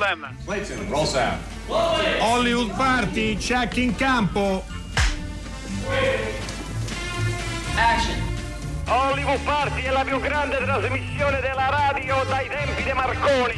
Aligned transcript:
Problem. 0.00 0.34
Clayton, 0.46 0.88
roll 0.88 1.04
sound. 1.04 1.42
Hollywood 1.68 2.74
Party, 2.74 3.36
check 3.36 3.76
in 3.76 3.94
campo. 3.94 4.64
Action. 7.76 8.16
Hollywood 8.86 9.40
Party 9.40 9.82
è 9.82 9.90
la 9.90 10.02
più 10.02 10.18
grande 10.18 10.56
trasmissione 10.56 11.40
della 11.40 11.68
radio 11.68 12.24
dai 12.26 12.48
tempi 12.48 12.82
di 12.82 12.92
Marconi. 12.94 13.54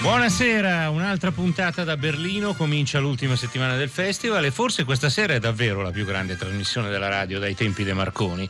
Buonasera, 0.00 0.90
un'altra 0.90 1.30
puntata 1.30 1.84
da 1.84 1.96
Berlino, 1.96 2.54
comincia 2.54 2.98
l'ultima 2.98 3.36
settimana 3.36 3.76
del 3.76 3.88
festival 3.88 4.44
e 4.44 4.50
forse 4.50 4.84
questa 4.84 5.08
sera 5.08 5.34
è 5.34 5.38
davvero 5.38 5.82
la 5.82 5.90
più 5.90 6.04
grande 6.04 6.36
trasmissione 6.36 6.88
della 6.88 7.08
radio 7.08 7.38
dai 7.38 7.54
tempi 7.54 7.84
dei 7.84 7.94
Marconi, 7.94 8.48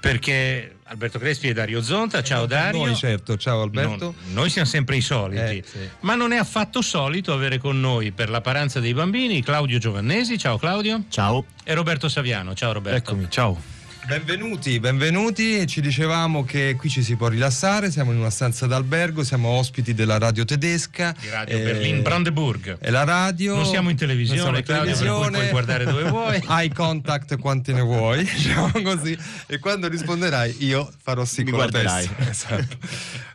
perché 0.00 0.77
Alberto 0.90 1.18
Crespi 1.18 1.48
e 1.48 1.52
Dario 1.52 1.82
Zonta, 1.82 2.22
ciao 2.22 2.46
Dario. 2.46 2.84
Noi 2.86 2.94
certo, 2.94 3.36
ciao 3.36 3.60
Alberto. 3.62 4.14
Non- 4.24 4.32
noi 4.32 4.48
siamo 4.50 4.66
sempre 4.66 4.96
i 4.96 5.00
soliti, 5.02 5.58
Eh, 5.58 5.64
sì. 5.66 5.78
ma 6.00 6.14
non 6.14 6.32
è 6.32 6.36
affatto 6.38 6.80
solito 6.80 7.32
avere 7.34 7.58
con 7.58 7.78
noi 7.78 8.10
per 8.10 8.30
la 8.30 8.40
paranza 8.40 8.80
dei 8.80 8.94
bambini 8.94 9.42
Claudio 9.42 9.78
Giovannesi, 9.78 10.38
ciao 10.38 10.56
Claudio, 10.56 11.04
Ciao. 11.10 11.44
e 11.62 11.74
Roberto 11.74 12.08
Saviano, 12.08 12.54
ciao 12.54 12.72
Roberto. 12.72 12.96
Eccomi, 12.98 13.26
ciao. 13.28 13.77
Benvenuti, 14.08 14.80
benvenuti. 14.80 15.66
Ci 15.66 15.82
dicevamo 15.82 16.42
che 16.42 16.76
qui 16.78 16.88
ci 16.88 17.02
si 17.02 17.14
può 17.14 17.28
rilassare, 17.28 17.90
siamo 17.90 18.12
in 18.12 18.18
una 18.18 18.30
stanza 18.30 18.66
d'albergo, 18.66 19.22
siamo 19.22 19.48
ospiti 19.48 19.92
della 19.92 20.16
radio 20.16 20.46
tedesca. 20.46 21.14
Di 21.20 21.28
Radio 21.28 21.58
Eh, 21.58 21.62
Berlin 21.62 22.00
Brandeburg. 22.00 22.78
È 22.78 22.88
la 22.88 23.04
radio. 23.04 23.56
Non 23.56 23.66
siamo 23.66 23.90
in 23.90 23.96
televisione, 23.96 24.40
siamo 24.40 24.56
in 24.56 24.64
cui 24.64 25.30
puoi 25.30 25.50
guardare 25.50 25.84
dove 25.84 26.04
vuoi. 26.08 26.40
Eye 26.48 26.72
contact 26.72 27.36
quanti 27.38 27.74
ne 27.74 27.82
vuoi, 27.82 28.24
diciamo 28.34 28.70
così. 28.82 29.14
E 29.46 29.58
quando 29.58 29.88
risponderai 29.88 30.56
io 30.60 30.90
farò 31.02 31.26
sì 31.26 31.42
Mi 31.42 31.50
con 31.50 31.58
guarderai. 31.58 32.08
Esatto. 32.30 32.78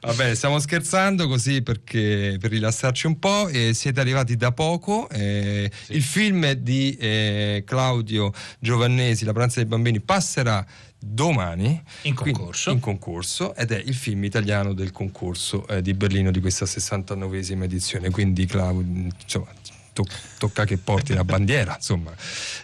Va 0.01 0.13
bene, 0.13 0.33
stiamo 0.35 0.59
scherzando 0.59 1.27
così 1.27 1.61
perché 1.61 2.38
per 2.39 2.49
rilassarci 2.49 3.05
un 3.05 3.19
po'. 3.19 3.47
E 3.47 3.73
siete 3.75 3.99
arrivati 3.99 4.35
da 4.35 4.51
poco. 4.51 5.07
eh, 5.11 5.69
Il 5.89 6.01
film 6.01 6.51
di 6.53 6.97
eh, 6.99 7.63
Claudio 7.63 8.33
Giovannesi, 8.59 9.23
La 9.23 9.33
pranza 9.33 9.59
dei 9.59 9.69
bambini, 9.69 10.01
passerà 10.01 10.62
domani 10.97 11.81
In 12.03 12.14
concorso. 12.14 12.72
in 12.72 12.80
concorso 12.80 13.56
ed 13.56 13.72
è 13.72 13.78
il 13.78 13.94
film 13.94 14.23
italiano 14.23 14.73
del 14.73 14.92
concorso 14.92 15.67
eh, 15.67 15.81
di 15.81 15.94
Berlino 15.94 16.31
di 16.31 16.39
questa 16.39 16.66
69esima 16.66 17.64
edizione 17.64 18.09
quindi 18.09 18.45
Claudio 18.45 18.81
insomma 19.22 19.47
to- 19.94 20.05
tocca 20.38 20.66
che 20.66 20.77
porti 20.77 21.13
la 21.13 21.23
bandiera 21.23 21.75
insomma 21.75 22.11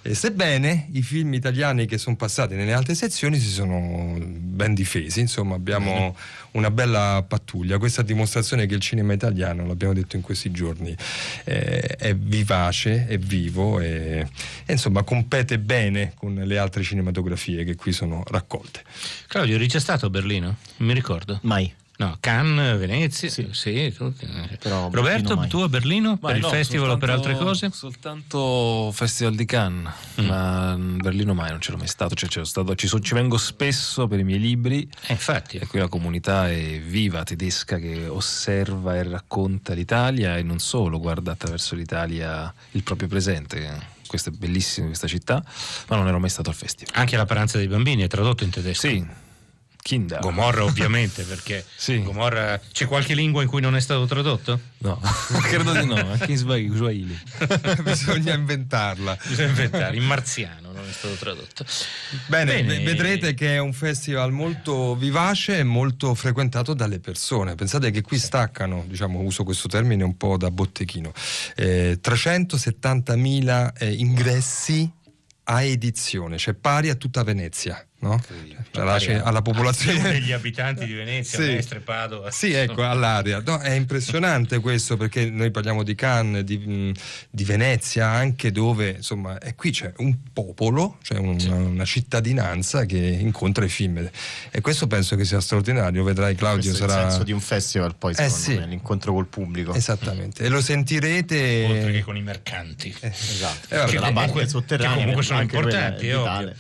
Eh, 0.02 0.14
sebbene 0.14 0.90
i 0.94 1.02
film 1.02 1.34
italiani 1.34 1.86
che 1.86 1.98
sono 1.98 2.16
passati 2.16 2.56
nelle 2.56 2.74
altre 2.74 2.96
sezioni 2.96 3.40
si 3.40 3.50
sono 3.50 4.16
ben 4.20 4.74
difesi 4.74 5.20
insomma 5.20 5.56
abbiamo 5.56 6.16
una 6.52 6.72
bella 6.72 7.24
pattuglia 7.28 7.78
questa 7.78 8.02
dimostrazione 8.02 8.66
che 8.66 8.76
il 8.76 8.82
cinema 8.82 9.14
italiano 9.14 9.66
l'abbiamo 9.66 9.94
detto 9.94 10.16
in 10.16 10.22
questi 10.22 10.52
giorni 10.52 10.96
eh, 11.46 11.80
è 11.80 12.16
vivace 12.16 13.08
è 13.08 13.18
vivo 13.18 13.80
e, 13.80 14.28
e, 14.66 14.72
insomma 14.72 15.04
compete 15.04 15.60
bene 15.60 16.14
con 16.16 16.34
le 16.34 16.58
altre 16.58 16.84
cinematografie 16.84 17.64
che 17.64 17.76
qui 17.76 17.92
sono 17.92 18.24
raccolte 18.28 18.82
Claudio, 19.28 19.56
eri 19.56 19.68
già 19.68 19.80
stato 19.80 20.08
a 20.08 20.10
Berlino? 20.10 20.56
Mi 20.78 20.94
ricordo. 20.94 21.40
Mai. 21.44 21.72
No, 22.00 22.16
Cannes, 22.22 22.78
Venezia, 22.80 23.30
Sì. 23.30 23.50
sì. 23.52 23.94
tu- 23.94 24.14
Però 24.58 24.86
a 24.86 24.90
Roberto, 24.90 25.36
mai. 25.36 25.50
tu 25.50 25.58
a 25.58 25.68
Berlino 25.68 26.18
Ma 26.22 26.28
per 26.30 26.38
il 26.38 26.44
no, 26.44 26.48
festival 26.50 26.92
o 26.92 26.98
per 26.98 27.10
altre 27.10 27.36
cose? 27.36 27.70
Soltanto 27.74 28.90
Festival 28.94 29.36
di 29.36 29.44
Cannes, 29.44 29.92
ma 30.20 30.72
a 30.72 30.76
Berlino 30.78 31.34
mai 31.34 31.50
non 31.50 31.60
c'ero 31.60 31.76
mai 31.76 31.88
stato, 31.88 32.16
cioè, 32.16 32.30
c'ero 32.30 32.46
stato- 32.46 32.74
ci, 32.76 32.88
so- 32.88 33.02
ci 33.02 33.14
vengo 33.14 33.38
spesso 33.38 34.08
per 34.08 34.20
i 34.20 34.24
miei 34.24 34.40
libri 34.40 34.90
Eh, 35.08 35.12
infatti, 35.12 35.58
e 35.58 35.68
qui 35.68 35.80
la 35.80 35.90
comunità 35.90 36.50
è 36.50 36.80
viva 36.80 37.24
tedesca 37.24 37.78
che 37.80 38.08
osserva 38.08 38.96
e 38.96 39.04
racconta 39.04 39.74
l'Italia 39.74 40.38
e 40.38 40.42
non 40.44 40.60
solo 40.60 41.00
guarda 41.02 41.34
attraverso 41.34 41.76
l'Italia 41.76 42.54
il 42.72 42.84
proprio 42.84 43.10
presente. 43.10 43.98
Questo 44.08 44.30
è 44.30 44.32
bellissimo 44.32 44.88
questa 44.88 45.08
città, 45.08 45.44
ma 45.90 45.98
non 45.98 46.08
ero 46.08 46.18
mai 46.18 46.30
stato 46.30 46.50
al 46.50 46.56
festival. 46.56 46.94
anche 46.96 47.18
la 47.18 47.26
paranza 47.26 47.58
dei 47.58 47.68
bambini 47.68 48.04
è 48.04 48.08
tradotto 48.08 48.46
in 48.46 48.52
tedesco. 48.52 48.88
Sì, 48.88 49.06
Kinder. 49.82 50.20
Gomorra 50.20 50.64
ovviamente, 50.66 51.24
perché 51.24 51.66
Sì. 51.76 52.02
Gomorra 52.04 52.60
c'è 52.72 52.86
qualche 52.86 53.14
lingua 53.14 53.42
in 53.42 53.48
cui 53.48 53.62
non 53.62 53.76
è 53.76 53.80
stato 53.82 54.06
tradotto? 54.06 54.60
No, 54.80 55.00
credo 55.44 55.74
di 55.74 55.86
no, 55.86 55.96
anche 55.96 56.32
in 56.32 56.38
Swahili. 56.38 57.20
bisogna 57.84 58.34
inventarla 58.34 59.18
Bisogna 59.28 59.50
inventare, 59.50 59.96
in 59.96 60.04
marziano 60.04 60.72
non 60.72 60.88
è 60.88 60.92
stato 60.92 61.16
tradotto. 61.16 61.66
Bene, 62.28 62.64
Bene. 62.64 62.84
vedrete 62.84 63.34
che 63.34 63.56
è 63.56 63.58
un 63.60 63.74
festival 63.74 64.32
molto 64.32 64.96
vivace 64.96 65.58
e 65.60 65.64
molto 65.64 66.14
frequentato 66.16 66.74
dalle 66.74 67.00
persone. 67.00 67.56
Pensate 67.56 67.92
che 67.92 68.02
qui 68.02 68.18
staccano, 68.18 68.86
diciamo, 68.88 69.20
uso 69.20 69.44
questo 69.44 69.68
termine 69.68 70.04
un 70.04 70.16
po' 70.16 70.38
da 70.38 70.50
botteghino, 70.52 71.12
eh, 71.56 72.00
370.000 72.02 73.74
eh, 73.78 73.94
ingressi 73.94 74.90
a 75.46 75.62
edizione, 75.64 76.38
cioè 76.38 76.54
pari 76.54 76.90
a 76.90 76.96
tutta 76.96 77.24
Venezia, 77.24 77.84
no? 78.00 78.22
Cioè, 78.72 79.22
alla, 79.24 79.42
popolazione 79.42 80.02
degli 80.12 80.32
abitanti 80.32 80.86
di 80.86 80.94
Venezia, 80.94 81.40
Sì. 81.40 81.46
Mestre, 81.54 81.80
Padova. 81.80 82.32
Sì, 82.32 82.54
ecco, 82.54 82.84
all'aria. 82.86 83.42
No, 83.46 83.60
è 83.60 83.72
impressionante 83.72 84.60
questo 84.60 84.96
perché 84.98 85.30
noi 85.30 85.52
parliamo 85.52 85.84
di 85.84 85.96
Cannes, 85.96 86.44
di, 86.44 86.94
di 87.30 87.44
Venezia, 87.44 88.08
anche 88.08 88.52
dove 88.52 88.90
insomma, 88.98 89.38
e 89.40 89.56
qui 89.56 89.72
c'è 89.72 89.92
un 89.98 90.16
popolo, 90.32 90.98
cioè 91.02 91.18
un- 91.18 91.38
una 91.50 91.86
cittadinanza 91.86 92.86
che 92.86 92.98
incontra 92.98 93.66
i 93.66 93.70
film. 93.70 94.10
E 94.52 94.62
questo 94.62 94.88
penso 94.88 95.16
che 95.16 95.26
sia 95.26 95.40
straordinario. 95.42 96.04
Vedrai, 96.04 96.36
Claudio, 96.36 96.70
Questo 96.70 96.86
è 96.86 96.88
sarà. 96.90 97.02
il 97.04 97.10
senso 97.10 97.24
di 97.26 97.32
un 97.32 97.42
festival, 97.42 97.96
poi, 97.96 98.12
Eh, 98.12 98.16
secondo 98.16 98.36
sì. 98.38 98.56
me, 98.58 98.66
l'incontro 98.68 99.14
col 99.14 99.28
pubblico. 99.28 99.74
Esattamente, 99.74 100.44
e 100.44 100.50
lo 100.50 100.62
sentirete. 100.62 101.66
Oltre 101.70 101.92
che 101.92 102.04
con 102.04 102.16
i 102.16 102.22
mercanti. 102.22 102.96
Esatto. 103.00 103.74
Eh, 103.74 103.78
vabbè, 103.78 103.90
Che 103.92 104.00
la 104.00 104.12
parte 104.14 104.48
sotterranea, 104.48 104.92
che 104.94 105.00
comunque 105.00 105.24
sono 105.24 105.42
importanti, 105.42 106.08
è 106.08 106.12
è 106.12 106.18
ovvio. 106.18 106.54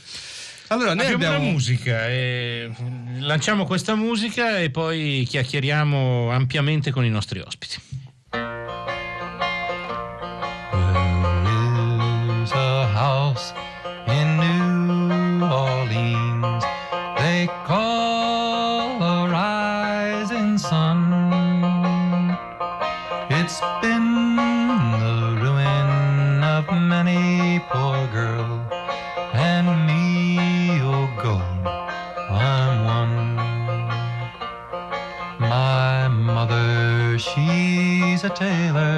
Allora, 0.72 0.94
noi 0.94 1.12
Abbiamo, 1.12 1.26
abbiamo. 1.26 1.44
una 1.46 1.52
musica, 1.52 2.08
e 2.08 2.70
lanciamo 3.20 3.66
questa 3.66 3.96
musica 3.96 4.60
e 4.60 4.70
poi 4.70 5.26
chiacchieriamo 5.28 6.30
ampiamente 6.30 6.92
con 6.92 7.04
i 7.04 7.10
nostri 7.10 7.40
ospiti. 7.40 7.78
There 8.30 8.44
is 12.44 12.52
a 12.52 12.88
house 12.94 13.52
Taylor. 38.40 38.89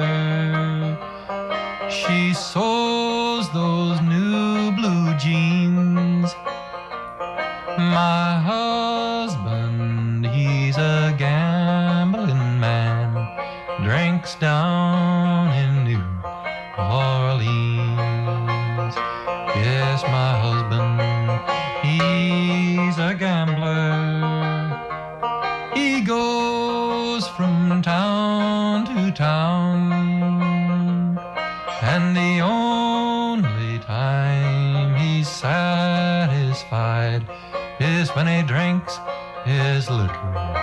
Town 29.12 29.92
and 31.82 32.16
the 32.16 32.40
only 32.40 33.78
time 33.80 34.96
he's 34.96 35.28
satisfied 35.28 37.22
is 37.78 38.08
when 38.10 38.26
he 38.26 38.42
drinks 38.42 38.98
his 39.44 39.90
liquor 39.90 40.61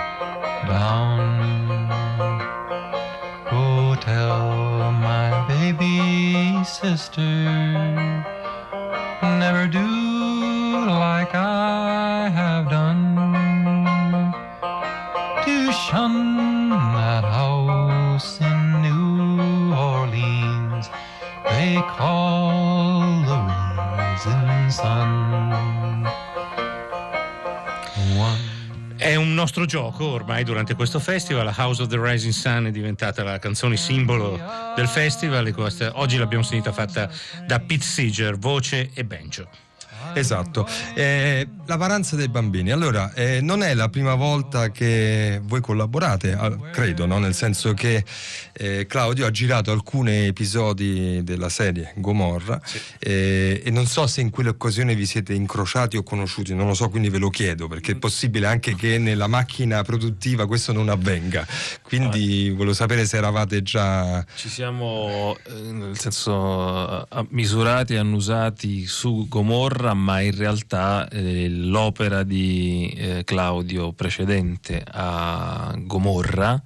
gioco 29.70 30.04
ormai 30.04 30.42
durante 30.42 30.74
questo 30.74 30.98
festival. 30.98 31.54
House 31.56 31.80
of 31.80 31.88
the 31.88 31.96
Rising 31.96 32.32
Sun 32.32 32.66
è 32.66 32.70
diventata 32.72 33.22
la 33.22 33.38
canzone 33.38 33.76
simbolo 33.76 34.36
del 34.74 34.88
festival. 34.88 35.54
oggi 35.94 36.16
l'abbiamo 36.18 36.42
sentita 36.42 36.72
fatta 36.72 37.08
da 37.46 37.60
Pete 37.60 37.84
Seeger, 37.84 38.36
voce 38.36 38.90
e 38.92 39.04
banjo. 39.04 39.69
Esatto, 40.14 40.66
Eh, 40.94 41.48
la 41.66 41.76
paranza 41.76 42.16
dei 42.16 42.28
bambini. 42.28 42.72
Allora, 42.72 43.12
eh, 43.14 43.40
non 43.40 43.62
è 43.62 43.74
la 43.74 43.88
prima 43.88 44.14
volta 44.14 44.70
che 44.70 45.40
voi 45.44 45.60
collaborate, 45.60 46.32
ah, 46.32 46.56
credo, 46.72 47.06
no? 47.06 47.18
nel 47.18 47.32
senso 47.34 47.74
che 47.74 48.04
eh, 48.52 48.86
Claudio 48.86 49.24
ha 49.24 49.30
girato 49.30 49.70
alcuni 49.70 50.26
episodi 50.26 51.22
della 51.22 51.48
serie 51.48 51.92
Gomorra 51.96 52.60
eh, 52.98 53.62
e 53.64 53.70
non 53.70 53.86
so 53.86 54.06
se 54.08 54.20
in 54.20 54.30
quell'occasione 54.30 54.96
vi 54.96 55.06
siete 55.06 55.32
incrociati 55.32 55.96
o 55.96 56.02
conosciuti, 56.02 56.54
non 56.54 56.66
lo 56.66 56.74
so, 56.74 56.88
quindi 56.88 57.08
ve 57.08 57.18
lo 57.18 57.30
chiedo 57.30 57.68
perché 57.68 57.92
è 57.92 57.96
possibile 57.96 58.46
anche 58.46 58.74
che 58.74 58.98
nella 58.98 59.28
macchina 59.28 59.82
produttiva 59.84 60.46
questo 60.46 60.72
non 60.72 60.88
avvenga. 60.88 61.46
Quindi 61.82 62.50
volevo 62.50 62.74
sapere 62.74 63.06
se 63.06 63.16
eravate 63.16 63.62
già... 63.62 64.24
Ci 64.34 64.48
siamo, 64.48 65.36
eh, 65.46 65.72
nel 65.72 65.98
senso, 65.98 67.06
misurati 67.28 67.94
e 67.94 67.98
annusati 67.98 68.86
su 68.86 69.26
Gomorra, 69.28 69.94
ma 70.02 70.20
in 70.20 70.34
realtà 70.36 71.08
eh, 71.08 71.48
l'opera 71.48 72.22
di 72.22 72.92
eh, 72.96 73.22
Claudio 73.24 73.92
precedente 73.92 74.82
a 74.90 75.74
Gomorra, 75.78 76.60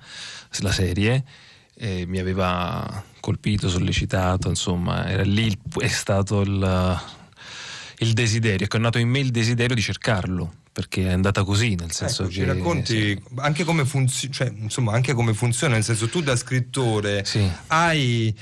la 0.60 0.72
serie, 0.72 1.24
eh, 1.76 2.04
mi 2.06 2.18
aveva 2.18 3.02
colpito, 3.20 3.68
sollecitato, 3.68 4.48
insomma, 4.48 5.08
era 5.08 5.22
lì 5.24 5.46
il- 5.46 5.58
è 5.80 5.88
stato 5.88 6.42
il, 6.42 7.00
il 7.98 8.12
desiderio, 8.12 8.64
ecco, 8.66 8.76
è 8.76 8.80
nato 8.80 8.98
in 8.98 9.08
me 9.08 9.18
il 9.18 9.30
desiderio 9.30 9.74
di 9.74 9.82
cercarlo, 9.82 10.52
perché 10.72 11.06
è 11.08 11.12
andata 11.12 11.42
così, 11.44 11.74
nel 11.74 11.90
senso 11.92 12.22
Ecco, 12.22 12.30
che... 12.30 12.36
ci 12.38 12.44
racconti 12.44 12.96
sì. 12.96 13.22
anche, 13.36 13.64
come 13.64 13.84
funzi- 13.84 14.30
cioè, 14.30 14.52
insomma, 14.56 14.92
anche 14.92 15.12
come 15.14 15.34
funziona, 15.34 15.74
nel 15.74 15.84
senso 15.84 16.08
tu 16.08 16.20
da 16.20 16.36
scrittore 16.36 17.24
Sì. 17.24 17.48
hai 17.68 18.34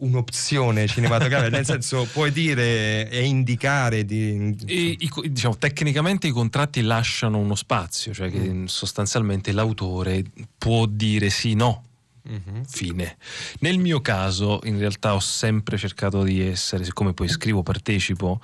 un'opzione 0.00 0.86
cinematografica, 0.86 1.48
nel 1.48 1.64
senso 1.64 2.06
puoi 2.12 2.30
dire 2.32 3.08
e 3.10 3.24
indicare 3.24 4.04
di... 4.04 4.56
E 4.66 4.96
i 4.98 5.10
diciamo, 5.30 5.56
tecnicamente 5.56 6.26
i 6.26 6.30
contratti 6.30 6.82
lasciano 6.82 7.38
uno 7.38 7.54
spazio, 7.54 8.12
cioè 8.12 8.30
che 8.30 8.38
Mm. 8.38 8.64
sostanzialmente 8.66 9.52
l'autore 9.52 10.24
può 10.56 10.86
dire 10.86 11.30
sì, 11.30 11.54
no. 11.54 11.84
Mhm. 12.28 12.64
Fine. 12.66 13.16
Nel 13.60 13.78
mio 13.78 14.00
caso, 14.00 14.60
in 14.64 14.78
realtà, 14.78 15.14
ho 15.14 15.20
sempre 15.20 15.78
cercato 15.78 16.22
di 16.22 16.42
essere, 16.42 16.84
siccome 16.84 17.14
poi 17.14 17.26
scrivo, 17.28 17.62
partecipo 17.62 18.40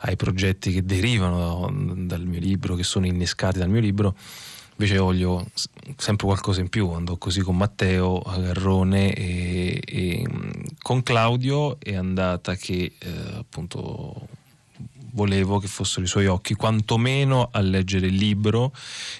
ai 0.00 0.14
progetti 0.16 0.72
che 0.72 0.84
derivano 0.84 1.68
dal 2.06 2.24
mio 2.26 2.38
libro, 2.38 2.76
che 2.76 2.84
sono 2.84 3.06
innescati 3.06 3.58
dal 3.58 3.68
mio 3.68 3.80
libro. 3.80 4.14
Invece 4.76 4.98
voglio 4.98 5.46
sempre 5.96 6.26
qualcosa 6.26 6.60
in 6.60 6.68
più, 6.68 6.90
andò 6.90 7.16
così 7.16 7.40
con 7.42 7.56
Matteo 7.56 8.20
Garrone 8.20 9.12
e, 9.12 9.80
e, 9.84 10.28
mh, 10.28 10.62
con 10.82 11.02
Claudio 11.04 11.78
è 11.78 11.94
andata 11.94 12.56
che 12.56 12.92
eh, 12.98 13.10
appunto 13.36 14.28
volevo 15.12 15.58
che 15.58 15.68
fossero 15.68 16.04
i 16.04 16.08
suoi 16.08 16.26
occhi 16.26 16.54
quantomeno 16.54 17.48
a 17.52 17.60
leggere 17.60 18.08
il 18.08 18.16
libro 18.16 18.72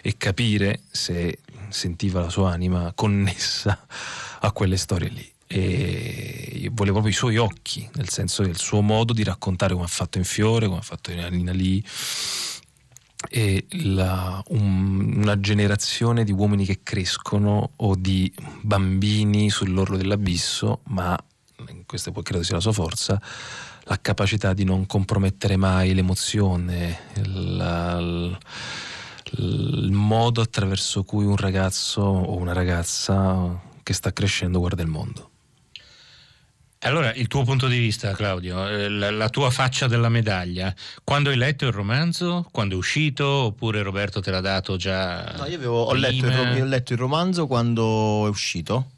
e 0.03 0.17
capire 0.17 0.81
se 0.91 1.39
sentiva 1.69 2.21
la 2.21 2.31
sua 2.31 2.51
anima 2.51 2.93
connessa 2.93 3.87
a 4.41 4.53
quelle 4.53 4.77
storie 4.77 5.09
lì. 5.09 5.33
E 5.47 6.69
volevo 6.73 7.01
proprio 7.01 7.13
i 7.13 7.17
suoi 7.17 7.37
occhi, 7.37 7.89
nel 7.95 8.09
senso 8.09 8.43
del 8.43 8.57
suo 8.57 8.81
modo 8.81 9.13
di 9.13 9.23
raccontare 9.23 9.73
come 9.73 9.85
ha 9.85 9.89
fatto 9.89 10.19
in 10.19 10.25
Fiore, 10.25 10.67
come 10.67 10.81
ha 10.81 10.83
fatto 10.83 11.13
in 11.13 11.21
Alina 11.21 11.53
Lì 11.53 11.85
e 13.29 13.67
la- 13.83 14.43
un- 14.49 15.15
una 15.17 15.41
generazione 15.41 16.25
di 16.25 16.33
uomini 16.33 16.65
che 16.65 16.81
crescono 16.83 17.71
o 17.77 17.95
di 17.97 18.33
bambini 18.61 19.51
sull'orlo 19.51 19.97
dell'abisso, 19.97 20.81
ma 20.89 21.17
in 21.69 21.85
questo 21.87 22.13
poi 22.13 22.23
credo 22.23 22.43
sia 22.43 22.55
la 22.57 22.61
sua 22.61 22.73
forza, 22.73 23.21
la 23.85 23.99
capacità 24.01 24.53
di 24.53 24.65
non 24.65 24.87
compromettere 24.87 25.57
mai 25.57 25.95
l'emozione, 25.95 26.99
la- 27.25 27.99
il, 27.99 28.39
il 29.39 29.91
modo 29.93 30.41
attraverso 30.41 31.03
cui 31.05 31.25
un 31.25 31.37
ragazzo 31.37 32.03
o 32.03 32.37
una 32.37 32.53
ragazza 32.53 33.61
che 33.83 33.93
sta 33.93 34.13
crescendo 34.13 34.59
guarda 34.59 34.83
il 34.83 34.89
mondo. 34.89 35.31
Allora, 36.85 37.15
il 37.15 37.29
tuo 37.29 37.45
punto 37.45 37.67
di 37.67 37.79
vista, 37.79 38.13
Claudio, 38.13 38.69
eh, 38.69 38.91
la, 38.91 39.11
la 39.11 39.31
tua 39.31 39.49
faccia 39.49 39.87
della 39.87 40.11
medaglia, 40.11 40.75
quando 41.03 41.31
hai 41.31 41.37
letto 41.37 41.65
il 41.65 41.73
romanzo, 41.73 42.47
quando 42.51 42.75
è 42.75 42.79
uscito, 42.79 43.27
oppure 43.27 43.83
Roberto 43.83 44.21
te 44.21 44.31
l'ha 44.31 44.43
dato 44.43 44.77
già? 44.77 45.35
No, 45.39 45.47
io 45.47 45.57
avevo, 45.57 45.83
ho, 45.85 45.95
letto 45.95 46.27
il, 46.27 46.61
ho 46.61 46.65
letto 46.67 46.93
il 46.93 46.99
romanzo 46.99 47.47
quando 47.47 48.27
è 48.27 48.29
uscito 48.29 48.91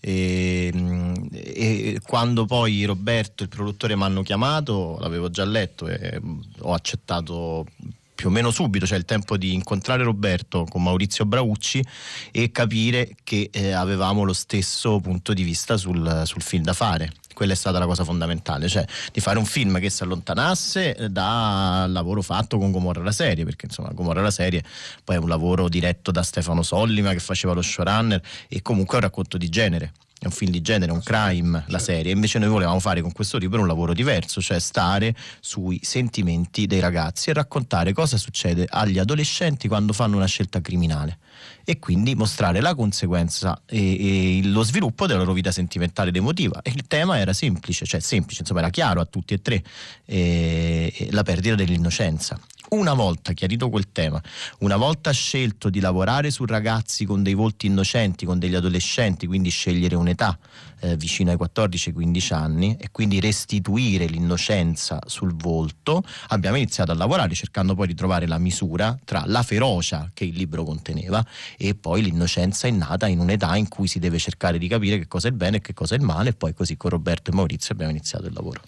e, 0.00 0.70
mm, 0.74 1.14
e 1.32 2.00
quando 2.02 2.46
poi 2.46 2.82
Roberto, 2.86 3.42
il 3.42 3.50
produttore, 3.50 3.94
mi 3.94 4.04
hanno 4.04 4.22
chiamato, 4.22 4.96
l'avevo 5.00 5.28
già 5.28 5.44
letto 5.44 5.86
e 5.86 6.18
mm, 6.18 6.40
ho 6.60 6.72
accettato 6.72 7.66
più 8.14 8.28
o 8.28 8.30
meno 8.30 8.50
subito, 8.52 8.86
cioè 8.86 8.96
il 8.96 9.04
tempo 9.04 9.36
di 9.36 9.52
incontrare 9.52 10.02
Roberto 10.02 10.64
con 10.64 10.82
Maurizio 10.82 11.26
Braucci 11.26 11.84
e 12.30 12.50
capire 12.50 13.16
che 13.22 13.50
eh, 13.52 13.72
avevamo 13.72 14.22
lo 14.24 14.32
stesso 14.32 14.98
punto 15.00 15.34
di 15.34 15.42
vista 15.42 15.76
sul, 15.76 16.22
sul 16.24 16.40
film 16.40 16.62
da 16.62 16.72
fare. 16.72 17.12
Quella 17.34 17.52
è 17.52 17.56
stata 17.56 17.78
la 17.78 17.86
cosa 17.86 18.04
fondamentale, 18.04 18.68
cioè 18.68 18.86
di 19.12 19.20
fare 19.20 19.38
un 19.38 19.44
film 19.44 19.78
che 19.78 19.90
si 19.90 20.02
allontanasse 20.02 20.96
eh, 20.96 21.08
dal 21.10 21.92
lavoro 21.92 22.22
fatto 22.22 22.56
con 22.56 22.70
Gomorra 22.70 23.02
la 23.02 23.12
serie, 23.12 23.44
perché 23.44 23.66
insomma 23.66 23.90
Gomorra 23.92 24.22
la 24.22 24.30
serie 24.30 24.62
poi 25.02 25.16
è 25.16 25.18
un 25.18 25.28
lavoro 25.28 25.68
diretto 25.68 26.10
da 26.10 26.22
Stefano 26.22 26.62
Sollima 26.62 27.12
che 27.12 27.18
faceva 27.18 27.52
lo 27.52 27.60
showrunner 27.60 28.22
e 28.48 28.62
comunque 28.62 28.94
è 28.94 28.96
un 29.00 29.02
racconto 29.02 29.36
di 29.36 29.48
genere. 29.48 29.92
È 30.16 30.26
un 30.26 30.32
film 30.32 30.52
di 30.52 30.62
genere, 30.62 30.90
un 30.90 31.02
crime 31.02 31.64
la 31.66 31.78
serie, 31.78 32.10
invece 32.10 32.38
noi 32.38 32.48
volevamo 32.48 32.80
fare 32.80 33.02
con 33.02 33.12
questo 33.12 33.36
libro 33.36 33.60
un 33.60 33.66
lavoro 33.66 33.92
diverso, 33.92 34.40
cioè 34.40 34.58
stare 34.58 35.14
sui 35.40 35.78
sentimenti 35.82 36.66
dei 36.66 36.80
ragazzi 36.80 37.28
e 37.28 37.34
raccontare 37.34 37.92
cosa 37.92 38.16
succede 38.16 38.64
agli 38.66 38.98
adolescenti 38.98 39.68
quando 39.68 39.92
fanno 39.92 40.16
una 40.16 40.24
scelta 40.24 40.62
criminale 40.62 41.18
e 41.64 41.78
quindi 41.78 42.14
mostrare 42.14 42.60
la 42.60 42.74
conseguenza 42.74 43.60
e, 43.66 44.38
e 44.38 44.44
lo 44.44 44.62
sviluppo 44.62 45.06
della 45.06 45.20
loro 45.20 45.32
vita 45.32 45.50
sentimentale 45.50 46.10
ed 46.10 46.16
emotiva. 46.16 46.60
E 46.62 46.70
il 46.74 46.86
tema 46.86 47.18
era 47.18 47.32
semplice, 47.32 47.86
cioè 47.86 48.00
semplice, 48.00 48.40
insomma 48.42 48.60
era 48.60 48.70
chiaro 48.70 49.00
a 49.00 49.04
tutti 49.04 49.34
e 49.34 49.40
tre, 49.40 49.62
eh, 50.04 51.08
la 51.10 51.22
perdita 51.22 51.54
dell'innocenza. 51.54 52.38
Una 52.70 52.94
volta 52.94 53.32
chiarito 53.34 53.68
quel 53.68 53.92
tema, 53.92 54.20
una 54.60 54.76
volta 54.76 55.10
scelto 55.12 55.68
di 55.68 55.80
lavorare 55.80 56.30
su 56.30 56.44
ragazzi 56.44 57.04
con 57.04 57.22
dei 57.22 57.34
volti 57.34 57.66
innocenti, 57.66 58.24
con 58.24 58.38
degli 58.38 58.54
adolescenti, 58.54 59.26
quindi 59.26 59.50
scegliere 59.50 59.94
un'età 59.94 60.36
eh, 60.84 60.96
vicino 60.96 61.30
ai 61.30 61.36
14-15 61.36 62.34
anni 62.34 62.76
e 62.78 62.90
quindi 62.90 63.20
restituire 63.20 64.04
l'innocenza 64.04 64.98
sul 65.06 65.34
volto, 65.34 66.02
abbiamo 66.28 66.56
iniziato 66.56 66.92
a 66.92 66.94
lavorare 66.94 67.34
cercando 67.34 67.74
poi 67.74 67.86
di 67.86 67.94
trovare 67.94 68.26
la 68.26 68.38
misura 68.38 68.98
tra 69.04 69.24
la 69.26 69.42
ferocia 69.42 70.10
che 70.12 70.24
il 70.24 70.34
libro 70.34 70.64
conteneva 70.64 71.24
e 71.56 71.74
poi 71.74 72.02
l'innocenza 72.02 72.66
innata 72.66 73.06
in 73.06 73.18
un'età 73.18 73.56
in 73.56 73.68
cui 73.68 73.88
si 73.88 73.98
deve 73.98 74.18
cercare 74.18 74.58
di 74.58 74.68
capire 74.68 74.98
che 74.98 75.08
cosa 75.08 75.28
è 75.28 75.30
il 75.30 75.36
bene 75.36 75.56
e 75.56 75.60
che 75.60 75.72
cosa 75.72 75.94
è 75.94 75.98
il 75.98 76.04
male 76.04 76.30
e 76.30 76.34
poi 76.34 76.52
così 76.52 76.76
con 76.76 76.90
Roberto 76.90 77.30
e 77.30 77.34
Maurizio 77.34 77.72
abbiamo 77.72 77.90
iniziato 77.90 78.26
il 78.26 78.34
lavoro. 78.34 78.60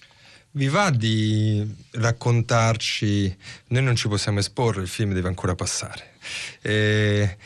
Vi 0.53 0.69
va 0.69 0.89
di 0.89 1.71
raccontarci, 1.91 3.37
noi 3.69 3.83
non 3.83 3.95
ci 3.95 4.09
possiamo 4.09 4.39
esporre, 4.39 4.81
il 4.81 4.89
film 4.89 5.13
deve 5.13 5.29
ancora 5.29 5.55
passare. 5.55 6.15
Eh, 6.63 7.37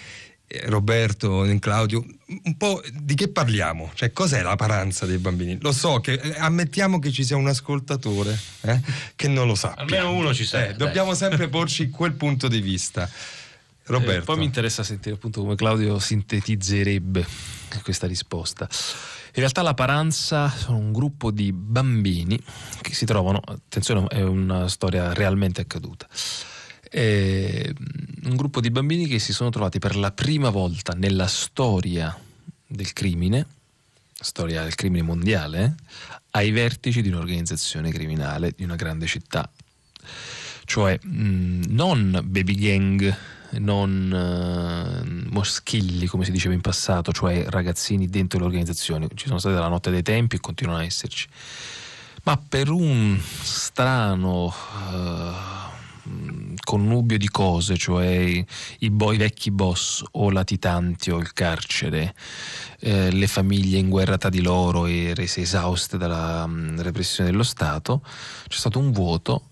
Roberto 0.64 1.46
Claudio, 1.60 2.04
un 2.42 2.56
po' 2.56 2.82
di 2.92 3.14
che 3.14 3.28
parliamo? 3.28 3.92
Cioè, 3.94 4.12
cos'è 4.12 4.42
la 4.42 4.56
paranza 4.56 5.06
dei 5.06 5.18
bambini? 5.18 5.58
Lo 5.60 5.70
so 5.70 6.00
che 6.00 6.14
eh, 6.14 6.34
ammettiamo 6.38 6.98
che 6.98 7.12
ci 7.12 7.24
sia 7.24 7.36
un 7.36 7.46
ascoltatore 7.46 8.36
eh, 8.62 8.80
che 9.14 9.28
non 9.28 9.46
lo 9.46 9.54
sa. 9.54 9.74
Almeno 9.76 10.12
uno 10.12 10.34
ci 10.34 10.44
sa. 10.44 10.66
Eh, 10.66 10.74
dobbiamo 10.74 11.14
sempre 11.14 11.48
porci 11.48 11.88
quel 11.90 12.14
punto 12.14 12.48
di 12.48 12.60
vista. 12.60 13.08
Roberto. 13.84 14.20
Eh, 14.20 14.24
poi 14.24 14.38
mi 14.38 14.44
interessa 14.44 14.82
sentire 14.82 15.14
appunto 15.14 15.40
come 15.40 15.54
Claudio 15.54 15.98
sintetizzerebbe 15.98 17.26
questa 17.82 18.06
risposta. 18.06 18.68
In 19.32 19.36
realtà 19.36 19.62
la 19.62 19.74
Paranza 19.74 20.48
sono 20.48 20.78
un 20.78 20.92
gruppo 20.92 21.30
di 21.30 21.52
bambini 21.52 22.40
che 22.80 22.92
si 22.92 23.04
trovano, 23.04 23.40
attenzione 23.44 24.06
è 24.08 24.22
una 24.22 24.68
storia 24.68 25.12
realmente 25.12 25.60
accaduta, 25.60 26.08
Eh, 26.92 27.72
un 28.24 28.36
gruppo 28.36 28.60
di 28.60 28.70
bambini 28.70 29.06
che 29.06 29.20
si 29.20 29.32
sono 29.32 29.50
trovati 29.50 29.78
per 29.78 29.94
la 29.96 30.10
prima 30.10 30.50
volta 30.50 30.92
nella 30.92 31.28
storia 31.28 32.18
del 32.66 32.92
crimine, 32.92 33.46
storia 34.12 34.62
del 34.64 34.74
crimine 34.74 35.02
mondiale, 35.02 35.76
ai 36.32 36.50
vertici 36.50 37.00
di 37.00 37.08
un'organizzazione 37.08 37.90
criminale 37.90 38.52
di 38.56 38.64
una 38.64 38.76
grande 38.76 39.06
città. 39.06 39.48
Cioè 40.64 40.98
mh, 41.00 41.64
non 41.68 42.20
baby 42.24 42.54
gang, 42.54 43.16
non 43.58 44.12
eh, 44.12 45.28
moschilli 45.30 46.06
come 46.06 46.24
si 46.24 46.30
diceva 46.30 46.54
in 46.54 46.60
passato, 46.60 47.12
cioè 47.12 47.46
ragazzini 47.48 48.08
dentro 48.08 48.38
le 48.38 48.44
organizzazioni. 48.44 49.08
Ci 49.14 49.26
sono 49.26 49.38
stati 49.38 49.54
dalla 49.54 49.68
notte 49.68 49.90
dei 49.90 50.02
tempi 50.02 50.36
e 50.36 50.40
continuano 50.40 50.80
a 50.80 50.84
esserci. 50.84 51.26
Ma 52.22 52.36
per 52.36 52.68
un 52.70 53.18
strano 53.42 54.54
mh, 56.04 56.49
connubio 56.62 57.18
di 57.18 57.28
cose, 57.28 57.76
cioè 57.76 58.06
i, 58.06 58.46
i 58.80 58.90
bo- 58.90 59.12
i 59.12 59.16
vecchi 59.16 59.50
boss 59.50 60.02
o 60.12 60.30
latitanti 60.30 61.10
o 61.10 61.18
il 61.18 61.32
carcere, 61.32 62.14
eh, 62.80 63.10
le 63.10 63.26
famiglie 63.26 63.78
in 63.78 63.88
guerra 63.88 64.18
tra 64.18 64.28
di 64.28 64.40
loro 64.42 64.86
e 64.86 65.12
rese 65.14 65.40
esauste 65.42 65.96
dalla 65.98 66.46
mh, 66.46 66.82
repressione 66.82 67.30
dello 67.30 67.42
Stato, 67.42 68.02
c'è 68.48 68.56
stato 68.58 68.78
un 68.78 68.92
vuoto 68.92 69.50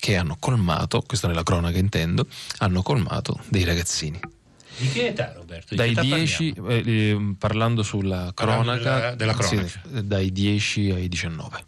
che 0.00 0.16
hanno 0.16 0.36
colmato, 0.38 1.00
questo 1.06 1.26
nella 1.26 1.42
cronaca 1.42 1.78
intendo, 1.78 2.26
hanno 2.58 2.82
colmato 2.82 3.40
dei 3.48 3.64
ragazzini. 3.64 4.20
Di 4.76 4.88
che 4.88 5.06
età, 5.08 5.32
Roberto? 5.34 5.66
Di 5.70 5.76
Dai 5.76 5.94
che 5.94 6.00
età 6.00 6.02
10, 6.16 6.52
parliamo? 6.54 6.68
eh, 6.86 7.10
eh, 7.10 7.34
parlando 7.38 7.82
sulla 7.82 8.32
Parlando 8.34 8.72
cronaca, 8.72 8.98
della- 8.98 9.14
della 9.14 9.34
cronaca. 9.34 9.68
sì, 9.68 10.06
dai 10.06 10.32
10 10.32 10.90
ai 10.90 11.08
19. 11.08 11.64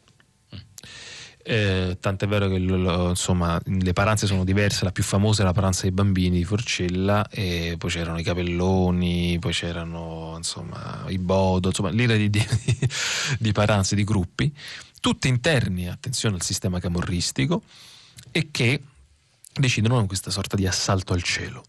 Eh, 1.49 1.99
tant'è 2.01 2.27
vero 2.27 2.49
che 2.49 2.59
lo- 2.59 3.11
insomma, 3.11 3.61
le 3.65 3.93
paranze 3.93 4.27
sono 4.27 4.43
diverse, 4.43 4.83
la 4.83 4.91
più 4.91 5.05
famosa 5.05 5.43
è 5.43 5.45
la 5.45 5.53
paranza 5.53 5.83
dei 5.83 5.93
bambini 5.93 6.39
di 6.39 6.45
Forcella, 6.45 7.29
e 7.29 7.77
poi 7.79 7.89
c'erano 7.89 8.19
i 8.19 8.25
capelloni, 8.25 9.39
poi 9.39 9.53
c'erano 9.53 10.35
insomma, 10.37 11.05
i 11.07 11.19
bodo, 11.19 11.69
insomma 11.69 11.91
l'ira 11.91 12.17
di, 12.17 12.29
di, 12.31 12.45
di 13.39 13.53
paranze, 13.53 13.95
di 13.95 14.03
gruppi, 14.03 14.53
tutte 15.01 15.29
interni, 15.29 15.89
attenzione 15.89 16.35
al 16.35 16.43
sistema 16.43 16.81
camorristico, 16.81 17.63
e 18.33 18.49
che 18.51 18.83
decidono 19.53 20.05
questa 20.07 20.33
sorta 20.33 20.57
di 20.57 20.67
assalto 20.67 21.13
al 21.13 21.23
cielo. 21.23 21.65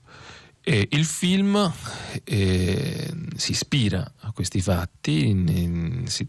E 0.61 0.87
il 0.89 1.05
film 1.05 1.71
eh, 2.23 3.13
si 3.35 3.51
ispira 3.51 4.11
a 4.21 4.31
questi 4.31 4.59
fatti, 4.59 5.33
ne, 5.33 6.09
si- 6.09 6.27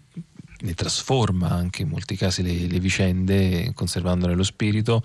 ne 0.60 0.74
trasforma 0.74 1.50
anche 1.50 1.82
in 1.82 1.88
molti 1.88 2.16
casi 2.16 2.42
le, 2.42 2.66
le 2.66 2.80
vicende, 2.80 3.72
conservandone 3.74 4.34
lo 4.34 4.42
spirito 4.42 5.02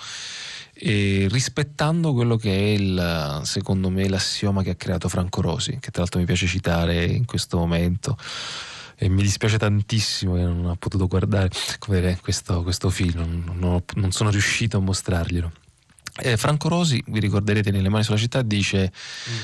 e 0.74 1.28
rispettando 1.30 2.14
quello 2.14 2.36
che 2.36 2.52
è 2.52 2.70
il, 2.70 3.42
secondo 3.44 3.90
me 3.90 4.10
l'assioma 4.10 4.64
che 4.64 4.72
ha 4.72 4.76
creato 4.76 5.08
Franco 5.10 5.42
Rosi, 5.42 5.78
che 5.80 5.92
tra 5.92 6.02
l'altro 6.02 6.20
mi 6.20 6.26
piace 6.26 6.48
citare 6.48 7.06
in 7.06 7.26
questo 7.26 7.58
momento. 7.58 8.18
E 8.96 9.10
mi 9.10 9.22
dispiace 9.22 9.58
tantissimo 9.58 10.36
che 10.36 10.42
non 10.42 10.68
ha 10.68 10.76
potuto 10.76 11.08
guardare 11.08 11.50
come 11.80 12.00
dire, 12.00 12.20
questo, 12.22 12.64
questo 12.64 12.90
film, 12.90 13.20
non- 13.20 13.44
non 13.60 13.64
ho- 13.74 13.84
non 13.96 14.12
sono 14.12 14.30
riuscito 14.30 14.78
a 14.78 14.80
mostrarglielo. 14.82 15.52
Eh, 16.22 16.38
Franco 16.38 16.70
Rosi, 16.70 17.04
vi 17.08 17.20
ricorderete 17.20 17.72
nelle 17.72 17.90
mani 17.90 18.04
sulla 18.04 18.18
città, 18.18 18.44
dice 18.44 18.92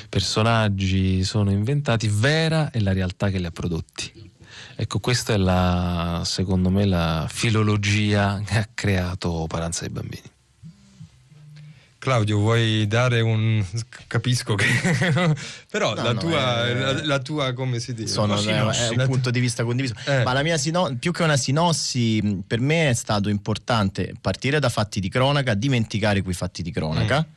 personaggi 0.08 1.24
sono 1.24 1.52
inventati, 1.52 2.08
vera 2.08 2.70
è 2.70 2.80
la 2.80 2.94
realtà 2.94 3.30
che 3.30 3.40
li 3.40 3.46
ha 3.46 3.52
prodotti. 3.52 4.32
Ecco, 4.82 5.00
questa 5.00 5.34
è 5.34 5.38
la, 5.38 6.22
secondo 6.24 6.70
me, 6.70 6.86
la 6.86 7.28
filologia 7.30 8.42
che 8.46 8.60
ha 8.60 8.70
creato 8.74 9.46
Paranza 9.46 9.82
dei 9.82 9.90
bambini. 9.90 10.24
Claudio, 11.98 12.38
vuoi 12.38 12.88
dare 12.88 13.20
un... 13.20 13.62
capisco 14.08 14.56
che... 14.56 14.66
però 15.70 15.94
No, 15.96 16.02
la, 16.02 16.14
no, 16.14 16.20
tua, 16.22 16.66
eh, 16.66 16.74
la, 16.76 17.06
la 17.06 17.20
tua, 17.20 17.52
come 17.52 17.80
si 17.80 17.94
dice? 17.94 18.08
Sono, 18.08 18.38
sinossi. 18.38 18.94
è 18.94 19.02
un 19.02 19.06
punto 19.06 19.32
di 19.32 19.42
vista 19.42 19.66
condiviso. 19.66 19.96
Eh. 20.06 20.24
Ma 20.24 20.32
la 20.32 20.44
mia 20.44 20.58
sino- 20.58 20.96
più 20.98 21.12
che 21.12 21.24
una 21.24 21.36
sinossi, 21.36 22.42
per 22.48 22.62
me 22.62 22.90
è 22.90 22.94
stato 22.94 23.28
importante 23.28 24.14
partire 24.22 24.62
da 24.62 24.70
fatti 24.70 25.02
di 25.02 25.10
cronaca, 25.10 25.56
dimenticare 25.56 26.22
quei 26.22 26.36
fatti 26.36 26.62
di 26.62 26.72
cronaca 26.72 27.28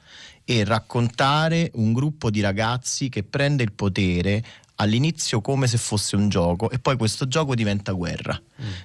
e 0.44 0.64
raccontare 0.64 1.70
un 1.75 1.92
gruppo 1.92 2.30
di 2.30 2.40
ragazzi 2.40 3.08
che 3.08 3.25
prende 3.25 3.64
il 3.64 3.72
potere 3.72 4.44
all'inizio 4.76 5.41
come 5.41 5.67
se 5.67 5.76
fosse 5.79 6.17
un 6.17 6.29
gioco 6.29 6.71
e 6.71 6.79
poi 6.79 6.97
questo 6.97 7.29
gioco 7.29 7.55
diventa 7.55 7.93
guerra 7.93 8.41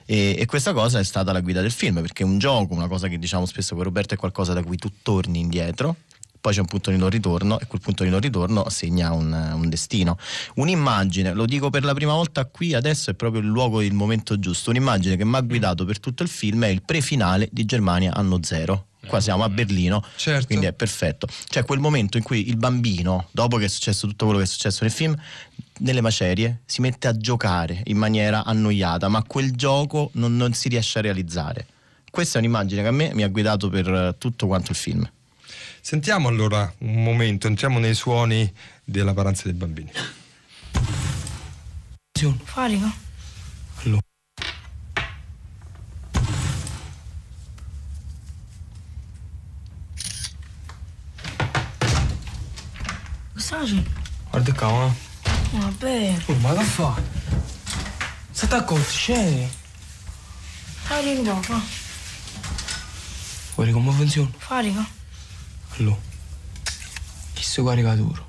e, 0.05 0.35
e 0.37 0.45
questa 0.45 0.73
cosa 0.73 0.99
è 0.99 1.03
stata 1.03 1.31
la 1.31 1.39
guida 1.41 1.61
del 1.61 1.71
film 1.71 2.01
perché 2.01 2.23
un 2.23 2.37
gioco, 2.39 2.73
una 2.73 2.87
cosa 2.87 3.07
che 3.07 3.17
diciamo 3.17 3.45
spesso 3.45 3.73
con 3.75 3.83
Roberto 3.83 4.13
è 4.13 4.17
qualcosa 4.17 4.53
da 4.53 4.63
cui 4.63 4.77
tu 4.77 4.91
torni 5.01 5.39
indietro 5.39 5.95
poi 6.39 6.53
c'è 6.53 6.59
un 6.61 6.67
punto 6.67 6.91
di 6.91 6.97
non 6.97 7.09
ritorno 7.09 7.59
e 7.59 7.65
quel 7.67 7.81
punto 7.81 8.03
di 8.03 8.09
non 8.09 8.19
ritorno 8.21 8.69
segna 8.69 9.11
un, 9.11 9.33
un 9.33 9.69
destino. 9.69 10.17
Un'immagine, 10.55 11.33
lo 11.33 11.45
dico 11.45 11.69
per 11.69 11.83
la 11.83 11.93
prima 11.93 12.13
volta 12.13 12.45
qui 12.45 12.73
adesso 12.73 13.09
è 13.09 13.15
proprio 13.15 13.41
il 13.41 13.47
luogo, 13.47 13.81
il 13.81 13.93
momento 13.93 14.39
giusto, 14.39 14.69
un'immagine 14.69 15.17
che 15.17 15.25
mi 15.25 15.35
ha 15.35 15.41
guidato 15.41 15.83
per 15.83 15.99
tutto 15.99 16.23
il 16.23 16.29
film 16.29 16.63
è 16.63 16.67
il 16.67 16.83
prefinale 16.83 17.49
di 17.51 17.65
Germania 17.65 18.13
anno 18.13 18.39
zero. 18.43 18.85
Qua 19.07 19.19
siamo 19.21 19.43
a 19.43 19.49
Berlino, 19.49 20.03
Certo. 20.15 20.47
quindi 20.47 20.65
è 20.65 20.73
perfetto. 20.73 21.27
Cioè 21.47 21.63
quel 21.63 21.79
momento 21.79 22.17
in 22.17 22.23
cui 22.23 22.49
il 22.49 22.57
bambino, 22.57 23.27
dopo 23.31 23.57
che 23.57 23.65
è 23.65 23.69
successo 23.69 24.05
tutto 24.07 24.25
quello 24.25 24.39
che 24.39 24.45
è 24.45 24.49
successo 24.49 24.79
nel 24.83 24.91
film, 24.91 25.15
nelle 25.79 26.01
macerie 26.01 26.61
si 26.65 26.81
mette 26.81 27.07
a 27.07 27.17
giocare 27.17 27.81
in 27.85 27.97
maniera 27.97 28.43
annoiata, 28.43 29.07
ma 29.07 29.23
quel 29.23 29.51
gioco 29.55 30.09
non, 30.13 30.35
non 30.35 30.53
si 30.53 30.69
riesce 30.69 30.99
a 30.99 31.01
realizzare. 31.01 31.65
Questa 32.09 32.37
è 32.37 32.41
un'immagine 32.41 32.81
che 32.81 32.87
a 32.87 32.91
me 32.91 33.13
mi 33.13 33.23
ha 33.23 33.27
guidato 33.27 33.69
per 33.69 33.87
eh, 33.87 34.15
tutto 34.17 34.47
quanto 34.47 34.71
il 34.71 34.77
film. 34.77 35.09
Sentiamo 35.81 36.27
allora 36.27 36.71
un 36.79 37.03
momento, 37.03 37.47
entriamo 37.47 37.79
nei 37.79 37.93
suoni 37.93 38.51
della 38.83 39.13
paranza 39.13 39.43
dei 39.43 39.53
bambini. 39.53 39.91
Stai 53.35 53.59
facendo? 53.59 53.89
Guarda 54.29 54.53
qua, 54.53 54.87
eh. 54.87 55.06
Vabbè, 55.51 56.17
Oh, 56.27 56.33
ma 56.35 56.53
che 56.53 56.63
fa? 56.63 57.01
State 58.31 58.55
accorti, 58.55 58.91
scendi. 58.91 59.47
fai 60.83 61.21
papà. 61.23 61.61
Guarda 63.55 63.73
come 63.73 63.91
funziona. 63.91 64.29
Farica? 64.37 64.85
Allora, 65.77 65.97
questo 67.33 67.63
caricatore. 67.63 68.21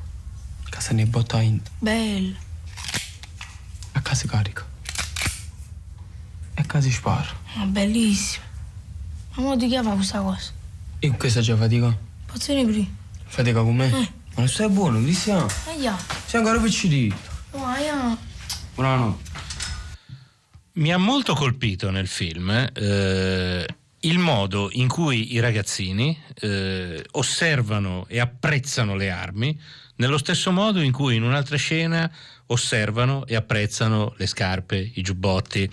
Casa 0.71 0.93
ne 0.93 1.07
botta 1.07 1.41
in. 1.43 1.61
Bello. 1.79 2.35
A 3.93 4.01
casa 4.01 4.27
carica. 4.27 4.67
E 6.55 6.61
a 6.61 6.65
casa 6.65 6.91
spara. 6.91 7.29
Ma 7.57 7.65
bellissimo. 7.65 8.45
Ma 9.35 9.43
mo 9.43 9.57
di 9.57 9.69
chi 9.69 9.75
fa 9.83 9.91
questa 9.91 10.21
cosa? 10.21 10.51
E 11.01 11.11
questa 11.11 11.41
già 11.41 11.57
fatica? 11.57 11.97
Venire 12.47 12.71
prima? 12.71 12.87
Fatica 13.27 13.63
con 13.63 13.77
me? 13.77 13.87
Eh. 14.01 14.13
Ma 14.39 14.45
non 14.45 14.53
stai 14.53 14.69
buono, 14.69 15.03
Cristiano? 15.03 15.49
Eh 15.67 15.81
già. 15.81 15.99
Sei 16.27 16.39
ancora 16.39 16.61
piccirito. 16.61 17.17
Ma 17.55 17.77
io... 17.81 18.17
Buonanotte. 18.73 19.31
Mi 20.75 20.93
ha 20.93 20.97
molto 20.97 21.35
colpito 21.35 21.91
nel 21.91 22.07
film 22.07 22.71
eh, 22.73 23.67
il 23.99 24.19
modo 24.19 24.69
in 24.71 24.87
cui 24.87 25.35
i 25.35 25.41
ragazzini 25.41 26.17
eh, 26.41 27.05
osservano 27.11 28.07
e 28.07 28.21
apprezzano 28.21 28.95
le 28.95 29.11
armi, 29.11 29.61
nello 29.97 30.19
stesso 30.19 30.53
modo 30.53 30.81
in 30.83 30.93
cui 30.93 31.17
in 31.17 31.25
un'altra 31.25 31.57
scena 31.57 32.09
osservano 32.47 33.27
e 33.27 33.35
apprezzano 33.35 34.15
le 34.19 34.27
scarpe, 34.29 34.93
i 34.95 35.03
giubbotti. 35.03 35.69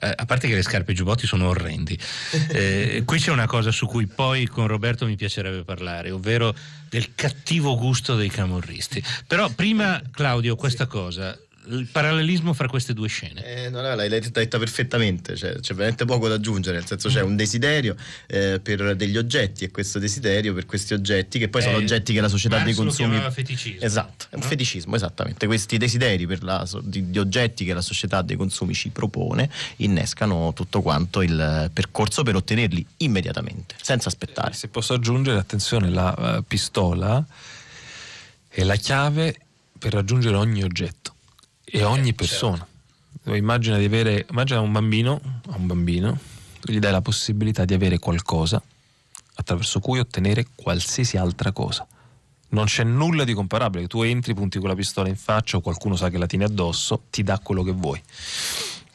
Eh, 0.00 0.12
a 0.14 0.24
parte 0.24 0.48
che 0.48 0.54
le 0.54 0.62
scarpe 0.62 0.90
e 0.90 0.92
i 0.92 0.96
giubbotti 0.96 1.26
sono 1.26 1.48
orrendi. 1.48 1.98
Eh, 2.50 3.02
qui 3.04 3.18
c'è 3.18 3.30
una 3.30 3.46
cosa 3.46 3.70
su 3.70 3.86
cui 3.86 4.06
poi 4.06 4.46
con 4.46 4.66
Roberto 4.66 5.04
mi 5.06 5.16
piacerebbe 5.16 5.64
parlare, 5.64 6.10
ovvero 6.10 6.54
del 6.88 7.14
cattivo 7.14 7.76
gusto 7.76 8.16
dei 8.16 8.30
camorristi. 8.30 9.02
Però 9.26 9.48
prima, 9.50 10.00
Claudio, 10.10 10.56
questa 10.56 10.86
cosa, 10.86 11.38
il 11.68 11.86
parallelismo 11.90 12.52
fra 12.52 12.68
queste 12.68 12.94
due 12.94 13.08
scene. 13.08 13.44
Eh, 13.44 13.70
no, 13.70 13.80
no, 13.80 13.94
l'hai 13.94 14.08
l'hai 14.08 14.20
detta 14.20 14.58
perfettamente, 14.58 15.36
cioè, 15.36 15.58
c'è 15.60 15.74
veramente 15.74 16.04
poco 16.04 16.28
da 16.28 16.34
aggiungere, 16.34 16.78
nel 16.78 16.86
senso 16.86 17.08
c'è 17.08 17.20
un 17.20 17.36
desiderio 17.36 17.96
eh, 18.26 18.60
per 18.62 18.96
degli 18.96 19.16
oggetti 19.16 19.64
e 19.64 19.70
questo 19.70 19.98
desiderio 19.98 20.54
per 20.54 20.66
questi 20.66 20.94
oggetti 20.94 21.38
che 21.38 21.48
poi 21.48 21.62
sono 21.62 21.78
Eh, 21.78 21.82
oggetti 21.82 22.12
che 22.12 22.20
la 22.20 22.28
società 22.28 22.56
Marx 22.56 22.66
dei 22.66 22.74
lo 22.74 22.82
consumi... 22.82 23.08
chiamava 23.10 23.30
feticismo, 23.30 23.84
Esatto, 23.84 24.26
è 24.30 24.34
un 24.34 24.40
no? 24.42 24.46
feticismo, 24.46 24.96
esattamente. 24.96 25.46
Questi 25.46 25.76
desideri 25.76 26.26
per 26.26 26.42
la 26.42 26.66
di, 26.82 27.10
di 27.10 27.18
oggetti 27.18 27.64
che 27.64 27.74
la 27.74 27.80
società 27.80 28.22
dei 28.22 28.36
consumi 28.36 28.74
ci 28.74 28.88
propone 28.90 29.50
innescano 29.76 30.52
tutto 30.54 30.82
quanto 30.82 31.22
il 31.22 31.70
percorso 31.72 32.22
per 32.22 32.36
ottenerli 32.36 32.84
immediatamente, 32.98 33.74
senza 33.80 34.08
aspettare. 34.08 34.54
Se 34.54 34.68
posso 34.68 34.94
aggiungere, 34.94 35.38
attenzione, 35.38 35.90
la 35.90 36.36
eh, 36.38 36.42
pistola 36.46 37.24
è 38.48 38.62
la 38.64 38.76
chiave 38.76 39.36
per 39.78 39.92
raggiungere 39.92 40.36
ogni 40.36 40.62
oggetto 40.62 41.16
e 41.70 41.84
ogni 41.84 42.14
persona. 42.14 42.66
Immagina 43.24 43.76
di 43.76 43.84
avere, 43.84 44.26
immagina 44.30 44.60
un 44.60 44.72
bambino, 44.72 45.20
a 45.50 45.56
un 45.56 45.66
bambino, 45.66 46.18
gli 46.62 46.78
dai 46.78 46.92
la 46.92 47.02
possibilità 47.02 47.64
di 47.64 47.74
avere 47.74 47.98
qualcosa 47.98 48.62
attraverso 49.34 49.80
cui 49.80 49.98
ottenere 49.98 50.46
qualsiasi 50.54 51.16
altra 51.16 51.52
cosa. 51.52 51.86
Non 52.50 52.64
c'è 52.64 52.84
nulla 52.84 53.24
di 53.24 53.34
comparabile, 53.34 53.86
tu 53.86 54.02
entri, 54.02 54.34
punti 54.34 54.58
con 54.58 54.68
la 54.68 54.74
pistola 54.74 55.08
in 55.08 55.16
faccia 55.16 55.58
o 55.58 55.60
qualcuno 55.60 55.96
sa 55.96 56.08
che 56.08 56.16
la 56.16 56.26
tieni 56.26 56.44
addosso, 56.44 57.02
ti 57.10 57.22
dà 57.22 57.38
quello 57.38 57.62
che 57.62 57.72
vuoi. 57.72 58.02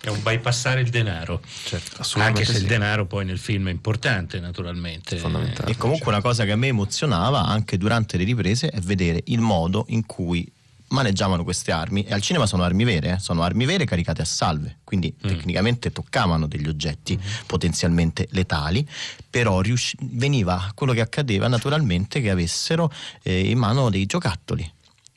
È 0.01 0.09
un 0.09 0.21
bypassare 0.21 0.81
il 0.81 0.89
denaro. 0.89 1.39
Certo, 1.63 2.03
Anche 2.19 2.43
se 2.43 2.53
il 2.53 2.57
sì. 2.57 2.65
denaro 2.65 3.05
poi 3.05 3.23
nel 3.23 3.37
film 3.37 3.67
è 3.67 3.71
importante, 3.71 4.39
naturalmente. 4.39 5.17
Fondamentale. 5.17 5.71
E 5.71 5.77
comunque 5.77 6.11
una 6.11 6.21
cosa 6.21 6.43
che 6.43 6.51
a 6.51 6.57
me 6.57 6.67
emozionava 6.67 7.45
anche 7.45 7.77
durante 7.77 8.17
le 8.17 8.25
riprese 8.25 8.67
è 8.69 8.81
vedere 8.81 9.21
il 9.25 9.39
modo 9.39 9.85
in 9.89 10.05
cui 10.05 10.51
maneggiavano 10.93 11.43
queste 11.43 11.71
armi 11.71 12.03
e 12.03 12.13
al 12.13 12.21
cinema 12.21 12.45
sono 12.45 12.63
armi 12.63 12.83
vere, 12.83 13.13
eh, 13.13 13.19
sono 13.19 13.41
armi 13.41 13.65
vere 13.65 13.83
caricate 13.83 14.21
a 14.21 14.25
salve, 14.25 14.77
quindi 14.83 15.13
tecnicamente 15.19 15.91
toccavano 15.91 16.47
degli 16.47 16.67
oggetti 16.67 17.19
potenzialmente 17.45 18.27
letali, 18.31 18.87
però 19.29 19.59
riusci- 19.61 19.97
veniva 20.01 20.71
quello 20.75 20.93
che 20.93 21.01
accadeva 21.01 21.47
naturalmente 21.47 22.21
che 22.21 22.29
avessero 22.29 22.91
eh, 23.23 23.49
in 23.49 23.57
mano 23.57 23.89
dei 23.89 24.05
giocattoli 24.05 24.71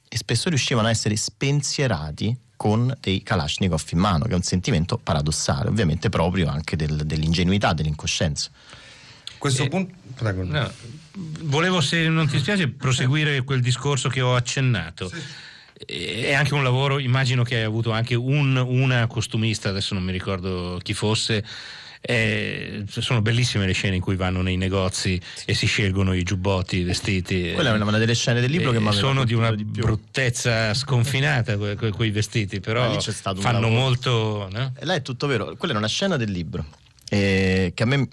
e 0.09 0.17
spesso 0.17 0.49
riuscivano 0.49 0.87
a 0.89 0.91
essere 0.91 1.15
spensierati 1.17 2.35
con 2.57 2.97
dei 3.01 3.23
Kalashnikov 3.23 3.83
in 3.91 3.99
mano, 3.99 4.25
che 4.25 4.33
è 4.33 4.35
un 4.35 4.43
sentimento 4.43 4.97
paradossale, 4.97 5.69
ovviamente 5.69 6.09
proprio 6.09 6.49
anche 6.49 6.75
del- 6.75 7.05
dell'ingenuità, 7.05 7.75
dell'incoscienza. 7.75 8.51
Questo 9.37 9.65
Eh, 9.65 9.69
punto. 9.69 9.95
Prego. 10.15 10.45
No, 10.45 10.73
volevo, 11.41 11.83
se 11.83 12.09
non 12.09 12.27
ti 12.27 12.39
spiace, 12.39 12.69
proseguire 12.69 13.43
quel 13.45 13.61
discorso 13.61 14.09
che 14.09 14.23
ho 14.23 14.35
accennato. 14.35 15.11
È 15.85 16.33
anche 16.33 16.55
un 16.55 16.63
lavoro, 16.63 16.99
immagino 16.99 17.43
che 17.43 17.57
hai 17.57 17.63
avuto 17.65 17.91
anche 17.91 18.15
un- 18.15 18.57
una 18.57 19.07
costumista, 19.07 19.69
adesso 19.69 19.93
non 19.95 20.03
mi 20.05 20.13
ricordo 20.13 20.79
chi 20.83 20.95
fosse. 20.95 21.45
eh, 22.09 22.85
sono 22.87 23.21
bellissime 23.21 23.67
le 23.67 23.73
scene 23.73 23.97
in 23.97 24.01
cui 24.01 24.15
vanno 24.15 24.41
nei 24.41 24.57
negozi 24.57 25.21
e 25.45 25.55
si 25.55 25.67
scelgono 25.67 26.13
i 26.13 26.23
giubbotti, 26.23 26.77
i 26.77 26.83
vestiti. 26.85 27.51
Quella 27.53 27.75
è 27.75 27.81
una 27.81 27.99
delle 27.99 28.15
scene 28.15 28.41
del 28.41 28.49
libro 28.51 28.71
che 28.71 28.77
Eh, 28.77 28.81
mi 28.81 28.87
aveva 28.89 29.03
sono 29.03 29.25
di 29.25 29.35
una 29.35 29.53
di 29.53 29.65
bruttezza 29.65 30.73
sconfinata 30.73 31.57
que- 31.57 31.75
que- 31.75 31.91
quei 31.91 32.11
vestiti, 32.13 32.61
però 32.61 32.97
fanno 33.41 33.69
molto. 33.69 34.49
no? 34.53 34.73
Là 34.81 34.95
è 34.95 35.03
tutto 35.03 35.27
vero, 35.27 35.57
quella 35.57 35.75
è 35.75 35.77
una 35.77 35.89
scena 35.89 36.17
del 36.17 36.31
libro. 36.31 36.65
eh, 37.09 37.71
che 37.75 37.83
a 37.85 37.87
me 37.87 38.09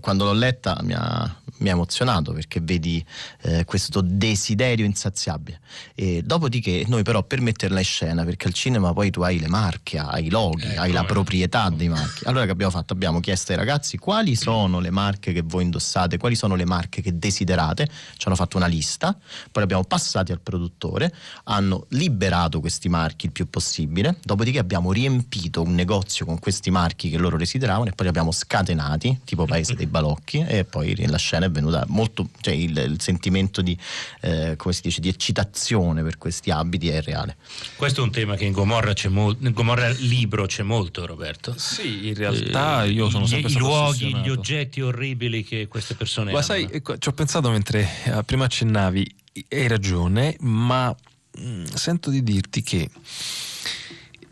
quando 0.00 0.24
l'ho 0.24 0.32
letta 0.32 0.78
mi 0.82 0.92
ha, 0.94 1.39
mi 1.60 1.68
ha 1.68 1.72
emozionato 1.72 2.32
perché 2.32 2.60
vedi 2.60 3.04
eh, 3.42 3.64
questo 3.64 4.00
desiderio 4.00 4.84
insaziabile. 4.84 5.60
E 5.94 6.22
dopodiché 6.24 6.84
noi 6.88 7.02
però 7.02 7.22
per 7.22 7.40
metterla 7.40 7.78
in 7.78 7.84
scena, 7.84 8.24
perché 8.24 8.46
al 8.46 8.54
cinema 8.54 8.92
poi 8.92 9.10
tu 9.10 9.20
hai 9.20 9.38
le 9.38 9.48
marche, 9.48 9.98
hai 9.98 10.26
i 10.26 10.30
loghi, 10.30 10.68
Eh, 10.70 10.76
hai 10.76 10.92
la 10.92 11.04
proprietà 11.04 11.68
dei 11.70 11.88
marchi. 11.88 12.24
Allora 12.24 12.44
che 12.44 12.50
abbiamo 12.52 12.70
fatto? 12.70 12.92
Abbiamo 12.92 13.20
chiesto 13.20 13.52
ai 13.52 13.58
ragazzi 13.58 13.98
quali 13.98 14.36
sono 14.36 14.80
le 14.80 14.90
marche 14.90 15.32
che 15.32 15.42
voi 15.42 15.64
indossate, 15.64 16.16
quali 16.16 16.34
sono 16.34 16.54
le 16.54 16.64
marche 16.64 17.02
che 17.02 17.18
desiderate, 17.18 17.88
ci 18.16 18.26
hanno 18.26 18.36
fatto 18.36 18.56
una 18.56 18.66
lista, 18.66 19.16
poi 19.50 19.62
abbiamo 19.62 19.84
passati 19.84 20.32
al 20.32 20.40
produttore, 20.40 21.12
hanno 21.44 21.86
liberato 21.90 22.60
questi 22.60 22.88
marchi 22.88 23.26
il 23.26 23.32
più 23.32 23.48
possibile, 23.50 24.18
dopodiché 24.22 24.58
abbiamo 24.58 24.92
riempito 24.92 25.62
un 25.62 25.74
negozio 25.74 26.24
con 26.24 26.38
questi 26.38 26.70
marchi 26.70 27.10
che 27.10 27.18
loro 27.18 27.36
desideravano 27.36 27.90
e 27.90 27.92
poi 27.92 28.04
li 28.04 28.08
abbiamo 28.08 28.32
scatenati, 28.32 29.20
tipo 29.24 29.44
Paese 29.44 29.74
dei 29.74 29.86
Balocchi, 29.86 30.44
e 30.46 30.64
poi 30.64 31.06
la 31.06 31.18
scena 31.18 31.46
è 31.50 31.52
venuta 31.52 31.84
molto, 31.88 32.30
cioè 32.40 32.54
il, 32.54 32.76
il 32.76 33.00
sentimento 33.00 33.60
di, 33.62 33.76
eh, 34.22 34.54
come 34.56 34.72
si 34.72 34.80
dice, 34.82 35.00
di 35.00 35.08
eccitazione 35.08 36.02
per 36.02 36.16
questi 36.18 36.50
abiti 36.50 36.88
è 36.88 37.02
reale. 37.02 37.36
Questo 37.76 38.00
è 38.00 38.04
un 38.04 38.10
tema 38.10 38.36
che 38.36 38.44
in 38.44 38.52
Gomorra 38.52 38.92
c'è 38.92 39.08
molto, 39.08 39.46
in 39.46 39.52
Gomorra 39.52 39.88
libro 39.90 40.46
c'è 40.46 40.62
molto, 40.62 41.04
Roberto. 41.06 41.54
Sì, 41.56 42.08
in 42.08 42.14
realtà 42.14 42.84
io 42.84 43.10
sono 43.10 43.24
Gli- 43.24 43.28
sempre 43.28 43.48
i 43.48 43.52
stato 43.52 43.66
luoghi, 43.66 43.88
ossessionato. 44.04 44.26
gli 44.26 44.30
oggetti 44.30 44.80
orribili 44.80 45.44
che 45.44 45.68
queste 45.68 45.94
persone 45.94 46.30
Ma 46.30 46.38
hanno. 46.38 46.46
sai, 46.46 46.68
ecco, 46.70 46.96
ci 46.98 47.08
ho 47.08 47.12
pensato 47.12 47.50
mentre 47.50 47.88
eh, 48.04 48.22
prima 48.24 48.44
accennavi, 48.44 49.14
hai 49.50 49.66
ragione, 49.68 50.36
ma 50.40 50.94
mm, 51.38 51.64
sento 51.74 52.10
di 52.10 52.22
dirti 52.22 52.62
che 52.62 52.88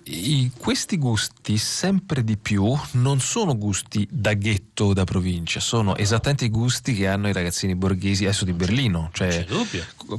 i- 0.09 0.51
questi 0.57 0.97
gusti 0.97 1.59
sempre 1.59 2.25
di 2.25 2.37
più 2.37 2.75
non 2.93 3.21
sono 3.21 3.57
gusti 3.57 4.07
da 4.11 4.33
ghetto 4.35 4.87
o 4.87 4.93
da 4.93 5.05
provincia, 5.05 5.61
sono 5.61 5.97
esattamente 5.97 6.47
i 6.47 6.51
gusti 6.51 6.95
che 6.95 7.07
hanno 7.07 7.29
i 7.29 7.33
ragazzini 7.33 7.75
borghesi 7.75 8.25
adesso 8.25 8.45
di 8.45 8.53
Berlino. 8.53 9.11
Cioè, 9.13 9.47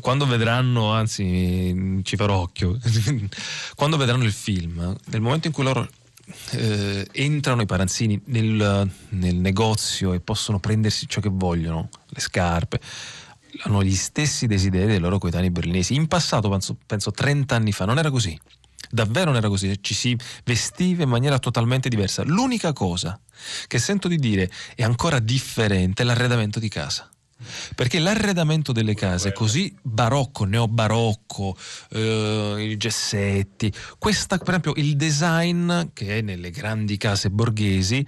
quando 0.02 0.26
vedranno, 0.26 0.92
anzi 0.92 2.02
ci 2.04 2.16
farò 2.16 2.38
occhio, 2.38 2.78
quando 3.76 3.98
vedranno 3.98 4.24
il 4.24 4.32
film, 4.34 4.96
nel 5.06 5.22
momento 5.22 5.48
in 5.48 5.54
cui 5.54 5.64
loro 5.64 5.88
eh, 6.52 7.08
entrano 7.12 7.62
i 7.62 7.66
paranzini 7.66 8.22
nel, 8.26 8.90
nel 9.10 9.36
negozio 9.36 10.14
e 10.14 10.20
possono 10.20 10.60
prendersi 10.60 11.08
ciò 11.08 11.22
che 11.22 11.30
vogliono, 11.32 11.90
le 12.08 12.20
scarpe, 12.20 12.80
hanno 13.62 13.84
gli 13.84 13.96
stessi 13.96 14.46
desideri 14.46 14.86
dei 14.88 15.00
loro 15.00 15.18
coetanei 15.18 15.50
berlinesi. 15.50 15.96
In 15.96 16.08
passato, 16.08 16.50
penso, 16.50 16.78
penso 16.86 17.12
30 17.12 17.56
anni 17.56 17.72
fa, 17.72 17.86
non 17.86 17.98
era 17.98 18.12
così. 18.12 18.40
Davvero 18.90 19.26
non 19.26 19.36
era 19.36 19.48
così, 19.48 19.78
ci 19.82 19.94
si 19.94 20.18
vestiva 20.44 21.04
in 21.04 21.10
maniera 21.10 21.40
totalmente 21.40 21.90
diversa. 21.90 22.24
L'unica 22.24 22.74
cosa 22.74 23.20
che 23.68 23.80
sento 23.80 24.08
di 24.08 24.18
dire 24.18 24.50
è 24.76 24.84
ancora 24.84 25.20
differente 25.20 26.04
è 26.04 26.06
l'arredamento 26.06 26.60
di 26.60 26.70
casa. 26.70 27.10
Perché 27.74 28.00
l'arredamento 28.00 28.74
delle 28.74 28.94
case, 28.96 29.32
così 29.32 29.74
barocco, 29.82 30.44
neobarocco, 30.44 31.56
eh, 31.92 32.68
i 32.72 32.78
gessetti, 32.78 33.72
questa, 33.98 34.38
per 34.38 34.50
esempio, 34.50 34.74
il 34.76 34.98
design 34.98 35.72
che 35.94 36.18
è 36.18 36.22
nelle 36.22 36.52
grandi 36.52 36.98
case 36.98 37.30
borghesi, 37.30 38.06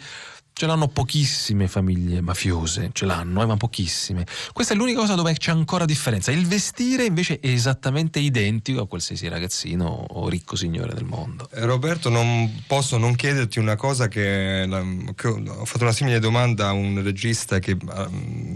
ce 0.53 0.65
l'hanno 0.65 0.87
pochissime 0.87 1.67
famiglie 1.67 2.21
mafiose, 2.21 2.89
ce 2.93 3.05
l'hanno, 3.05 3.41
eh, 3.41 3.45
ma 3.45 3.57
pochissime. 3.57 4.25
Questa 4.53 4.73
è 4.73 4.77
l'unica 4.77 4.99
cosa 4.99 5.15
dove 5.15 5.33
c'è 5.33 5.51
ancora 5.51 5.85
differenza. 5.85 6.31
Il 6.31 6.45
vestire 6.45 7.05
invece 7.05 7.39
è 7.39 7.47
esattamente 7.47 8.19
identico 8.19 8.81
a 8.81 8.87
qualsiasi 8.87 9.27
ragazzino 9.27 9.85
o 9.85 10.29
ricco 10.29 10.55
signore 10.55 10.93
del 10.93 11.05
mondo. 11.05 11.49
Eh, 11.51 11.65
Roberto, 11.65 12.09
non 12.09 12.63
posso 12.67 12.97
non 12.97 13.15
chiederti 13.15 13.59
una 13.59 13.75
cosa 13.75 14.07
che, 14.07 14.67
che 15.15 15.27
ho 15.27 15.65
fatto 15.65 15.83
una 15.83 15.93
simile 15.93 16.19
domanda 16.19 16.67
a 16.67 16.71
un 16.73 17.01
regista 17.01 17.59
che, 17.59 17.71
ehm, 17.71 17.79
che 17.81 18.50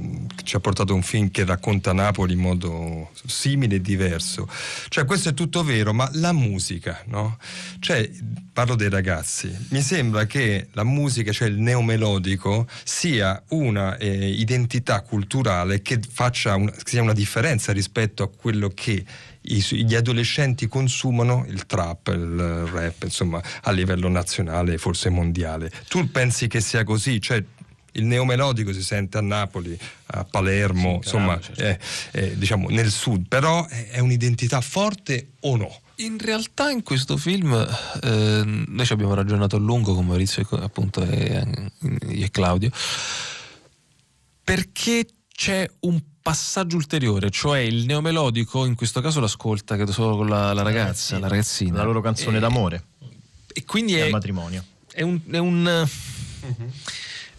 ci 0.45 0.55
ha 0.55 0.59
portato 0.59 0.93
un 0.93 1.01
film 1.01 1.31
che 1.31 1.43
racconta 1.43 1.91
Napoli 1.91 2.33
in 2.33 2.39
modo 2.39 3.11
simile 3.25 3.75
e 3.75 3.81
diverso. 3.81 4.47
Cioè, 4.87 5.03
questo 5.03 5.29
è 5.29 5.33
tutto 5.33 5.63
vero, 5.63 5.93
ma 5.93 6.09
la 6.13 6.31
musica, 6.31 7.01
no? 7.07 7.37
Cioè, 7.79 8.09
parlo 8.53 8.75
dei 8.75 8.89
ragazzi, 8.89 9.53
mi 9.71 9.81
sembra 9.81 10.25
che 10.25 10.67
la 10.71 10.83
musica, 10.83 11.31
cioè 11.33 11.49
il 11.49 11.59
neomelodico, 11.59 12.67
sia 12.83 13.41
una 13.49 13.97
eh, 13.97 14.29
identità 14.29 15.01
culturale 15.01 15.81
che 15.81 15.99
faccia 16.07 16.55
un- 16.55 16.71
che 16.71 16.81
sia 16.85 17.01
una 17.01 17.13
differenza 17.13 17.73
rispetto 17.73 18.23
a 18.23 18.29
quello 18.29 18.69
che 18.69 19.03
gli 19.47 19.93
adolescenti 19.93 20.67
consumano 20.67 21.45
il 21.47 21.67
trap, 21.67 22.07
il 22.07 22.65
rap, 22.71 23.03
insomma, 23.03 23.41
a 23.61 23.71
livello 23.71 24.07
nazionale, 24.09 24.77
forse 24.79 25.09
mondiale. 25.09 25.71
Tu 25.87 26.09
pensi 26.09 26.47
che 26.47 26.61
sia 26.61 26.83
così? 26.83 27.21
Cioè, 27.21 27.43
il 27.95 28.05
neomelodico 28.05 28.71
si 28.73 28.81
sente 28.83 29.17
a 29.17 29.21
Napoli, 29.21 29.77
a 30.07 30.23
Palermo, 30.23 30.91
Sì, 30.91 30.95
insomma, 30.97 31.39
certo. 31.39 31.61
eh, 31.61 31.79
eh, 32.11 32.37
diciamo 32.37 32.69
nel 32.69 32.91
sud, 32.91 33.27
però 33.27 33.65
è 33.67 33.89
è 33.89 33.99
un'identità 33.99 34.61
forte 34.61 35.31
o 35.41 35.55
no? 35.57 35.79
In 35.99 36.17
realtà 36.19 36.69
in 36.71 36.83
questo 36.83 37.15
film 37.17 37.53
eh, 38.03 38.41
noi 38.45 38.85
ci 38.85 38.91
abbiamo 38.93 39.13
ragionato 39.13 39.55
a 39.55 39.59
lungo 39.59 39.93
con 39.95 40.05
Maurizio 40.05 40.41
e 40.51 40.57
appunto 40.63 41.01
e, 41.03 41.71
io 42.09 42.25
e 42.25 42.29
Claudio 42.31 42.69
perché 44.43 45.05
c'è 45.33 45.69
un 45.81 45.99
passaggio 46.21 46.75
ulteriore, 46.75 47.29
cioè 47.29 47.59
il 47.59 47.85
neomelodico, 47.85 48.65
in 48.65 48.75
questo 48.75 49.01
caso 49.01 49.19
l'ascolta 49.19 49.75
credo 49.75 49.91
solo 49.91 50.17
con 50.17 50.27
la, 50.27 50.53
la 50.53 50.61
ragazza, 50.63 51.17
la 51.19 51.27
ragazzina. 51.27 51.77
La 51.77 51.83
loro 51.83 52.01
canzone 52.01 52.37
E- 52.37 52.39
d'amore 52.39 52.83
E 53.53 53.63
quindi 53.65 53.95
e 53.95 53.99
è, 53.99 54.01
al 54.01 54.09
matrimonio. 54.11 54.63
è 54.91 55.01
un... 55.01 55.19
È 55.29 55.37
un 55.37 55.87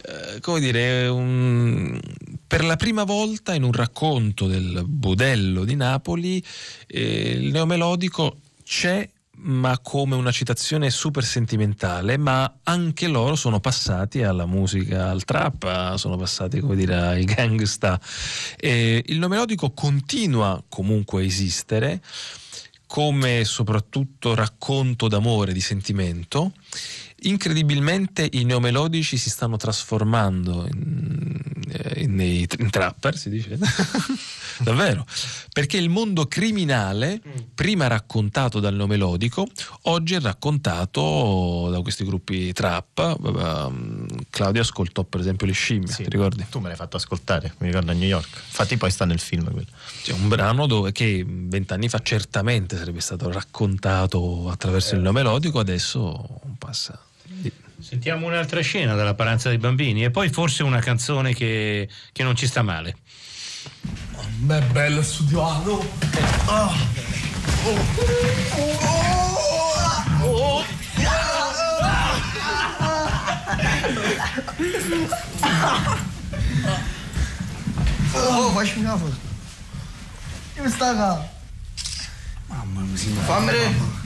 eh, 0.07 0.41
come 0.41 0.61
dire, 0.61 1.09
un- 1.09 2.01
per 2.47 2.65
la 2.65 2.77
prima 2.77 3.05
volta 3.05 3.55
in 3.55 3.65
un 3.65 3.73
racconto 3.73 4.47
del 4.47 4.85
budello 4.87 5.65
di 5.65 5.75
Napoli 5.75 6.43
eh, 6.87 7.31
il 7.41 7.51
neomelodico 7.51 8.39
c'è 8.63 9.09
ma 9.39 9.79
come 9.81 10.15
una 10.15 10.31
citazione 10.31 10.91
super 10.91 11.23
sentimentale, 11.23 12.17
ma 12.17 12.61
anche 12.63 13.07
loro 13.07 13.37
sono 13.37 13.61
passati 13.61 14.23
alla 14.23 14.47
musica, 14.47 15.11
al 15.11 15.25
trap, 15.25 15.97
sono 15.97 16.17
passati 16.17 16.61
come 16.61 16.75
dire 16.75 16.97
ai 16.97 17.25
gangsta. 17.25 18.01
E 18.57 19.03
il 19.07 19.19
neomelodico 19.19 19.73
continua 19.73 20.63
comunque 20.69 21.23
a 21.23 21.25
esistere 21.27 22.01
come 22.87 23.45
soprattutto 23.45 24.35
racconto 24.35 25.07
d'amore, 25.09 25.53
di 25.53 25.61
sentimento. 25.61 26.53
Incredibilmente 27.27 28.29
i 28.33 28.45
neomelodici 28.45 29.17
si 29.17 29.31
stanno 29.31 29.57
trasformando 29.57 30.67
in, 30.71 31.41
eh, 31.69 32.03
in- 32.03 32.15
nei- 32.15 32.47
in 32.59 32.71
trapper, 32.71 33.17
si 33.17 33.29
dice. 33.31 33.59
Davvero. 34.63 35.05
Perché 35.53 35.77
il 35.77 35.89
mondo 35.91 36.27
criminale, 36.29 37.21
prima 37.55 37.89
raccontato 37.89 38.59
dal 38.61 38.75
neomelodico, 38.75 39.47
oggi 39.83 40.15
è 40.15 40.21
raccontato 40.21 41.69
da 41.71 41.81
questi 41.83 42.05
gruppi 42.05 42.53
trap. 42.53 43.17
Um, 43.21 44.07
Claudio 44.31 44.63
ascoltò 44.63 45.03
per 45.05 45.21
esempio 45.21 45.47
le 45.47 45.53
scimmie, 45.53 45.89
Sì. 45.93 46.05
ti 46.05 46.11
ricordi? 46.11 46.47
Tu 46.49 46.61
me 46.61 46.69
l'hai 46.69 46.77
fatto 46.77 46.97
ascoltare, 46.97 47.55
mi 47.59 47.67
ricordo 47.67 47.91
a 47.91 47.95
New 47.95 48.09
York. 48.09 48.29
Infatti 48.47 48.77
poi 48.77 48.91
sta 48.91 49.05
nel 49.05 49.19
film 49.19 49.51
quello. 49.51 49.67
C'è 50.03 50.13
un 50.13 50.29
brano 50.29 50.67
dove, 50.67 50.93
che 50.93 51.25
vent'anni 51.27 51.89
fa 51.89 51.99
certamente 52.03 52.77
sarebbe 52.79 53.01
stato 53.01 53.31
raccontato 53.31 54.49
attraverso 54.49 54.95
il 54.95 55.01
neomelodico, 55.03 55.59
adesso 55.59 56.41
passa. 56.59 56.99
Sentiamo 57.79 58.27
un'altra 58.27 58.61
scena 58.63 58.95
dalla 58.95 59.15
paranza 59.15 59.49
dei 59.49 59.59
bambini 59.59 60.05
e 60.05 60.11
poi 60.11 60.29
forse 60.29 60.63
una 60.63 60.81
canzone 60.81 61.35
che, 61.35 61.89
che 62.13 62.23
non 62.23 62.35
ci 62.35 62.47
sta 62.47 62.63
male. 62.63 62.97
Beh, 64.39 64.61
bello 64.63 65.03
studiato. 65.03 65.89
Ah. 66.47 66.75
Oh, 78.13 78.51
facci 78.53 78.79
una 78.79 78.97
foto. 78.97 79.17
Dove 80.55 80.69
sta 80.71 80.95
qua? 80.95 81.29
Mamma 82.47 82.81
mia, 82.81 83.21
fammi 83.23 83.47
vedere. 83.47 84.06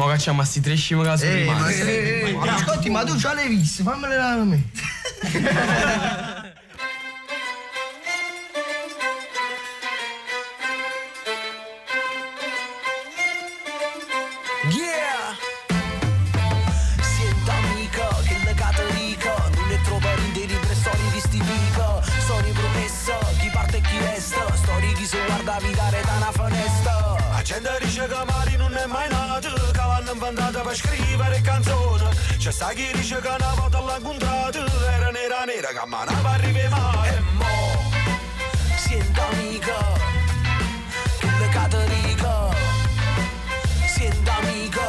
Ma 0.00 0.06
facciamo 0.06 0.40
a 0.40 0.44
sti 0.46 0.60
tre 0.62 0.76
scimo 0.76 1.02
caso 1.02 1.26
Ehi, 1.26 1.42
di 1.42 1.48
ma 1.50 1.58
mare. 1.58 1.74
sei... 1.74 2.34
Ascolti, 2.34 2.88
ma 2.88 3.04
tu 3.04 3.16
già 3.16 3.34
l'hai 3.34 3.48
viste, 3.48 3.82
fammele 3.82 4.16
a 4.16 4.34
me. 4.36 4.62
Yeah! 14.70 15.36
Senta 17.02 17.52
amica, 17.52 18.08
che 18.26 18.36
le 18.44 18.54
catarica 18.54 19.34
Non 19.56 19.70
è 19.70 19.80
troppo 19.82 20.08
ridere 20.32 20.58
per 20.60 20.76
storie 20.76 21.10
di 21.12 21.20
sti 21.20 21.38
pica 21.38 22.00
Storie 22.20 22.52
promessa, 22.52 23.18
chi 23.38 23.48
parte 23.52 23.76
e 23.78 23.80
chi 23.80 23.98
resta 23.98 24.44
Storie 24.56 24.92
chi 24.94 25.04
si 25.06 25.16
guarda 25.26 25.58
vitare 25.60 26.00
da 26.04 26.12
una 26.16 26.32
finestra 26.32 26.89
gente 27.50 27.78
dice 27.82 28.06
che 28.06 28.24
Mari 28.26 28.56
non 28.56 28.76
è 28.76 28.86
mai 28.86 29.08
nato, 29.08 29.52
che 29.72 29.76
l'hanno 29.76 30.12
inventata 30.12 30.60
per 30.60 30.76
scrivere 30.76 31.40
canzoni. 31.40 32.08
C'è 32.38 32.52
sta 32.52 32.68
chi 32.68 32.88
dice 32.92 33.20
che 33.20 33.26
una 33.26 33.54
volta 33.56 33.80
l'ha 33.80 33.96
incontrato, 33.96 34.58
era 34.86 35.10
nera 35.10 35.44
nera 35.44 35.68
che 35.68 35.86
ma 35.86 36.04
non 36.04 36.26
arriva 36.26 36.68
mai. 36.68 37.08
E 37.08 37.20
mo, 37.38 37.56
senta 38.76 39.26
amica, 39.30 39.78
che 41.18 41.30
le 41.40 41.48
catarica 41.48 42.34
Senta 43.94 44.36
amica, 44.36 44.88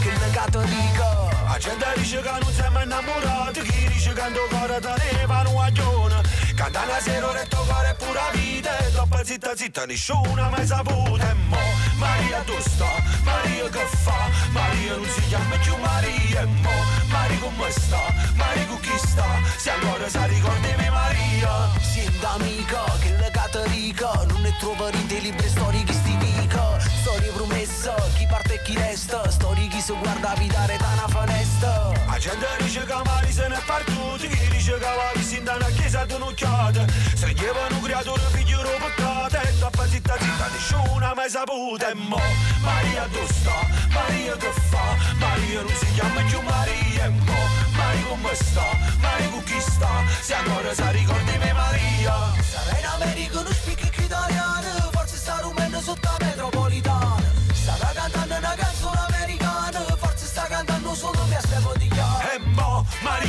che 0.00 0.10
le 0.10 0.30
catarica 0.32 1.08
La 1.44 1.58
gente 1.58 1.86
dice 1.96 2.20
che 2.22 2.30
non 2.40 2.52
sei 2.52 2.70
mai 2.70 2.84
innamorato, 2.84 3.60
chi 3.60 3.88
dice 3.88 4.12
che 4.14 4.26
il 4.26 4.40
cuore 4.48 4.80
teneva 4.80 5.42
un 5.44 5.52
guaglione. 5.52 6.49
Canta 6.60 6.84
la 6.84 7.00
sera 7.00 7.40
e 7.40 7.48
tuo 7.48 7.64
cuore 7.64 7.88
è 7.88 7.94
pura 7.94 8.28
vita, 8.34 8.76
e 8.76 8.90
dopo 8.90 9.18
zitta 9.24 9.56
zitta 9.56 9.86
nessuno 9.86 10.42
ha 10.42 10.50
mai 10.50 10.66
saputo. 10.66 11.16
E 11.16 11.32
mo, 11.48 11.56
Maria 11.96 12.42
tu 12.42 12.52
sta, 12.60 13.02
Maria 13.24 13.66
che 13.70 13.86
fa? 13.96 14.28
Maria 14.50 14.96
non 14.96 15.06
si 15.06 15.22
chiama 15.28 15.56
più 15.56 15.74
Maria, 15.76 16.42
e 16.42 16.44
mo, 16.44 16.70
Maria 17.08 17.38
come 17.38 17.70
sta? 17.70 18.14
Maria 18.34 18.66
con 18.66 18.80
chi 18.80 18.98
sta? 18.98 19.24
Se 19.56 19.70
ancora 19.70 20.06
sa 20.06 20.26
ricordami 20.26 20.90
Maria. 20.90 21.70
Senta 21.80 22.32
amica, 22.32 22.84
che 23.00 23.16
le 23.16 23.30
catarica 23.32 24.10
Non 24.28 24.44
è 24.44 24.54
troppo 24.58 24.86
ridere 24.88 25.20
libere 25.20 25.48
storie 25.48 25.82
che 25.82 25.94
sti 25.94 26.14
mica 26.16 26.78
Storie 26.78 27.30
promessa, 27.30 27.94
chi 28.18 28.26
parte 28.26 28.39
e 28.52 28.62
chi 28.62 28.74
resta 28.74 29.30
Storie 29.30 29.68
chi 29.68 29.80
si 29.80 29.92
guarda 29.92 30.34
vitare 30.38 30.76
da 30.76 30.88
una 30.94 31.08
finestra 31.08 31.92
La 32.06 32.18
gente 32.18 32.46
dice 32.58 32.84
che 32.84 32.94
Mari 33.04 33.32
se 33.32 33.48
n'è 33.48 33.60
partito, 33.64 34.16
chi 34.18 34.48
dice 34.50 34.78
che 34.78 34.84
va 34.84 35.10
visita 35.14 35.54
una 35.54 35.66
chiesa 35.66 36.04
d'un'occhiata. 36.04 36.84
Stringevano 37.14 37.76
un 37.76 37.82
creatore 37.82 38.22
figlio 38.32 38.60
peccato 38.60 39.36
e 39.36 39.52
dopo 39.58 39.82
zitta 39.86 40.16
zitta 40.18 40.46
nessuno 40.52 41.06
ha 41.06 41.14
mai 41.14 41.30
saputo. 41.30 41.86
E 41.86 41.94
mo, 41.94 42.20
Maria 42.60 43.06
tu 43.12 43.24
sta, 43.32 43.66
Maria 43.92 44.36
che 44.36 44.52
fa? 44.70 44.96
Maria 45.18 45.62
non 45.62 45.74
si 45.74 45.92
chiama 45.94 46.22
più 46.22 46.40
Maria. 46.42 47.04
E 47.04 47.08
mo, 47.08 47.40
Maria 47.76 48.04
come 48.08 48.34
sta? 48.34 48.66
Maria 49.00 49.28
con 49.28 49.42
chi 49.44 49.60
sta? 49.60 49.90
Se 50.20 50.34
ancora 50.34 50.74
sa 50.74 50.90
ricordi 50.90 51.19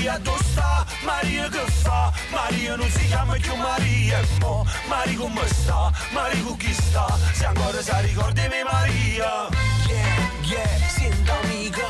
Maria 0.02 0.18
tu 0.18 0.36
sta? 0.46 0.84
Maria 1.04 1.48
che 1.48 1.64
fa? 1.84 2.12
Maria 2.32 2.76
non 2.76 2.90
si 2.90 3.06
chiama 3.06 3.36
più 3.36 3.54
Maria. 3.54 4.20
E 4.20 4.26
mo, 4.40 4.66
Maria 4.88 5.16
come 5.16 5.46
sta? 5.46 5.92
Maria 6.12 6.42
con 6.42 6.58
chi 6.58 6.74
sta? 6.74 7.20
Se 7.34 7.46
ancora 7.46 7.80
sa 7.84 8.00
ricordi 8.00 8.42
me 8.50 8.64
Maria. 8.64 9.48
Yeah, 9.88 10.32
yeah, 10.42 10.88
senta 10.88 11.40
amica 11.42 11.88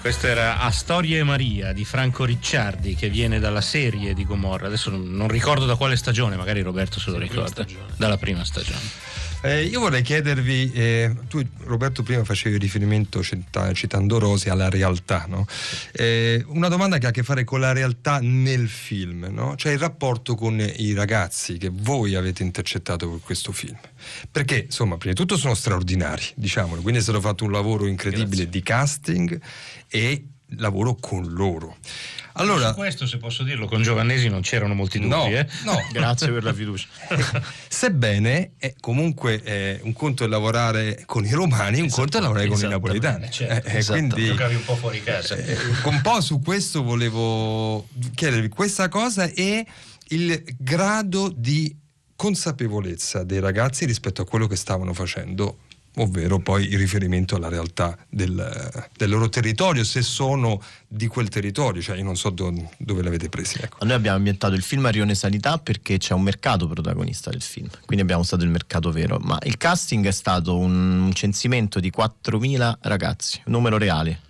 Questo 0.00 0.28
era 0.28 0.60
A 0.60 0.70
Storie 0.70 1.22
Maria 1.24 1.74
di 1.74 1.84
Franco 1.84 2.24
Ricciardi 2.24 2.94
che 2.94 3.10
viene 3.10 3.38
dalla 3.38 3.60
serie 3.60 4.14
di 4.14 4.24
Gomorra. 4.24 4.68
Adesso 4.68 4.88
non 4.88 5.28
ricordo 5.28 5.66
da 5.66 5.76
quale 5.76 5.96
stagione, 5.96 6.36
magari 6.36 6.62
Roberto 6.62 7.00
se 7.00 7.10
lo 7.10 7.18
ricorda. 7.18 7.66
Dalla 7.98 8.16
prima 8.16 8.46
stagione. 8.46 9.13
Eh, 9.44 9.64
io 9.64 9.78
vorrei 9.78 10.00
chiedervi, 10.00 10.72
eh, 10.72 11.14
tu 11.28 11.46
Roberto 11.64 12.02
prima 12.02 12.24
facevi 12.24 12.56
riferimento 12.56 13.22
cita- 13.22 13.74
citando 13.74 14.18
Rosi 14.18 14.48
alla 14.48 14.70
realtà, 14.70 15.26
no? 15.28 15.46
Eh, 15.92 16.42
una 16.48 16.68
domanda 16.68 16.96
che 16.96 17.04
ha 17.04 17.08
a 17.10 17.12
che 17.12 17.22
fare 17.22 17.44
con 17.44 17.60
la 17.60 17.72
realtà 17.72 18.20
nel 18.22 18.70
film, 18.70 19.28
no? 19.30 19.54
cioè 19.56 19.72
il 19.72 19.78
rapporto 19.78 20.34
con 20.34 20.58
i 20.58 20.94
ragazzi 20.94 21.58
che 21.58 21.68
voi 21.70 22.14
avete 22.14 22.42
intercettato 22.42 23.06
per 23.10 23.20
questo 23.20 23.52
film. 23.52 23.76
Perché 24.30 24.62
insomma, 24.64 24.96
prima 24.96 25.12
di 25.12 25.20
tutto 25.20 25.36
sono 25.36 25.52
straordinari, 25.52 26.24
diciamolo, 26.36 26.80
quindi 26.80 27.00
è 27.00 27.02
stato 27.02 27.20
fatto 27.20 27.44
un 27.44 27.52
lavoro 27.52 27.84
incredibile 27.84 28.48
di 28.48 28.62
casting 28.62 29.38
e 29.88 30.24
lavoro 30.56 30.94
con 30.94 31.30
loro. 31.32 31.76
Allora, 32.36 32.68
Su 32.68 32.74
questo, 32.74 33.06
se 33.06 33.16
posso 33.18 33.42
dirlo, 33.44 33.66
con 33.66 33.82
Giovannesi 33.82 34.28
non 34.28 34.40
c'erano 34.40 34.74
molti 34.74 34.98
dubbi. 34.98 35.08
No, 35.10 35.26
eh? 35.26 35.46
no. 35.64 35.76
Grazie 35.92 36.30
per 36.32 36.42
la 36.44 36.52
fiducia. 36.52 36.86
Sebbene 37.68 38.52
è 38.58 38.74
comunque 38.80 39.42
eh, 39.42 39.80
un 39.82 39.92
conto 39.92 40.24
è 40.24 40.26
lavorare 40.26 41.02
con 41.06 41.24
i 41.24 41.30
romani, 41.30 41.80
un 41.80 41.90
conto 41.90 42.18
è 42.18 42.20
lavorare 42.20 42.46
con 42.48 42.58
i 42.58 42.68
napoletani. 42.68 43.30
Certo, 43.30 43.68
Eh, 43.68 43.72
eh, 43.74 43.78
esatto. 43.78 43.98
quindi 43.98 44.26
Giocavi 44.26 44.54
un 44.54 44.64
po' 44.64 44.76
fuori 44.76 45.02
casa. 45.02 45.36
eh, 45.36 45.56
un 45.84 46.00
po' 46.02 46.20
su 46.20 46.40
questo 46.40 46.82
volevo 46.82 47.86
chiedervi 48.14 48.48
questa 48.48 48.88
cosa 48.88 49.24
e 49.30 49.64
il 50.08 50.42
grado 50.58 51.32
di 51.34 51.74
consapevolezza 52.16 53.24
dei 53.24 53.40
ragazzi 53.40 53.84
rispetto 53.86 54.22
a 54.22 54.26
quello 54.26 54.46
che 54.46 54.56
stavano 54.56 54.92
facendo 54.92 55.58
ovvero 55.96 56.38
poi 56.38 56.68
il 56.68 56.78
riferimento 56.78 57.36
alla 57.36 57.48
realtà 57.48 57.96
del, 58.08 58.88
del 58.96 59.10
loro 59.10 59.28
territorio, 59.28 59.84
se 59.84 60.02
sono 60.02 60.60
di 60.88 61.06
quel 61.06 61.28
territorio, 61.28 61.82
cioè 61.82 61.96
io 61.96 62.04
non 62.04 62.16
so 62.16 62.30
do- 62.30 62.70
dove 62.78 63.02
l'avete 63.02 63.28
presi. 63.28 63.58
Ecco. 63.60 63.84
Noi 63.84 63.94
abbiamo 63.94 64.16
ambientato 64.16 64.54
il 64.54 64.62
film 64.62 64.86
a 64.86 64.90
Rione 64.90 65.14
Sanità 65.14 65.58
perché 65.58 65.98
c'è 65.98 66.14
un 66.14 66.22
mercato 66.22 66.66
protagonista 66.66 67.30
del 67.30 67.42
film, 67.42 67.68
quindi 67.84 68.02
abbiamo 68.02 68.22
stato 68.22 68.44
il 68.44 68.50
mercato 68.50 68.90
vero, 68.90 69.18
ma 69.20 69.38
il 69.42 69.56
casting 69.56 70.06
è 70.06 70.12
stato 70.12 70.56
un, 70.56 71.00
un 71.00 71.12
censimento 71.12 71.80
di 71.80 71.92
4.000 71.96 72.74
ragazzi, 72.80 73.42
un 73.46 73.52
numero 73.52 73.78
reale. 73.78 74.20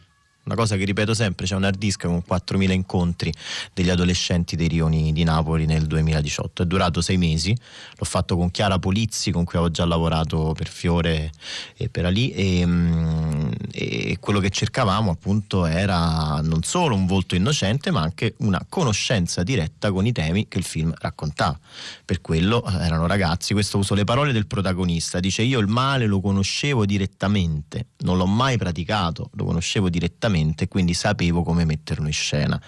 Una 0.45 0.57
cosa 0.57 0.77
che 0.77 0.85
ripeto 0.85 1.15
sempre, 1.15 1.47
c'è 1.47 1.55
un 1.55 1.65
hard 1.65 1.79
disk 1.79 2.05
con 2.05 2.23
4.000 2.29 2.71
incontri 2.73 3.33
degli 3.73 3.89
adolescenti 3.89 4.57
dei 4.57 4.69
rioni 4.69 5.11
di 5.15 5.25
Napoli 5.25 5.65
nel 5.65 5.87
2018. 5.87 6.65
È 6.65 6.67
durato 6.67 7.01
sei 7.01 7.17
mesi, 7.17 7.57
l'ho 7.97 8.05
fatto 8.05 8.37
con 8.37 8.51
Chiara 8.51 8.79
Polizzi, 8.79 9.31
con 9.31 9.45
cui 9.45 9.57
avevo 9.57 9.73
già 9.73 9.87
lavorato 9.87 10.53
per 10.55 10.69
Fiore 10.69 11.31
e 11.79 11.89
per 11.89 12.05
Ali, 12.05 12.31
e, 12.33 12.67
mm, 12.67 13.53
e 13.73 14.19
quello 14.21 14.39
che 14.39 14.51
cercavamo 14.51 15.13
appunto 15.13 15.65
era 15.65 16.43
non 16.43 16.63
solo 16.63 16.95
un 16.95 17.07
volto 17.07 17.35
innocente, 17.35 17.91
ma 17.91 18.03
anche 18.03 18.35
una 18.41 18.63
conoscenza 18.69 19.43
diretta 19.43 19.91
con 19.93 20.05
i 20.05 20.13
temi 20.13 20.47
che 20.47 20.59
il 20.59 20.65
film 20.65 20.93
raccontava. 20.99 21.59
Per 22.05 22.21
quello 22.21 22.63
eh, 22.67 22.85
erano 22.85 23.07
ragazzi, 23.07 23.55
questo 23.55 23.79
uso 23.79 23.95
le 23.95 24.05
parole 24.05 24.33
del 24.33 24.47
protagonista, 24.47 25.21
dice 25.21 25.41
io 25.41 25.59
il 25.59 25.69
male 25.69 26.05
lo 26.05 26.21
conoscevo 26.21 26.85
direttamente, 26.85 27.87
non 28.01 28.19
l'ho 28.19 28.27
mai 28.27 28.59
praticato, 28.59 29.31
lo 29.33 29.45
conoscevo 29.47 29.89
direttamente 29.89 30.33
e 30.65 30.69
quindi 30.69 30.95
sapevo 30.95 31.43
come 31.43 31.65
metterlo 31.65 32.07
in 32.07 32.13
scena. 32.13 32.61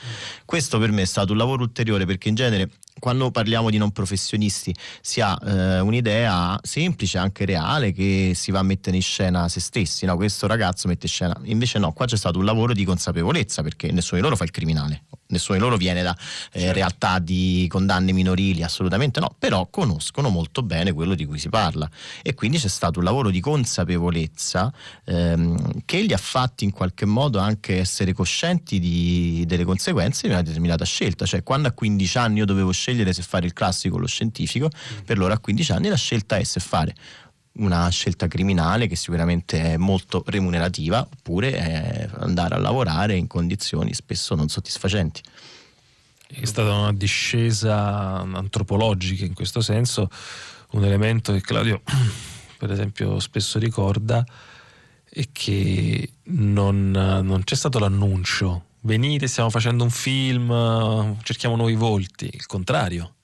Questo 0.44 0.78
per 0.78 0.90
me 0.90 1.02
è 1.02 1.06
stato 1.06 1.32
un 1.32 1.38
lavoro 1.38 1.62
ulteriore 1.62 2.06
perché 2.06 2.28
in 2.28 2.34
genere 2.34 2.70
quando 2.98 3.30
parliamo 3.30 3.70
di 3.70 3.76
non 3.76 3.90
professionisti 3.90 4.74
si 5.00 5.20
ha 5.20 5.38
eh, 5.44 5.80
un'idea 5.80 6.58
semplice, 6.62 7.18
anche 7.18 7.44
reale, 7.44 7.92
che 7.92 8.32
si 8.34 8.50
va 8.50 8.60
a 8.60 8.62
mettere 8.62 8.96
in 8.96 9.02
scena 9.02 9.48
se 9.48 9.60
stessi. 9.60 10.06
No, 10.06 10.16
questo 10.16 10.46
ragazzo 10.46 10.88
mette 10.88 11.06
in 11.06 11.12
scena. 11.12 11.38
Invece 11.44 11.78
no, 11.78 11.92
qua 11.92 12.06
c'è 12.06 12.16
stato 12.16 12.38
un 12.38 12.44
lavoro 12.44 12.72
di 12.72 12.84
consapevolezza 12.84 13.62
perché 13.62 13.92
nessuno 13.92 14.20
di 14.20 14.24
loro 14.24 14.36
fa 14.36 14.44
il 14.44 14.50
criminale. 14.50 15.02
nessuno 15.28 15.58
di 15.58 15.64
loro 15.64 15.76
viene 15.76 16.02
da 16.02 16.16
eh, 16.52 16.72
realtà 16.72 17.18
di 17.18 17.66
condanne 17.68 18.12
minorili, 18.12 18.62
assolutamente 18.62 19.20
no, 19.20 19.34
però 19.38 19.66
conoscono 19.68 20.28
molto 20.28 20.62
bene 20.62 20.92
quello 20.92 21.14
di 21.14 21.26
cui 21.26 21.38
si 21.38 21.48
parla 21.48 21.88
e 22.22 22.34
quindi 22.34 22.58
c'è 22.58 22.68
stato 22.68 23.00
un 23.00 23.04
lavoro 23.04 23.30
di 23.30 23.40
consapevolezza 23.40 24.72
ehm, 25.04 25.82
che 25.84 26.00
li 26.00 26.12
ha 26.12 26.18
fatti 26.18 26.64
in 26.64 26.70
qualche 26.70 27.06
modo 27.06 27.38
anche 27.40 27.78
essere 27.78 28.12
coscienti 28.12 28.78
di- 28.78 29.44
delle 29.46 29.64
conseguenze 29.64 30.26
di 30.28 30.32
una 30.32 30.42
determinata 30.42 30.84
scelta, 30.84 31.26
cioè 31.26 31.42
quando 31.42 31.68
a 31.68 31.72
15 31.72 32.18
anni 32.18 32.38
io 32.38 32.44
dovevo 32.44 32.70
scegliere 32.70 32.85
se 33.12 33.22
fare 33.22 33.46
il 33.46 33.52
classico 33.52 33.96
o 33.96 33.98
lo 33.98 34.06
scientifico, 34.06 34.70
per 35.04 35.18
loro 35.18 35.32
a 35.32 35.38
15 35.38 35.72
anni 35.72 35.88
la 35.88 35.96
scelta 35.96 36.36
è 36.36 36.44
se 36.44 36.60
fare 36.60 36.94
una 37.58 37.88
scelta 37.88 38.28
criminale 38.28 38.86
che 38.86 38.96
sicuramente 38.96 39.62
è 39.62 39.76
molto 39.76 40.22
remunerativa 40.26 41.00
oppure 41.00 42.10
andare 42.18 42.54
a 42.54 42.58
lavorare 42.58 43.16
in 43.16 43.26
condizioni 43.26 43.94
spesso 43.94 44.34
non 44.34 44.48
soddisfacenti. 44.48 45.22
È 46.28 46.44
stata 46.44 46.72
una 46.72 46.92
discesa 46.92 48.18
antropologica 48.20 49.24
in 49.24 49.34
questo 49.34 49.60
senso, 49.60 50.10
un 50.72 50.84
elemento 50.84 51.32
che 51.32 51.40
Claudio, 51.40 51.82
per 52.58 52.72
esempio, 52.72 53.20
spesso 53.20 53.58
ricorda 53.58 54.24
è 55.08 55.28
che 55.32 56.10
non, 56.24 56.90
non 56.90 57.44
c'è 57.44 57.54
stato 57.54 57.78
l'annuncio. 57.78 58.64
Venite, 58.86 59.26
stiamo 59.26 59.50
facendo 59.50 59.82
un 59.82 59.90
film, 59.90 61.20
cerchiamo 61.24 61.56
nuovi 61.56 61.74
volti. 61.74 62.30
Il 62.32 62.46
contrario. 62.46 63.14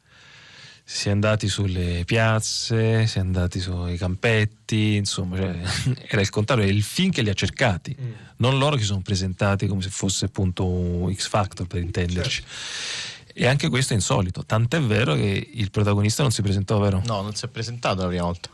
Si 0.83 1.07
è 1.07 1.13
andati 1.13 1.47
sulle 1.47 2.03
piazze, 2.05 3.07
si 3.07 3.19
è 3.19 3.21
andati 3.21 3.61
sui 3.61 3.97
campetti, 3.97 4.97
insomma, 4.97 5.37
cioè, 5.37 5.57
era 6.11 6.21
il 6.21 6.31
contrario, 6.31 6.65
è 6.65 6.69
il 6.69 6.83
film 6.83 7.13
che 7.13 7.23
li 7.23 7.31
ha 7.31 7.35
cercati, 7.35 7.97
non 8.39 8.59
loro 8.59 8.75
che 8.75 8.83
sono 8.83 9.01
presentati 9.03 9.69
come 9.69 9.81
se 9.81 9.91
fosse 9.91 10.25
appunto 10.25 10.67
un 10.67 11.15
X 11.15 11.29
Factor 11.29 11.69
per 11.69 11.81
intenderci. 11.81 12.43
E 13.33 13.47
anche 13.47 13.69
questo 13.69 13.93
è 13.93 13.97
insolito, 13.97 14.45
tant'è 14.45 14.81
vero 14.81 15.15
che 15.15 15.49
il 15.53 15.71
protagonista 15.71 16.23
non 16.23 16.33
si 16.33 16.43
presentò, 16.43 16.81
vero? 16.81 17.01
No, 17.07 17.23
non 17.23 17.37
si 17.37 17.45
è 17.45 17.49
presentato 17.49 18.03
la 18.03 18.09
prima 18.09 18.25
volta. 18.25 18.51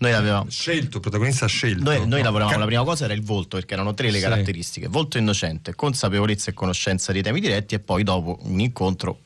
Noi 0.00 0.12
l'avevamo 0.12 0.48
scelto, 0.48 0.96
il 0.96 1.02
protagonista 1.02 1.44
ha 1.46 1.48
scelto. 1.48 1.82
Noi, 1.82 1.98
noi 2.00 2.18
No, 2.20 2.24
lavoravamo, 2.26 2.50
ca- 2.52 2.58
la 2.58 2.66
prima 2.66 2.84
cosa 2.84 3.04
era 3.04 3.14
il 3.14 3.22
volto, 3.22 3.56
perché 3.56 3.74
erano 3.74 3.94
tre 3.94 4.10
le 4.10 4.18
Sì. 4.18 4.22
caratteristiche: 4.24 4.86
volto 4.88 5.18
innocente, 5.18 5.74
consapevolezza 5.74 6.50
e 6.50 6.54
conoscenza 6.54 7.12
dei 7.12 7.22
temi 7.22 7.40
diretti, 7.40 7.74
e 7.74 7.80
poi 7.80 8.02
dopo 8.04 8.38
un 8.42 8.60
incontro. 8.60 9.20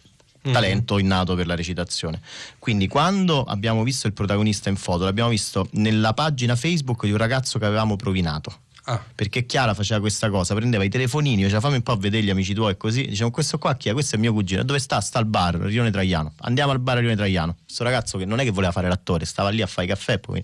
Mm. 0.48 0.52
Talento 0.52 0.98
innato 0.98 1.36
per 1.36 1.46
la 1.46 1.54
recitazione. 1.54 2.20
Quindi, 2.58 2.88
quando 2.88 3.44
abbiamo 3.44 3.84
visto 3.84 4.08
il 4.08 4.12
protagonista 4.12 4.70
in 4.70 4.76
foto, 4.76 5.04
l'abbiamo 5.04 5.28
visto 5.30 5.68
nella 5.74 6.14
pagina 6.14 6.56
Facebook 6.56 7.04
di 7.04 7.12
un 7.12 7.16
ragazzo 7.18 7.60
che 7.60 7.64
avevamo 7.64 7.94
provinato. 7.94 8.52
Ah. 8.84 9.00
Perché 9.14 9.46
Chiara 9.46 9.74
faceva 9.74 10.00
questa 10.00 10.28
cosa, 10.28 10.54
prendeva 10.54 10.82
i 10.82 10.88
telefonini, 10.88 11.42
diceva 11.42 11.60
fammi 11.60 11.76
un 11.76 11.82
po' 11.82 11.96
vedere 11.96 12.24
gli 12.24 12.30
amici 12.30 12.52
tuoi 12.52 12.72
e 12.72 12.76
così, 12.76 13.06
diciamo 13.06 13.30
questo 13.30 13.58
qua 13.58 13.76
chi 13.76 13.88
è? 13.88 13.92
Questo 13.92 14.16
è 14.16 14.18
mio 14.18 14.32
cugino, 14.32 14.64
dove 14.64 14.80
sta? 14.80 15.00
Sta 15.00 15.18
al 15.18 15.26
bar, 15.26 15.54
Rione 15.54 15.90
Traiano, 15.90 16.32
andiamo 16.40 16.72
al 16.72 16.80
bar 16.80 16.98
Rione 16.98 17.14
Traiano, 17.14 17.56
questo 17.64 17.84
ragazzo 17.84 18.18
che 18.18 18.24
non 18.24 18.40
è 18.40 18.44
che 18.44 18.50
voleva 18.50 18.72
fare 18.72 18.88
l'attore, 18.88 19.24
stava 19.24 19.50
lì 19.50 19.62
a 19.62 19.66
fare 19.66 19.86
i 19.86 19.90
caffè, 19.90 20.18
poi 20.18 20.42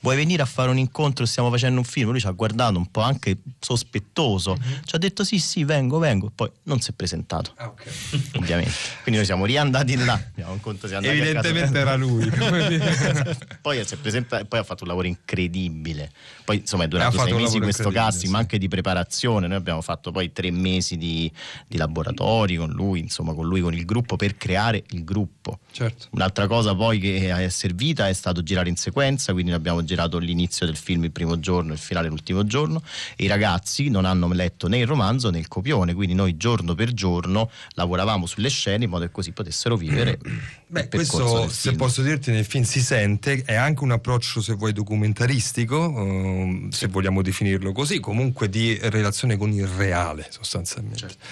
vuoi 0.00 0.16
venire 0.16 0.42
a 0.42 0.46
fare 0.46 0.70
un 0.70 0.78
incontro, 0.78 1.26
stiamo 1.26 1.50
facendo 1.50 1.78
un 1.78 1.84
film, 1.84 2.10
lui 2.10 2.20
ci 2.20 2.26
ha 2.26 2.30
guardato 2.30 2.78
un 2.78 2.90
po' 2.90 3.02
anche 3.02 3.38
sospettoso, 3.58 4.56
ci 4.84 4.94
ha 4.94 4.98
detto 4.98 5.24
sì 5.24 5.38
sì 5.38 5.64
vengo, 5.64 5.98
vengo, 5.98 6.30
poi 6.34 6.50
non 6.64 6.80
si 6.80 6.90
è 6.90 6.94
presentato, 6.94 7.54
ovviamente, 8.36 8.72
quindi 9.02 9.16
noi 9.16 9.24
siamo 9.24 9.44
riandati 9.44 9.96
là, 9.96 10.14
abbiamo 10.14 10.52
un 10.52 10.60
conto, 10.60 10.86
siamo 10.86 11.06
Evidentemente 11.06 11.78
era 11.78 11.94
lui. 11.96 12.28
poi 13.60 13.84
si 13.84 13.94
è 13.94 13.96
presentato 13.96 14.42
e 14.42 14.46
poi 14.46 14.58
ha 14.58 14.62
fatto 14.62 14.84
un 14.84 14.88
lavoro 14.88 15.06
incredibile. 15.06 16.10
Poi 16.44 16.58
insomma 16.58 16.84
è 16.84 16.88
durato 16.88 17.18
sei 17.20 17.32
mesi 17.32 17.58
questo 17.58 17.90
casting, 17.90 18.26
sì. 18.26 18.30
ma 18.30 18.38
anche 18.38 18.58
di 18.58 18.68
preparazione. 18.68 19.46
Noi 19.46 19.56
abbiamo 19.56 19.80
fatto 19.82 20.10
poi 20.10 20.32
tre 20.32 20.50
mesi 20.50 20.96
di, 20.96 21.30
di 21.66 21.76
laboratori 21.76 22.56
con 22.56 22.70
lui, 22.70 23.00
insomma, 23.00 23.34
con 23.34 23.46
lui, 23.46 23.60
con 23.60 23.74
il 23.74 23.84
gruppo 23.84 24.16
per 24.16 24.36
creare 24.36 24.82
il 24.90 25.04
gruppo. 25.04 25.60
Certo. 25.70 26.08
Un'altra 26.10 26.46
cosa 26.46 26.74
poi 26.74 26.98
che 26.98 27.28
è 27.28 27.48
servita 27.48 28.08
è 28.08 28.12
stato 28.12 28.42
girare 28.42 28.68
in 28.68 28.76
sequenza, 28.76 29.32
quindi 29.32 29.52
abbiamo 29.52 29.84
girato 29.90 30.18
l'inizio 30.18 30.66
del 30.66 30.76
film 30.76 31.04
il 31.04 31.10
primo 31.10 31.40
giorno 31.40 31.72
il 31.72 31.78
finale 31.78 32.08
l'ultimo 32.08 32.44
giorno. 32.44 32.82
E 33.16 33.24
i 33.24 33.26
ragazzi 33.26 33.88
non 33.88 34.04
hanno 34.04 34.32
letto 34.32 34.68
né 34.68 34.78
il 34.78 34.86
romanzo 34.86 35.30
né 35.30 35.38
il 35.38 35.48
copione, 35.48 35.94
quindi 35.94 36.14
noi 36.14 36.36
giorno 36.36 36.74
per 36.74 36.92
giorno 36.92 37.50
lavoravamo 37.74 38.26
sulle 38.26 38.48
scene 38.48 38.84
in 38.84 38.90
modo 38.90 39.04
che 39.04 39.10
così 39.10 39.32
potessero 39.32 39.76
vivere 39.76 40.18
Beh, 40.70 40.88
questo, 40.88 41.48
se 41.48 41.72
posso 41.72 42.00
dirti, 42.00 42.30
nel 42.30 42.44
film 42.44 42.62
si 42.62 42.80
sente, 42.80 43.42
è 43.44 43.56
anche 43.56 43.82
un 43.82 43.90
approccio, 43.90 44.40
se 44.40 44.54
vuoi, 44.54 44.72
documentaristico, 44.72 45.76
ehm, 45.96 46.70
se 46.70 46.86
vogliamo 46.86 47.22
definirlo 47.22 47.72
così, 47.72 47.98
comunque 47.98 48.48
di 48.48 48.78
relazione 48.80 49.36
con 49.36 49.50
il 49.52 49.66
reale, 49.66 50.28
sostanzialmente. 50.30 50.98
Certo. 50.98 51.26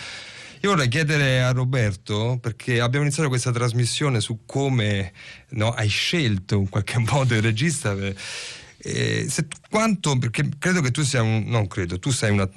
Io 0.62 0.70
vorrei 0.70 0.88
chiedere 0.88 1.40
a 1.42 1.52
Roberto, 1.52 2.38
perché 2.40 2.80
abbiamo 2.80 3.04
iniziato 3.04 3.28
questa 3.28 3.52
trasmissione 3.52 4.20
su 4.20 4.40
come 4.44 5.12
no, 5.50 5.70
hai 5.70 5.88
scelto 5.88 6.56
in 6.58 6.68
qualche 6.68 6.98
modo 7.10 7.34
il 7.34 7.42
regista. 7.42 7.94
eh, 7.96 9.26
se- 9.28 9.46
quanto, 9.70 10.18
perché 10.18 10.48
credo 10.58 10.80
che 10.80 10.90
tu 10.90 11.02
sia 11.02 11.22
un, 11.22 11.44
non 11.46 11.68
credo, 11.68 11.98
tu 12.00 12.10
sei 12.10 12.32
un 12.32 12.48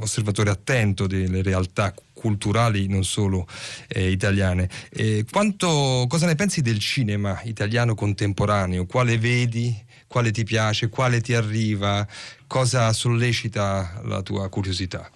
osservatore 0.00 0.50
attento 0.50 1.06
delle 1.06 1.40
realtà 1.42 1.94
culturali 2.12 2.88
non 2.88 3.04
solo 3.04 3.46
eh, 3.88 4.10
italiane. 4.10 4.68
Eh, 4.90 5.24
quanto, 5.30 6.06
cosa 6.08 6.26
ne 6.26 6.34
pensi 6.34 6.62
del 6.62 6.80
cinema 6.80 7.40
italiano 7.44 7.94
contemporaneo? 7.94 8.86
Quale 8.86 9.18
vedi? 9.18 9.84
Quale 10.08 10.32
ti 10.32 10.42
piace? 10.42 10.88
Quale 10.88 11.20
ti 11.20 11.32
arriva? 11.34 12.06
Cosa 12.48 12.92
sollecita 12.92 14.00
la 14.04 14.22
tua 14.22 14.48
curiosità? 14.48 15.08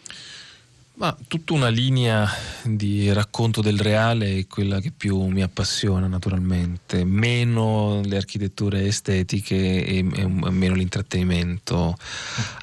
Ma 1.01 1.17
tutta 1.29 1.55
una 1.55 1.69
linea 1.69 2.29
di 2.63 3.11
racconto 3.11 3.63
del 3.63 3.81
reale 3.81 4.37
è 4.37 4.47
quella 4.47 4.81
che 4.81 4.93
più 4.95 5.19
mi 5.29 5.41
appassiona 5.41 6.07
naturalmente, 6.07 7.05
meno 7.05 8.03
le 8.05 8.19
architetture 8.19 8.85
estetiche 8.85 9.83
e, 9.83 9.97
e 9.97 10.27
meno 10.27 10.75
l'intrattenimento, 10.75 11.97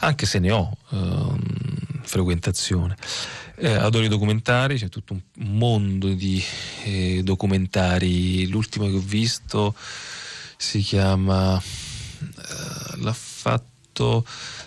anche 0.01 0.27
se 0.27 0.37
ne 0.37 0.51
ho 0.51 0.77
ehm, 0.91 1.39
frequentazione. 2.03 2.95
Eh, 3.55 3.71
adoro 3.71 4.05
i 4.05 4.07
documentari, 4.07 4.77
c'è 4.77 4.87
tutto 4.87 5.13
un 5.13 5.21
mondo 5.57 6.07
di 6.09 6.39
eh, 6.83 7.21
documentari, 7.23 8.47
l'ultimo 8.49 8.85
che 8.85 8.97
ho 8.97 9.03
visto 9.03 9.73
si 10.57 10.81
chiama, 10.81 11.59
eh, 11.59 12.97
l'ha 12.97 13.13
fatto 13.13 14.23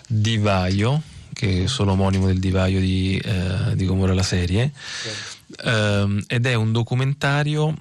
Divaio, 0.09 1.03
che 1.41 1.63
è 1.63 1.67
solo 1.67 1.93
omonimo 1.93 2.27
del 2.27 2.39
divario 2.39 2.79
di, 2.79 3.19
eh, 3.23 3.75
di 3.75 3.85
Gomorra 3.85 4.13
la 4.13 4.21
serie, 4.23 4.71
Ehm, 5.65 6.23
ed 6.27 6.45
è 6.45 6.53
un 6.53 6.71
documentario 6.71 7.75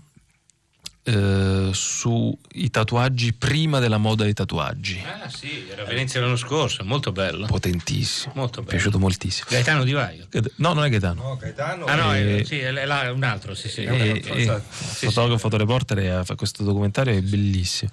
eh, 1.05 1.71
sui 1.73 2.71
tatuaggi 2.71 3.33
prima 3.33 3.79
della 3.79 3.97
moda 3.99 4.25
dei 4.25 4.33
tatuaggi. 4.35 5.01
Ah 5.05 5.29
sì, 5.29 5.67
era 5.71 5.83
a 5.83 5.87
Venezia 5.87 6.21
l'anno 6.21 6.37
scorso, 6.37 6.83
molto 6.85 7.13
bello. 7.13 7.47
Potentissimo, 7.47 8.33
Molto 8.35 8.61
mi 8.61 8.67
è 8.67 8.69
bello. 8.71 8.77
piaciuto 8.77 8.99
moltissimo. 8.99 9.47
Gaetano 9.51 9.85
Di 9.85 9.93
Vaio. 9.93 10.27
No, 10.57 10.73
non 10.73 10.85
è 10.85 10.89
Gaetano. 10.89 11.23
No, 11.23 11.37
Gaetano 11.37 11.85
Ah 11.87 11.95
no, 11.95 12.15
Eh, 12.15 12.41
è, 12.41 12.45
sì, 12.45 12.59
è, 12.59 12.71
là 12.73 13.13
un 13.13 13.23
altro, 13.23 13.55
sì, 13.55 13.69
sì. 13.69 13.83
E- 13.83 14.23
e- 14.25 14.61
fotografo, 14.71 15.39
fotoreporter 15.39 15.99
e 15.99 16.09
ha- 16.09 16.25
fa 16.25 16.35
questo 16.35 16.65
documentario 16.65 17.15
è 17.17 17.21
bellissimo. 17.23 17.91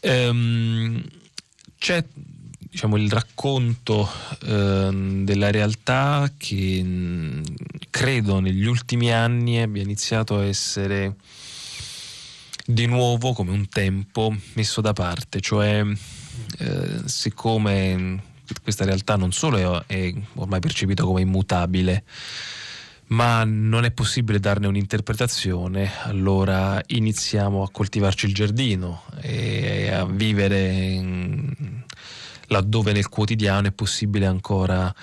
Ehm, 0.00 1.02
c'è 1.78 2.04
diciamo, 2.70 2.96
il 2.96 3.10
racconto 3.10 4.08
ehm, 4.44 5.24
della 5.24 5.50
realtà 5.50 6.30
che 6.36 6.82
mh, 6.82 7.42
credo 7.90 8.38
negli 8.38 8.66
ultimi 8.66 9.12
anni 9.12 9.60
abbia 9.60 9.82
iniziato 9.82 10.38
a 10.38 10.44
essere 10.44 11.16
di 12.64 12.86
nuovo 12.86 13.32
come 13.32 13.50
un 13.50 13.68
tempo 13.68 14.34
messo 14.52 14.80
da 14.80 14.92
parte, 14.92 15.40
cioè 15.40 15.84
eh, 16.58 17.00
siccome 17.06 18.22
questa 18.62 18.84
realtà 18.84 19.16
non 19.16 19.32
solo 19.32 19.84
è, 19.86 19.86
è 19.86 20.14
ormai 20.34 20.60
percepita 20.60 21.02
come 21.02 21.22
immutabile, 21.22 22.04
ma 23.08 23.42
non 23.44 23.84
è 23.84 23.90
possibile 23.90 24.38
darne 24.38 24.68
un'interpretazione, 24.68 25.90
allora 26.02 26.80
iniziamo 26.86 27.64
a 27.64 27.70
coltivarci 27.70 28.26
il 28.26 28.34
giardino 28.34 29.02
e 29.20 29.90
a 29.90 30.04
vivere 30.04 30.68
in- 30.70 31.84
laddove 32.50 32.92
nel 32.92 33.08
quotidiano 33.08 33.68
è 33.68 33.72
possibile 33.72 34.26
ancora 34.26 34.94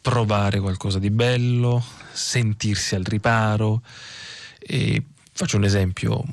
provare 0.00 0.60
qualcosa 0.60 0.98
di 0.98 1.10
bello, 1.10 1.84
sentirsi 2.12 2.94
al 2.94 3.04
riparo. 3.04 3.82
E 4.58 5.02
faccio 5.32 5.56
un 5.56 5.64
esempio, 5.64 6.24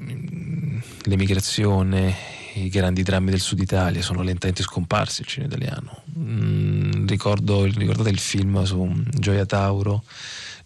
mm, 0.00 0.78
l'emigrazione, 1.04 2.14
i 2.54 2.68
grandi 2.68 3.02
drammi 3.02 3.30
del 3.30 3.40
sud 3.40 3.60
Italia 3.60 4.02
sono 4.02 4.22
lentamente 4.22 4.62
scomparsi 4.62 5.22
il 5.22 5.26
cinema 5.26 5.54
italiano. 5.54 6.02
Mm, 6.18 7.06
ricordo, 7.06 7.64
ricordate 7.64 8.10
il 8.10 8.18
film 8.18 8.62
su 8.64 8.92
Gioia 9.10 9.46
Tauro? 9.46 10.04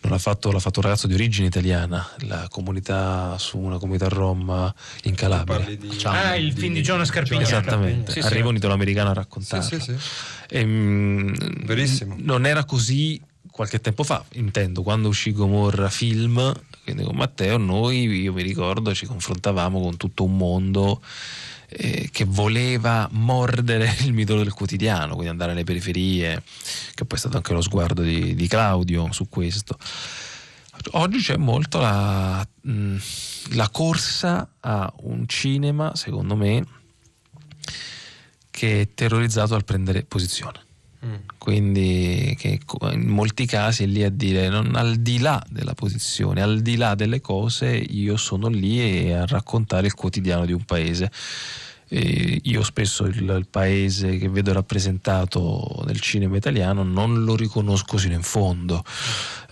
Non 0.00 0.12
l'ha 0.12 0.18
fatto, 0.18 0.52
l'ha 0.52 0.60
fatto 0.60 0.78
un 0.78 0.84
ragazzo 0.86 1.06
di 1.08 1.14
origine 1.14 1.48
italiana, 1.48 2.08
la 2.20 2.46
comunità 2.48 3.36
su 3.38 3.58
una 3.58 3.78
comunità 3.78 4.08
rom 4.08 4.72
in 5.02 5.14
Calabria. 5.14 5.66
Ah, 6.04 6.36
il 6.36 6.52
film 6.52 6.74
di 6.74 6.82
Giona 6.82 7.04
Scarpigna. 7.04 7.42
Esattamente, 7.42 8.12
Sì, 8.12 8.20
sì. 8.20 8.26
arriva 8.26 8.48
un 8.48 8.56
italoamericano 8.56 9.10
a 9.10 9.14
raccontarlo. 9.14 9.64
Sì, 9.64 9.80
sì, 9.80 9.96
sì. 9.98 10.08
E, 10.50 10.64
mm, 10.64 11.34
Verissimo. 11.64 12.14
Non 12.16 12.46
era 12.46 12.64
così 12.64 13.20
qualche 13.50 13.80
tempo 13.80 14.04
fa, 14.04 14.24
intendo, 14.34 14.82
quando 14.82 15.08
uscì 15.08 15.32
Gomorra 15.32 15.88
film, 15.88 16.52
quindi 16.84 17.02
con 17.02 17.16
Matteo, 17.16 17.56
noi, 17.56 18.04
io 18.06 18.32
mi 18.32 18.42
ricordo, 18.42 18.94
ci 18.94 19.04
confrontavamo 19.04 19.80
con 19.80 19.96
tutto 19.96 20.22
un 20.22 20.36
mondo 20.36 21.02
eh, 21.68 22.08
che 22.10 22.24
voleva 22.24 23.08
mordere 23.12 23.94
il 24.04 24.12
midollo 24.12 24.42
del 24.42 24.52
quotidiano, 24.52 25.12
quindi 25.12 25.28
andare 25.28 25.52
alle 25.52 25.64
periferie, 25.64 26.42
che 26.94 27.04
poi 27.04 27.16
è 27.16 27.20
stato 27.20 27.36
anche 27.36 27.52
lo 27.52 27.60
sguardo 27.60 28.02
di, 28.02 28.34
di 28.34 28.48
Claudio 28.48 29.12
su 29.12 29.28
questo. 29.28 29.78
Oggi 30.92 31.18
c'è 31.18 31.36
molto 31.36 31.80
la, 31.80 32.46
la 33.50 33.68
corsa 33.68 34.48
a 34.60 34.92
un 35.00 35.26
cinema, 35.26 35.94
secondo 35.96 36.36
me, 36.36 36.64
che 38.50 38.80
è 38.82 38.88
terrorizzato 38.94 39.54
al 39.54 39.64
prendere 39.64 40.04
posizione. 40.04 40.66
Quindi 41.38 42.34
che 42.38 42.60
in 42.92 43.06
molti 43.06 43.46
casi 43.46 43.84
è 43.84 43.86
lì 43.86 44.02
a 44.02 44.10
dire 44.10 44.48
non 44.48 44.74
al 44.74 44.96
di 44.96 45.18
là 45.18 45.42
della 45.48 45.74
posizione, 45.74 46.42
al 46.42 46.60
di 46.60 46.76
là 46.76 46.94
delle 46.94 47.20
cose, 47.20 47.68
io 47.68 48.16
sono 48.16 48.48
lì 48.48 49.12
a 49.12 49.24
raccontare 49.24 49.86
il 49.86 49.94
quotidiano 49.94 50.44
di 50.44 50.52
un 50.52 50.64
paese. 50.64 51.10
E 51.90 52.40
io 52.42 52.62
spesso 52.64 53.04
il, 53.04 53.22
il 53.22 53.46
paese 53.48 54.18
che 54.18 54.28
vedo 54.28 54.52
rappresentato 54.52 55.82
nel 55.86 56.00
cinema 56.00 56.36
italiano 56.36 56.82
non 56.82 57.24
lo 57.24 57.34
riconosco 57.34 57.96
sino 57.96 58.12
in 58.14 58.22
fondo, 58.22 58.84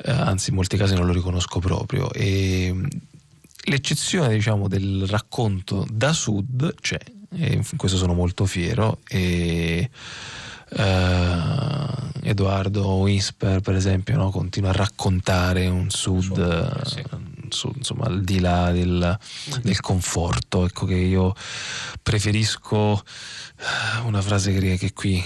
Eh, 0.05 0.11
anzi 0.11 0.51
in 0.51 0.57
molti 0.57 0.77
casi 0.77 0.95
non 0.95 1.07
lo 1.07 1.13
riconosco 1.13 1.59
proprio. 1.61 2.13
E, 2.13 2.71
mh, 2.73 2.89
l'eccezione 3.65 4.35
diciamo, 4.35 4.69
del 4.69 5.07
racconto 5.07 5.87
da 5.91 6.13
sud 6.13 6.75
c'è, 6.81 6.99
e 7.35 7.53
in 7.55 7.77
questo 7.77 7.97
sono 7.97 8.13
molto 8.13 8.45
fiero. 8.45 8.99
E, 9.09 9.89
eh, 10.71 12.29
Edoardo 12.29 12.97
Whisper, 12.97 13.61
per 13.61 13.75
esempio, 13.75 14.17
no, 14.17 14.31
continua 14.31 14.71
a 14.71 14.75
raccontare 14.75 15.69
un 15.69 15.91
sud, 15.91 16.39
eh, 16.39 17.49
su- 17.49 17.73
insomma, 17.77 18.07
al 18.07 18.23
di 18.23 18.41
là 18.41 18.73
del, 18.73 19.19
del 19.63 19.81
conforto. 19.81 20.65
Ecco 20.65 20.87
che 20.87 20.97
io 20.97 21.35
preferisco 22.03 23.03
eh, 23.59 24.01
una 24.05 24.23
frase 24.23 24.53
che, 24.53 24.77
che 24.77 24.93
qui 24.93 25.25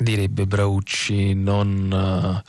direbbe 0.00 0.46
Braucci: 0.46 1.34
non 1.34 1.90
eh, 1.92 2.42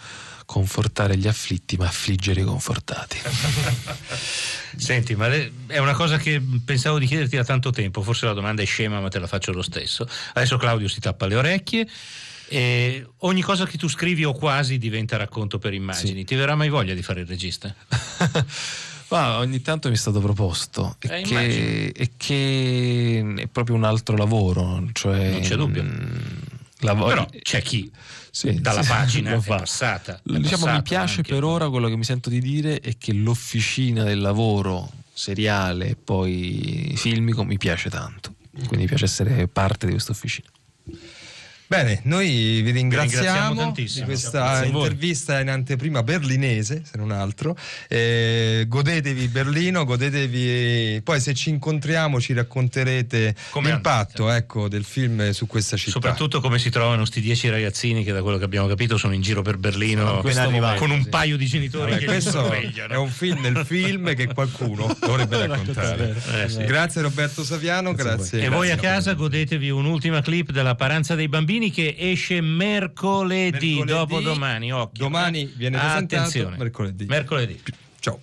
confortare 0.50 1.16
gli 1.16 1.28
afflitti, 1.28 1.78
ma 1.78 1.86
affliggere 1.86 2.42
i 2.42 2.44
confortati. 2.44 3.20
Senti, 4.76 5.16
ma 5.16 5.28
le- 5.28 5.52
è 5.68 5.78
una 5.78 5.94
cosa 5.94 6.18
che 6.18 6.42
pensavo 6.66 6.98
di 6.98 7.06
chiederti 7.06 7.36
da 7.36 7.44
tanto 7.44 7.70
tempo, 7.70 8.02
forse 8.02 8.26
la 8.26 8.34
domanda 8.34 8.64
è 8.64 8.66
scema, 8.66 9.00
ma 9.00 9.10
te 9.10 9.20
la 9.20 9.28
faccio 9.28 9.52
lo 9.52 9.62
stesso. 9.62 10.08
Adesso 10.34 10.58
Claudio 10.58 10.88
si 10.88 11.00
tappa 11.00 11.28
le 11.28 11.36
orecchie. 11.36 11.88
E 12.48 13.06
ogni 13.18 13.42
cosa 13.44 13.68
che 13.68 13.78
tu 13.78 13.88
scrivi 13.88 14.24
o 14.24 14.34
quasi 14.34 14.80
diventa 14.80 15.18
racconto 15.18 15.60
per 15.60 15.76
immagini. 15.76 16.24
Ti 16.26 16.34
verrà 16.34 16.56
mai 16.56 16.70
voglia 16.70 16.96
di 16.96 17.04
fare 17.04 17.20
il 17.22 17.28
regista? 17.28 17.72
Ma 19.10 19.38
ogni 19.38 19.62
tanto 19.62 19.88
mi 19.90 19.94
è 19.96 19.98
stato 19.98 20.20
proposto 20.20 20.96
e, 21.00 21.20
Eh, 21.20 21.22
che, 21.22 21.86
e 21.96 22.12
che 22.18 23.34
è 23.38 23.48
proprio 23.48 23.76
un 23.76 23.84
altro 23.84 24.16
lavoro. 24.18 24.84
Cioè, 24.94 25.30
Non 25.30 25.42
c'è 25.42 25.56
dubbio. 25.56 25.84
mm, 25.84 26.49
la 26.80 26.96
Però 26.96 27.28
c'è 27.42 27.62
chi 27.62 27.92
Sì, 28.32 28.60
dalla 28.62 28.82
sì, 28.84 28.90
pagina 28.92 29.32
è 29.34 29.42
passata. 29.46 30.16
è 30.16 30.20
Diciamo, 30.24 30.42
mi 30.66 30.72
passata 30.72 30.82
piace 30.82 31.18
anche. 31.18 31.34
per 31.34 31.44
ora 31.44 31.70
quello 31.70 31.88
che 31.88 31.96
mi 31.96 32.04
sento 32.04 32.30
di 32.30 32.40
dire 32.40 32.80
è 32.80 32.98
che 32.98 33.14
l'officina 33.14 34.04
del 34.04 34.20
lavoro 34.20 34.90
seriale 35.14 35.90
e 35.90 35.96
poi 35.96 36.94
filmico 36.96 37.44
mi 37.44 37.58
piace 37.58 37.90
tanto. 37.90 38.36
Quindi 38.52 38.78
mi 38.78 38.86
piace 38.88 39.06
essere 39.06 39.48
parte 39.48 39.86
di 39.86 39.94
questa 39.94 40.12
officina. 40.12 40.48
Bene, 41.70 42.00
noi 42.06 42.62
vi 42.64 42.72
ringraziamo 42.72 43.50
ringraziamo 43.50 43.72
di 43.76 44.02
questa 44.04 44.40
Grazie 44.40 44.68
intervista 44.70 45.40
in 45.40 45.52
anteprima 45.52 46.02
berlinese, 46.02 46.82
se 46.84 46.98
non 46.98 47.12
altro. 47.12 47.56
Eh, 47.88 48.66
godetevi 48.68 49.28
Berlino, 49.28 49.86
godetevi. 49.86 51.02
Poi 51.04 51.20
se 51.20 51.36
ci 51.36 51.52
incontriamo 51.52 52.20
ci 52.20 52.34
racconterete 52.34 53.36
Com'è 53.52 53.70
l'impatto 53.70 54.32
ecco, 54.32 54.68
del 54.68 54.84
film 54.84 55.30
su 55.30 55.46
questa 55.46 55.78
città. 55.78 55.92
Soprattutto 55.92 56.42
come 56.42 56.58
si 56.58 56.72
trovano 56.72 57.06
sti 57.06 57.22
dieci 57.22 57.50
ragazzini 57.50 58.04
che 58.04 58.14
da 58.14 58.24
quello 58.24 58.40
che 58.40 58.46
abbiamo 58.46 58.66
capito 58.66 58.98
sono 58.98 59.14
in 59.14 59.22
giro 59.22 59.44
per 59.44 59.58
Berlino 59.58 60.24
momento, 60.24 60.74
con 60.80 60.90
un 60.90 61.04
sì. 61.04 61.10
paio 61.10 61.38
di 61.38 61.46
genitori 61.46 61.92
Vabbè, 61.92 62.04
che 62.04 62.06
li 62.08 62.12
questo 62.12 62.52
è 62.52 62.96
un 62.96 63.10
film 63.10 63.42
nel 63.42 63.64
film 63.64 64.16
che 64.16 64.26
qualcuno 64.34 64.92
dovrebbe 65.00 65.46
raccontare. 65.46 66.16
Eh, 66.34 66.50
sì. 66.50 66.64
Grazie 66.64 67.04
Roberto 67.04 67.44
Saviano, 67.44 67.94
grazie. 67.94 68.42
E 68.42 68.50
voi 68.50 68.72
a 68.72 68.76
grazie. 68.76 68.90
casa 68.90 69.14
godetevi 69.14 69.70
un'ultima 69.70 70.24
clip 70.24 70.50
della 70.50 70.74
Paranza 70.74 71.14
dei 71.14 71.28
Bambini 71.28 71.58
che 71.70 71.96
esce 71.98 72.40
mercoledì, 72.40 73.76
Mercoledì, 73.76 73.84
dopo 73.92 74.20
domani. 74.22 74.72
Occhio. 74.72 75.04
Domani 75.04 75.54
viene 75.58 75.78
presentato, 75.78 76.16
Attenzione. 76.16 76.58
mercoledì. 76.58 77.06
Mercoledì. 77.06 77.62
Ciao. 78.00 78.20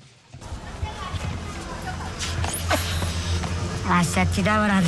Lasciati 3.86 4.42
lavorare 4.42 4.86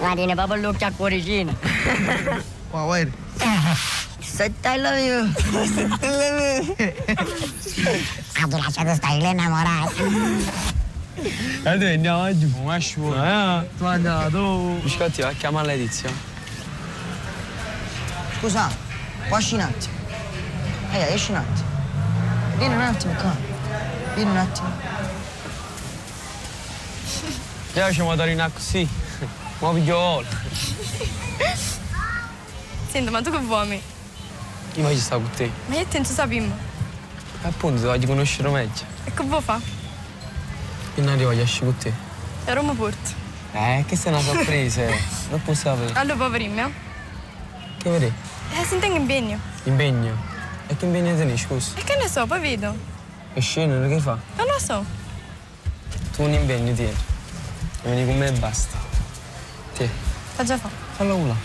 Ma 0.00 0.14
tiene 0.14 0.34
proprio 0.34 0.60
l'occhio 0.60 0.86
a 0.86 0.90
cuoricino. 0.90 1.56
Ma 2.72 2.82
guarda. 2.84 3.12
Stai 4.20 4.52
la 4.80 4.92
mio. 4.92 5.30
Ah, 8.34 8.46
tu 8.46 8.56
lasciate 8.56 8.94
stare 8.94 9.14
innamorato. 9.30 9.94
E 11.20 11.62
dove 11.62 11.94
andiamo 11.94 12.38
giù? 12.38 12.48
Ma 12.62 12.78
scivola. 12.78 13.62
Eh, 13.62 13.68
tu 13.76 13.84
andato. 13.84 14.78
Biscotti, 14.82 15.22
va 15.22 15.28
a 15.28 15.32
chiamare 15.32 15.66
Letizia. 15.66 16.10
Scusa, 18.38 18.68
esci 19.36 19.54
un 19.54 19.60
attimo. 19.60 19.94
Ehi, 20.92 21.12
esci 21.14 21.30
un 21.32 21.36
attimo. 21.38 21.68
Vieni 22.56 22.74
un 22.74 22.80
attimo 22.80 23.12
qua. 23.14 23.36
Vieni 24.14 24.30
un 24.30 24.36
attimo. 24.36 24.68
Io 27.74 27.92
ci 27.92 28.00
vado 28.00 28.24
in 28.24 28.50
così. 28.54 28.88
Ma 29.58 29.70
piglio 29.72 30.24
Senti, 32.90 33.10
ma 33.10 33.20
tu 33.20 33.30
che 33.30 33.38
vuoi? 33.38 33.82
Io 34.74 34.82
voglio 34.82 34.98
stare 34.98 35.20
con 35.20 35.30
te. 35.32 35.50
Ma 35.66 35.76
io 35.76 35.86
te 35.86 35.98
non 35.98 36.06
sappiamo. 36.06 36.56
E 37.42 37.46
appunto, 37.46 37.80
ti 37.80 37.86
voglio 37.86 38.06
conoscere 38.06 38.48
meglio. 38.50 38.82
E 39.04 39.12
che 39.12 39.22
vuoi 39.24 39.42
fare? 39.42 39.77
Io 40.98 41.04
non 41.04 41.16
voglio 41.16 41.42
uscire 41.44 41.66
con 41.66 41.76
te. 41.76 41.92
E 42.44 42.54
Roma 42.54 42.74
porto. 42.74 43.10
Eh, 43.52 43.84
questa 43.86 44.08
è 44.10 44.12
una 44.12 44.20
sorpresa. 44.20 44.82
non 45.30 45.40
può 45.44 45.54
sapere. 45.54 45.92
Allora, 45.92 46.16
poverino, 46.24 46.66
eh? 46.66 46.70
Che 47.78 47.88
vedi? 47.88 48.06
Eh, 48.06 48.64
senti 48.64 48.88
che 48.88 48.96
impegno. 48.96 49.38
Impegno. 49.62 50.16
E 50.66 50.76
che 50.76 50.86
impegno 50.86 51.14
tieni, 51.14 51.38
scusa? 51.38 51.70
E 51.76 51.84
che 51.84 51.96
ne 52.02 52.08
so, 52.08 52.26
poi 52.26 52.40
vedo. 52.40 52.74
E 53.32 53.40
scena, 53.40 53.86
che 53.86 54.00
fa? 54.00 54.18
Non 54.36 54.46
lo 54.46 54.58
so. 54.58 54.84
Tu 56.16 56.22
un 56.24 56.32
impegno 56.32 56.72
tieni. 56.74 56.96
E 57.82 57.90
vieni 57.92 58.04
con 58.04 58.18
me 58.18 58.26
e 58.26 58.32
basta. 58.32 58.76
Ti. 59.76 59.88
Sta 60.32 60.42
già 60.42 60.58
fa. 60.58 60.68
Fallo 60.96 61.14
una. 61.14 61.36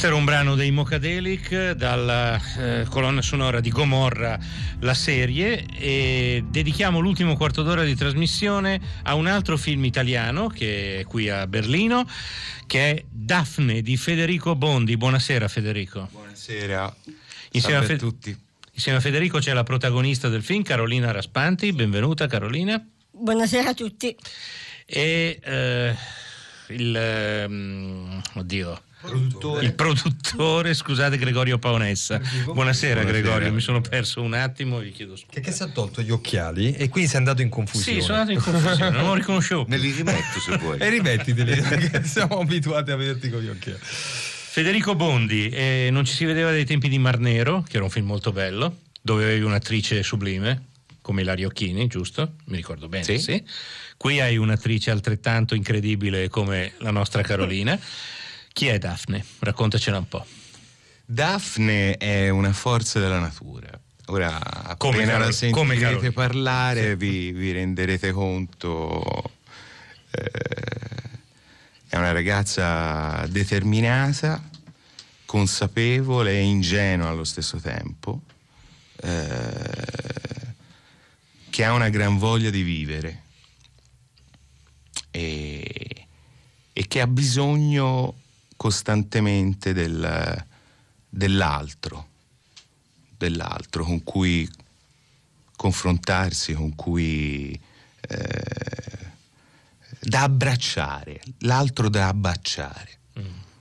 Questo 0.00 0.16
era 0.16 0.26
un 0.26 0.30
brano 0.32 0.54
dei 0.54 0.70
Mocadelic 0.70 1.72
dalla 1.72 2.40
eh, 2.56 2.86
colonna 2.88 3.20
sonora 3.20 3.60
di 3.60 3.68
Gomorra, 3.68 4.38
la 4.78 4.94
serie, 4.94 5.66
e 5.76 6.42
dedichiamo 6.48 7.00
l'ultimo 7.00 7.36
quarto 7.36 7.62
d'ora 7.62 7.84
di 7.84 7.94
trasmissione 7.94 8.80
a 9.02 9.12
un 9.12 9.26
altro 9.26 9.58
film 9.58 9.84
italiano 9.84 10.48
che 10.48 11.00
è 11.00 11.04
qui 11.04 11.28
a 11.28 11.46
Berlino, 11.46 12.08
che 12.66 12.90
è 12.90 13.04
Daphne 13.10 13.82
di 13.82 13.98
Federico 13.98 14.56
Bondi. 14.56 14.96
Buonasera 14.96 15.48
Federico. 15.48 16.08
Buonasera. 16.10 16.96
Insieme 17.50 17.76
a, 17.76 17.82
Fe- 17.82 17.96
tutti. 17.98 18.34
insieme 18.72 18.96
a 18.96 19.00
Federico 19.02 19.38
c'è 19.38 19.52
la 19.52 19.64
protagonista 19.64 20.30
del 20.30 20.42
film, 20.42 20.62
Carolina 20.62 21.10
Raspanti. 21.10 21.74
Benvenuta 21.74 22.26
Carolina. 22.26 22.82
Buonasera 23.10 23.68
a 23.68 23.74
tutti. 23.74 24.16
E 24.86 25.38
eh, 25.42 25.94
il... 26.68 26.96
ehm, 26.96 28.22
oddio. 28.36 28.84
Produttore. 29.00 29.64
Il 29.64 29.72
produttore, 29.72 30.74
scusate, 30.74 31.16
Gregorio 31.16 31.58
Paonessa. 31.58 32.18
Buonasera, 32.18 32.52
Buonasera. 32.52 33.04
Gregorio, 33.04 33.50
mi 33.50 33.60
sono 33.62 33.80
perso 33.80 34.20
un 34.20 34.34
attimo, 34.34 34.78
vi 34.78 34.92
chiedo 34.92 35.16
scusa. 35.16 35.32
Che, 35.32 35.40
che 35.40 35.52
si 35.52 35.62
è 35.62 35.72
tolto 35.72 36.02
gli 36.02 36.10
occhiali 36.10 36.74
e 36.74 36.90
quindi 36.90 37.08
sei 37.08 37.18
andato 37.18 37.40
in 37.40 37.48
confusione. 37.48 37.98
Sì, 37.98 38.04
sono 38.04 38.18
andato 38.18 38.36
in 38.36 38.44
confusione, 38.44 38.90
non 38.96 39.06
lo 39.06 39.14
riconoscevo. 39.14 39.64
Me 39.68 39.78
li 39.78 39.90
rimetto 39.92 40.38
se 40.38 40.56
vuoi. 40.58 40.78
E 40.78 40.90
rimettiteli, 40.90 41.62
perché 41.62 42.04
siamo 42.04 42.40
abituati 42.40 42.90
a 42.90 42.96
vederti 42.96 43.30
con 43.30 43.40
gli 43.40 43.48
occhiali. 43.48 43.78
Federico 43.80 44.94
Bondi, 44.94 45.48
eh, 45.48 45.88
non 45.90 46.04
ci 46.04 46.12
si 46.12 46.26
vedeva 46.26 46.50
dai 46.50 46.66
tempi 46.66 46.90
di 46.90 46.98
Mar 46.98 47.18
Nero, 47.18 47.64
che 47.66 47.76
era 47.76 47.84
un 47.84 47.90
film 47.90 48.06
molto 48.06 48.32
bello, 48.32 48.80
dove 49.00 49.24
avevi 49.24 49.44
un'attrice 49.44 50.02
sublime, 50.02 50.66
come 51.00 51.22
Ilaria 51.22 51.46
Occhini, 51.46 51.86
giusto? 51.86 52.34
Mi 52.46 52.56
ricordo 52.56 52.86
bene, 52.86 53.04
sì. 53.04 53.18
Sì. 53.18 53.42
Qui 53.96 54.20
hai 54.20 54.36
un'attrice 54.36 54.90
altrettanto 54.90 55.54
incredibile 55.54 56.28
come 56.28 56.72
la 56.78 56.90
nostra 56.90 57.22
Carolina. 57.22 57.78
Chi 58.60 58.66
è 58.66 58.76
Daphne? 58.76 59.24
Raccontacela 59.38 59.96
un 59.96 60.06
po'. 60.06 60.22
Daphne 61.06 61.96
è 61.96 62.28
una 62.28 62.52
forza 62.52 63.00
della 63.00 63.18
natura. 63.18 63.70
Ora, 64.08 64.74
Come 64.76 64.96
appena 64.96 65.12
Carol- 65.12 65.26
la 65.28 65.32
sentirete 65.32 65.70
come 65.70 65.80
Carol- 65.80 66.12
parlare, 66.12 66.94
vi, 66.94 67.32
vi 67.32 67.52
renderete 67.52 68.12
conto. 68.12 69.32
eh, 70.10 70.30
è 71.88 71.96
una 71.96 72.12
ragazza 72.12 73.24
determinata, 73.28 74.46
consapevole 75.24 76.32
e 76.32 76.42
ingenua 76.42 77.08
allo 77.08 77.24
stesso 77.24 77.56
tempo, 77.60 78.20
eh, 78.96 80.54
che 81.48 81.64
ha 81.64 81.72
una 81.72 81.88
gran 81.88 82.18
voglia 82.18 82.50
di 82.50 82.60
vivere 82.60 83.22
e, 85.10 86.06
e 86.74 86.86
che 86.88 87.00
ha 87.00 87.06
bisogno 87.06 88.16
costantemente 88.60 89.72
del- 89.72 90.44
dell'altro, 91.08 92.08
dell'altro 93.16 93.84
con 93.84 94.02
cui 94.02 94.46
confrontarsi, 95.56 96.52
con 96.52 96.74
cui 96.74 97.58
eh, 98.00 99.06
da 100.02 100.24
abbracciare, 100.24 101.22
l'altro 101.38 101.88
da 101.88 102.08
abbracciare. 102.08 102.98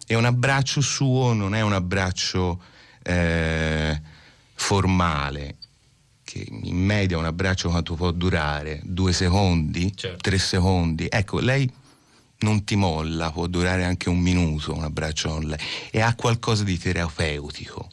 E 0.05 0.15
un 0.15 0.25
abbraccio 0.25 0.81
suo 0.81 1.31
non 1.31 1.55
è 1.55 1.61
un 1.61 1.71
abbraccio 1.71 2.61
eh, 3.03 4.01
formale, 4.53 5.55
che 6.25 6.45
in 6.45 6.75
media 6.75 7.17
un 7.17 7.23
abbraccio 7.23 7.69
quanto 7.69 7.95
può 7.95 8.11
durare? 8.11 8.81
Due 8.83 9.13
secondi? 9.13 9.93
Tre 10.17 10.37
secondi? 10.37 11.07
Ecco, 11.09 11.39
lei 11.39 11.71
non 12.39 12.63
ti 12.63 12.75
molla, 12.75 13.31
può 13.31 13.47
durare 13.47 13.83
anche 13.83 14.09
un 14.09 14.19
minuto 14.19 14.73
un 14.73 14.83
abbraccio 14.83 15.29
con 15.29 15.43
lei 15.43 15.59
e 15.91 16.01
ha 16.01 16.13
qualcosa 16.15 16.63
di 16.63 16.77
terapeutico. 16.77 17.89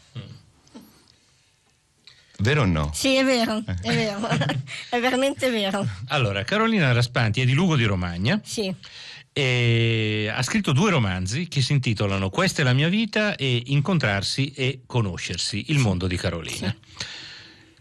Vero 2.38 2.62
o 2.62 2.66
no? 2.66 2.90
Sì, 2.92 3.14
è 3.14 3.24
vero, 3.24 3.62
è 3.64 3.94
vero, 3.94 4.28
è 4.90 5.00
veramente 5.00 5.48
vero. 5.50 5.86
Allora, 6.08 6.44
Carolina 6.44 6.92
Raspanti 6.92 7.40
è 7.40 7.44
di 7.44 7.54
Lugo 7.54 7.76
di 7.76 7.84
Romagna. 7.84 8.40
Sì. 8.44 8.72
E 9.32 10.30
ha 10.32 10.42
scritto 10.42 10.72
due 10.72 10.90
romanzi 10.90 11.46
che 11.46 11.60
si 11.60 11.72
intitolano 11.72 12.30
Questa 12.30 12.62
è 12.62 12.64
la 12.64 12.72
mia 12.72 12.88
vita 12.88 13.36
e 13.36 13.64
Incontrarsi 13.66 14.52
e 14.52 14.80
conoscersi, 14.86 15.66
il 15.68 15.78
mondo 15.78 16.06
di 16.06 16.16
Carolina. 16.16 16.74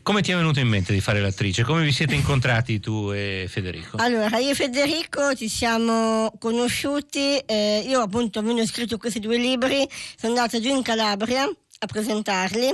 Come 0.05 0.21
ti 0.21 0.31
è 0.31 0.35
venuto 0.35 0.59
in 0.59 0.67
mente 0.67 0.93
di 0.93 1.01
fare 1.01 1.19
l'attrice? 1.19 1.63
Come 1.63 1.83
vi 1.83 1.91
siete 1.91 2.13
incontrati 2.13 2.79
tu 2.79 3.09
e 3.11 3.47
Federico? 3.49 3.97
Allora, 3.97 4.37
io 4.37 4.51
e 4.51 4.53
Federico 4.53 5.33
ci 5.33 5.49
siamo 5.49 6.31
conosciuti, 6.37 7.37
eh, 7.37 7.83
io 7.87 8.01
appunto 8.01 8.37
avendo 8.37 8.63
scritto 8.67 8.99
questi 8.99 9.19
due 9.19 9.37
libri, 9.37 9.89
sono 10.15 10.35
andata 10.35 10.59
giù 10.59 10.69
in 10.69 10.83
Calabria 10.83 11.41
a 11.45 11.85
presentarli 11.87 12.71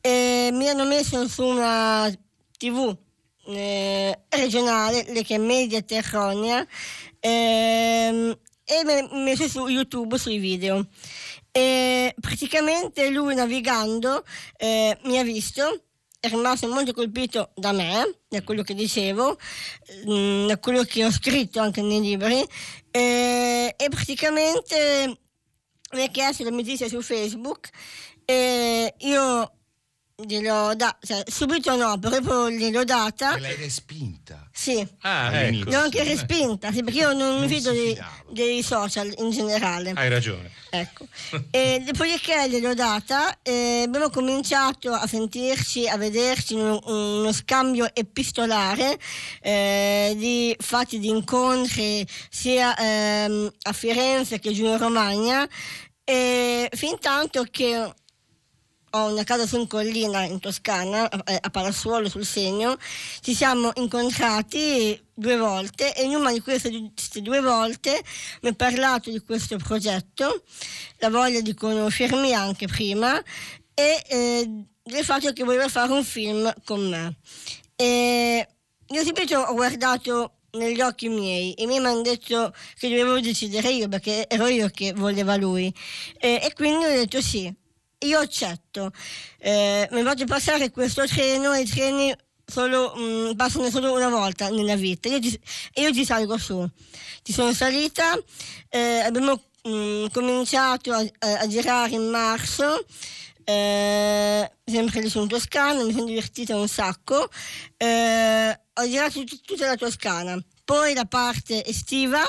e 0.00 0.48
mi 0.52 0.68
hanno 0.68 0.84
messo 0.86 1.28
su 1.28 1.44
una 1.44 2.12
tv 2.58 2.96
eh, 3.46 4.18
regionale, 4.30 5.04
le 5.06 5.22
che 5.22 5.36
è 5.36 5.38
Media 5.38 5.80
Terronia, 5.82 6.66
ehm, 7.20 8.36
e 8.64 8.84
mi 8.84 8.92
ha 8.92 9.08
messo 9.22 9.46
su 9.46 9.68
YouTube 9.68 10.18
sui 10.18 10.38
video. 10.38 10.84
E 11.52 12.12
praticamente 12.20 13.08
lui 13.10 13.36
navigando 13.36 14.24
eh, 14.58 14.98
mi 15.04 15.16
ha 15.16 15.22
visto, 15.22 15.85
è 16.26 16.30
rimasto 16.30 16.68
molto 16.68 16.92
colpito 16.92 17.50
da 17.54 17.72
me, 17.72 18.18
da 18.28 18.42
quello 18.42 18.62
che 18.62 18.74
dicevo, 18.74 19.38
mm, 20.08 20.46
da 20.46 20.58
quello 20.58 20.82
che 20.84 21.04
ho 21.04 21.10
scritto 21.10 21.60
anche 21.60 21.82
nei 21.82 22.00
libri, 22.00 22.44
eh, 22.90 23.74
e 23.76 23.88
praticamente 23.88 25.18
mi 25.92 26.02
ha 26.02 26.08
chiesto 26.08 26.44
l'amicizia 26.44 26.88
su 26.88 27.00
Facebook 27.00 27.68
e 28.24 28.94
io 28.98 29.52
gliel'ho 30.26 30.74
data, 30.74 30.96
cioè, 31.02 31.22
subito 31.26 31.76
no, 31.76 31.98
però 31.98 32.18
poi 32.22 32.56
gliel'ho 32.56 32.84
data. 32.84 33.36
E 33.36 33.40
l'hai 33.40 33.54
respinta. 33.56 34.48
Sì, 34.50 34.86
Ah, 35.02 35.26
All'inizio. 35.26 35.70
l'ho 35.70 35.78
anche 35.78 36.02
respinta, 36.04 36.72
sì, 36.72 36.82
perché 36.82 37.00
io 37.00 37.12
non 37.12 37.38
mi 37.40 37.46
fido 37.48 37.70
dei, 37.70 37.98
dei 38.30 38.62
social 38.62 39.12
in 39.18 39.30
generale. 39.30 39.92
Hai 39.94 40.08
ragione. 40.08 40.50
Ecco. 40.70 41.06
E 41.50 41.82
dopodiché 41.84 42.48
gliel'ho 42.48 42.72
data 42.72 43.38
e 43.42 43.82
abbiamo 43.84 44.08
cominciato 44.08 44.90
a 44.92 45.06
sentirci, 45.06 45.86
a 45.86 45.98
vederci 45.98 46.54
in 46.54 46.60
uno, 46.60 46.80
uno 46.86 47.32
scambio 47.32 47.86
epistolare 47.94 48.98
eh, 49.42 50.14
di 50.16 50.56
fatti 50.58 50.98
di 50.98 51.08
incontri 51.08 52.06
sia 52.30 52.74
ehm, 52.74 53.52
a 53.64 53.72
Firenze 53.72 54.38
che 54.38 54.52
giù 54.52 54.64
in 54.64 54.78
Romagna 54.78 55.46
e 56.04 56.68
fin 56.72 56.98
tanto 57.00 57.44
che 57.50 57.92
ho 58.90 59.10
una 59.10 59.24
casa 59.24 59.46
su 59.46 59.58
in 59.58 59.66
collina 59.66 60.24
in 60.24 60.40
Toscana, 60.40 61.10
a 61.10 61.38
a 61.40 61.50
Palassuolo 61.50 62.08
sul 62.08 62.24
Segno, 62.24 62.76
ci 63.20 63.34
siamo 63.34 63.70
incontrati 63.74 65.00
due 65.12 65.36
volte 65.36 65.94
e 65.94 66.04
in 66.04 66.14
una 66.14 66.32
di 66.32 66.40
queste 66.40 66.70
due 67.20 67.40
volte 67.40 68.02
mi 68.42 68.50
ha 68.50 68.52
parlato 68.54 69.10
di 69.10 69.20
questo 69.20 69.56
progetto, 69.56 70.42
la 70.98 71.10
voglia 71.10 71.40
di 71.40 71.54
conoscermi 71.54 72.32
anche 72.32 72.66
prima 72.66 73.22
e 73.74 74.02
eh, 74.08 74.64
del 74.82 75.04
fatto 75.04 75.32
che 75.32 75.44
voleva 75.44 75.68
fare 75.68 75.92
un 75.92 76.04
film 76.04 76.52
con 76.64 76.88
me. 76.88 77.16
E 77.74 78.48
io 78.88 79.04
subito 79.04 79.38
ho 79.38 79.54
guardato 79.54 80.32
negli 80.52 80.80
occhi 80.80 81.08
miei 81.08 81.52
e 81.54 81.66
mi 81.66 81.76
hanno 81.76 82.00
detto 82.00 82.54
che 82.78 82.88
dovevo 82.88 83.20
decidere 83.20 83.70
io 83.70 83.88
perché 83.88 84.26
ero 84.28 84.46
io 84.46 84.68
che 84.70 84.92
voleva 84.92 85.36
lui. 85.36 85.72
E, 86.18 86.40
e 86.42 86.52
quindi 86.54 86.84
ho 86.84 86.88
detto 86.88 87.20
sì 87.20 87.52
io 88.00 88.18
accetto 88.18 88.90
Eh, 89.38 89.88
mi 89.92 90.02
faccio 90.02 90.24
passare 90.26 90.70
questo 90.70 91.06
treno 91.06 91.52
e 91.52 91.60
i 91.62 91.66
treni 91.66 92.14
solo, 92.44 92.94
mm, 92.96 93.32
passano 93.32 93.70
solo 93.70 93.92
una 93.92 94.08
volta 94.08 94.48
nella 94.50 94.76
vita 94.76 95.08
io 95.08 95.20
ci, 95.20 95.38
io 95.74 95.92
ci 95.92 96.04
salgo 96.04 96.36
su 96.38 96.68
ci 97.22 97.32
sono 97.32 97.52
salita 97.52 98.16
eh, 98.68 98.98
abbiamo 99.00 99.42
mm, 99.68 100.06
cominciato 100.12 100.92
a, 100.92 101.04
a- 101.18 101.46
girare 101.48 101.90
in 101.94 102.08
marzo 102.08 102.84
eh, 103.48 104.50
sempre 104.64 105.00
lì 105.00 105.10
in 105.14 105.28
Toscana, 105.28 105.84
mi 105.84 105.92
sono 105.92 106.04
divertita 106.06 106.56
un 106.56 106.66
sacco. 106.66 107.28
Eh, 107.76 108.60
ho 108.74 108.88
girato 108.88 109.22
tut- 109.22 109.44
tutta 109.44 109.66
la 109.66 109.76
Toscana. 109.76 110.36
Poi 110.64 110.94
la 110.94 111.04
parte 111.04 111.64
estiva, 111.64 112.24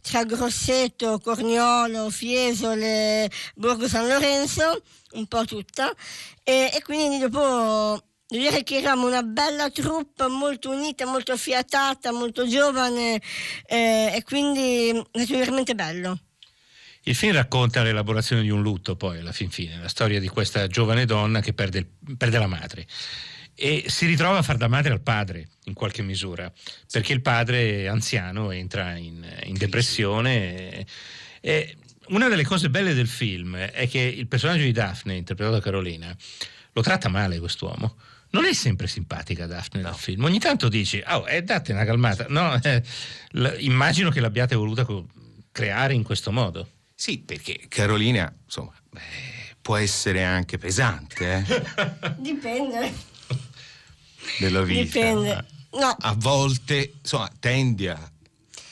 tra 0.00 0.24
Grosseto, 0.24 1.18
Corniolo, 1.22 2.08
Fiesole, 2.08 3.30
Borgo 3.56 3.86
San 3.88 4.08
Lorenzo, 4.08 4.82
un 5.14 5.26
po' 5.26 5.44
tutta. 5.44 5.92
E, 6.42 6.70
e 6.72 6.82
quindi 6.82 7.18
dopo 7.18 8.02
devo 8.26 8.48
dire 8.48 8.62
che 8.62 8.78
eravamo 8.78 9.06
una 9.06 9.22
bella 9.22 9.70
truppa, 9.70 10.28
molto 10.28 10.70
unita, 10.70 11.06
molto 11.06 11.32
affiatata, 11.32 12.12
molto 12.12 12.46
giovane 12.46 13.20
eh, 13.66 14.12
e 14.14 14.22
quindi 14.24 14.90
è 14.90 15.22
stato 15.22 15.38
veramente 15.38 15.74
bello. 15.74 16.18
Il 17.06 17.14
film 17.14 17.34
racconta 17.34 17.82
l'elaborazione 17.82 18.40
di 18.40 18.48
un 18.48 18.62
lutto, 18.62 18.96
poi 18.96 19.18
alla 19.18 19.32
fin 19.32 19.50
fine, 19.50 19.78
la 19.78 19.88
storia 19.88 20.18
di 20.18 20.28
questa 20.28 20.66
giovane 20.68 21.04
donna 21.04 21.40
che 21.40 21.52
perde, 21.52 21.86
perde 22.16 22.38
la 22.38 22.46
madre 22.46 22.86
e 23.54 23.84
si 23.86 24.06
ritrova 24.06 24.38
a 24.38 24.42
far 24.42 24.56
da 24.56 24.68
madre 24.68 24.92
al 24.92 25.00
padre 25.00 25.48
in 25.64 25.74
qualche 25.74 26.02
misura, 26.02 26.52
perché 26.90 27.12
il 27.12 27.20
padre 27.20 27.86
anziano 27.88 28.50
entra 28.50 28.96
in, 28.96 29.24
in 29.44 29.54
depressione 29.54 30.72
e, 30.72 30.86
e 31.40 31.76
una 32.08 32.28
delle 32.28 32.44
cose 32.44 32.70
belle 32.70 32.94
del 32.94 33.08
film 33.08 33.56
è 33.56 33.88
che 33.88 33.98
il 34.00 34.26
personaggio 34.26 34.62
di 34.62 34.72
Daphne, 34.72 35.14
interpretato 35.16 35.56
da 35.56 35.62
Carolina, 35.62 36.16
lo 36.72 36.82
tratta 36.82 37.08
male 37.08 37.38
quest'uomo. 37.38 37.96
Non 38.30 38.44
è 38.46 38.52
sempre 38.52 38.88
simpatica 38.88 39.46
Daphne 39.46 39.82
nel 39.82 39.94
film. 39.94 40.24
Ogni 40.24 40.40
tanto 40.40 40.68
dici, 40.68 41.02
oh, 41.06 41.28
eh, 41.28 41.42
date 41.42 41.72
una 41.72 41.84
calmata. 41.84 42.26
No, 42.28 42.58
eh, 42.62 42.82
l- 43.32 43.54
immagino 43.58 44.10
che 44.10 44.18
l'abbiate 44.20 44.56
voluta 44.56 44.84
co- 44.84 45.06
creare 45.52 45.94
in 45.94 46.02
questo 46.02 46.32
modo. 46.32 46.68
Sì, 46.96 47.18
perché 47.18 47.66
Carolina, 47.68 48.32
insomma, 48.44 48.72
beh, 48.90 49.00
può 49.62 49.76
essere 49.76 50.24
anche 50.24 50.58
pesante 50.58 51.44
eh, 51.46 52.14
Dipende. 52.18 52.92
nella 54.40 54.62
vita. 54.62 54.82
Dipende. 54.82 55.46
No, 55.72 55.96
A 56.00 56.14
volte, 56.16 56.94
insomma, 57.00 57.30
tendi 57.38 57.86
a, 57.88 57.98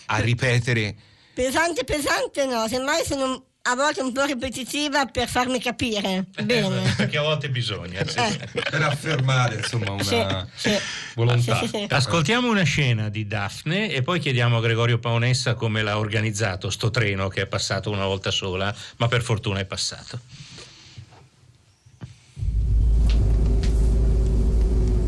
a 0.07 0.19
ripetere 0.19 0.95
pesante 1.35 1.85
pesante 1.85 2.47
no, 2.47 2.67
semmai 2.69 3.05
sono 3.05 3.45
a 3.65 3.77
volte 3.77 4.01
un 4.01 4.13
po' 4.13 4.25
ripetitiva 4.25 5.07
per 5.07 5.29
farmi 5.29 5.61
capire. 5.61 6.25
Bene. 6.43 6.95
Perché 6.97 7.17
a 7.17 7.23
volte 7.23 7.49
bisogna. 7.49 8.05
sì. 8.05 8.19
Eh. 8.19 8.49
Per 8.71 8.83
affermare 8.83 9.55
insomma 9.57 9.93
una 9.93 10.03
Sì, 10.03 10.69
sì. 10.69 10.77
volontà. 11.15 11.59
Sì, 11.61 11.69
sì, 11.69 11.77
sì. 11.79 11.87
Ascoltiamo 11.89 12.51
una 12.51 12.65
scena 12.65 13.09
di 13.09 13.25
Daphne 13.29 13.89
e 13.93 14.03
poi 14.03 14.19
chiediamo 14.19 14.57
a 14.57 14.61
Gregorio 14.61 14.99
Paonessa 14.99 15.55
come 15.55 15.83
l'ha 15.83 15.97
organizzato 15.99 16.71
sto 16.71 16.91
treno 16.91 17.29
che 17.29 17.43
è 17.43 17.47
passato 17.47 17.89
una 17.91 18.05
volta 18.05 18.33
sola, 18.33 18.75
ma 18.97 19.07
per 19.07 19.23
fortuna 19.23 19.61
è 19.61 19.65
passato. 19.65 20.19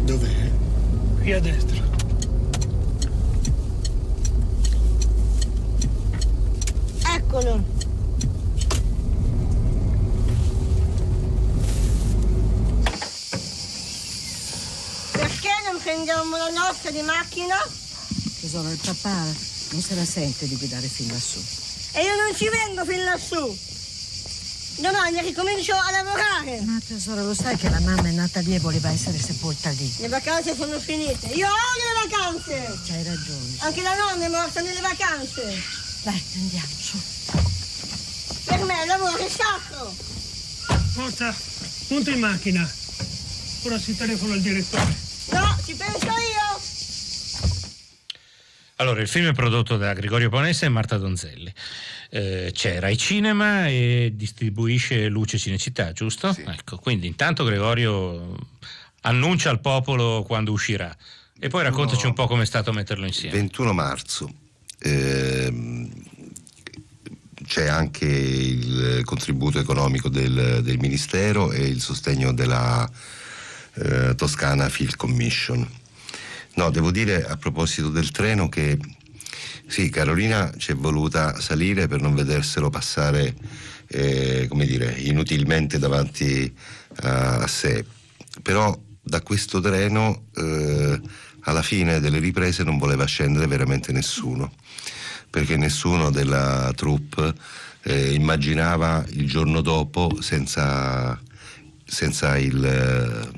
Dov'è? 0.04 0.50
Qui 1.22 1.32
a 1.32 1.40
destra. 1.40 1.83
Eccolo. 7.34 7.64
Perché 15.10 15.48
non 15.68 15.80
prendiamo 15.82 16.36
la 16.36 16.50
nostra 16.50 16.92
di 16.92 17.02
macchina? 17.02 17.56
Tesoro, 18.40 18.70
il 18.70 18.78
papà 18.78 19.24
non 19.70 19.82
se 19.82 19.96
la 19.96 20.04
sente 20.04 20.46
di 20.46 20.54
guidare 20.54 20.86
fin 20.86 21.08
lassù. 21.08 21.42
E 21.94 22.04
io 22.04 22.14
non 22.14 22.36
ci 22.36 22.48
vengo 22.48 22.84
fin 22.84 23.02
lassù. 23.02 23.58
Domani 24.76 25.20
ricomincio 25.22 25.74
a 25.74 25.90
lavorare. 25.90 26.60
Ma 26.60 26.78
tesoro, 26.86 27.24
lo 27.24 27.34
sai 27.34 27.56
che 27.56 27.68
la 27.68 27.80
mamma 27.80 28.06
è 28.06 28.12
nata 28.12 28.38
lì 28.42 28.54
e 28.54 28.60
voleva 28.60 28.90
essere 28.90 29.18
sepolta 29.18 29.70
lì. 29.70 29.92
Le 29.98 30.08
vacanze 30.08 30.54
sono 30.54 30.78
finite. 30.78 31.26
Io 31.26 31.48
odio 31.48 31.84
le 31.88 32.08
vacanze. 32.08 32.80
C'hai 32.86 33.02
ragione. 33.02 33.56
Anche 33.58 33.82
la 33.82 33.96
nonna 33.96 34.24
è 34.24 34.28
morta 34.28 34.60
nelle 34.60 34.80
vacanze. 34.80 35.82
Dai, 36.04 36.22
andiamo 36.36 36.68
su. 36.78 37.13
Per 38.44 38.64
me 38.64 38.80
il 38.82 38.86
lavoro 38.86 39.16
è 39.16 39.28
sacro. 39.28 39.94
Forza, 40.92 41.34
punta 41.88 42.10
in 42.10 42.20
macchina. 42.20 42.70
Ora 43.62 43.78
si 43.78 43.96
telefona 43.96 44.34
al 44.34 44.40
direttore. 44.40 44.94
No, 45.30 45.58
ci 45.64 45.74
penso 45.74 46.06
io. 46.06 46.60
Allora, 48.76 49.00
il 49.00 49.08
film 49.08 49.28
è 49.28 49.32
prodotto 49.32 49.76
da 49.76 49.92
Gregorio 49.92 50.28
Paonessa 50.28 50.66
e 50.66 50.68
Marta 50.68 50.98
Donzelli. 50.98 51.52
Eh, 52.10 52.50
c'è 52.52 52.80
Rai 52.80 52.96
Cinema 52.96 53.68
e 53.68 54.12
distribuisce 54.14 55.08
Luce 55.08 55.38
Cinecittà, 55.38 55.92
giusto? 55.92 56.36
Ecco, 56.36 56.78
quindi 56.78 57.06
intanto 57.06 57.44
Gregorio 57.44 58.36
annuncia 59.02 59.50
al 59.50 59.60
popolo 59.60 60.22
quando 60.22 60.52
uscirà 60.52 60.94
e 61.38 61.48
poi 61.48 61.62
raccontaci 61.62 62.06
un 62.06 62.14
po' 62.14 62.26
come 62.26 62.42
è 62.42 62.46
stato 62.46 62.72
metterlo 62.72 63.06
insieme. 63.06 63.36
21 63.36 63.72
marzo. 63.72 64.32
Ehm, 64.80 65.90
c'è 67.54 67.68
anche 67.68 68.04
il 68.04 69.02
contributo 69.04 69.60
economico 69.60 70.08
del, 70.08 70.58
del 70.64 70.78
Ministero 70.80 71.52
e 71.52 71.64
il 71.64 71.80
sostegno 71.80 72.32
della 72.32 72.90
eh, 73.74 74.16
Toscana 74.16 74.68
Film 74.68 74.90
Commission. 74.96 75.64
No, 76.54 76.70
devo 76.70 76.90
dire 76.90 77.24
a 77.24 77.36
proposito 77.36 77.90
del 77.90 78.10
treno 78.10 78.48
che 78.48 78.76
sì, 79.68 79.88
Carolina 79.88 80.52
ci 80.56 80.72
è 80.72 80.74
voluta 80.74 81.40
salire 81.40 81.86
per 81.86 82.00
non 82.00 82.16
vederselo 82.16 82.70
passare, 82.70 83.36
eh, 83.86 84.46
come 84.48 84.66
dire, 84.66 84.92
inutilmente 84.98 85.78
davanti 85.78 86.52
a, 87.02 87.36
a 87.36 87.46
sé. 87.46 87.84
Però 88.42 88.76
da 89.00 89.20
questo 89.20 89.60
treno 89.60 90.24
eh, 90.34 91.00
alla 91.42 91.62
fine 91.62 92.00
delle 92.00 92.18
riprese 92.18 92.64
non 92.64 92.78
voleva 92.78 93.04
scendere 93.04 93.46
veramente 93.46 93.92
nessuno, 93.92 94.52
perché 95.34 95.56
nessuno 95.56 96.12
della 96.12 96.70
troupe 96.76 97.34
eh, 97.82 98.12
immaginava 98.14 99.04
il 99.14 99.26
giorno 99.26 99.62
dopo 99.62 100.18
senza, 100.20 101.20
senza 101.84 102.38
il, 102.38 102.64
eh, 102.64 103.30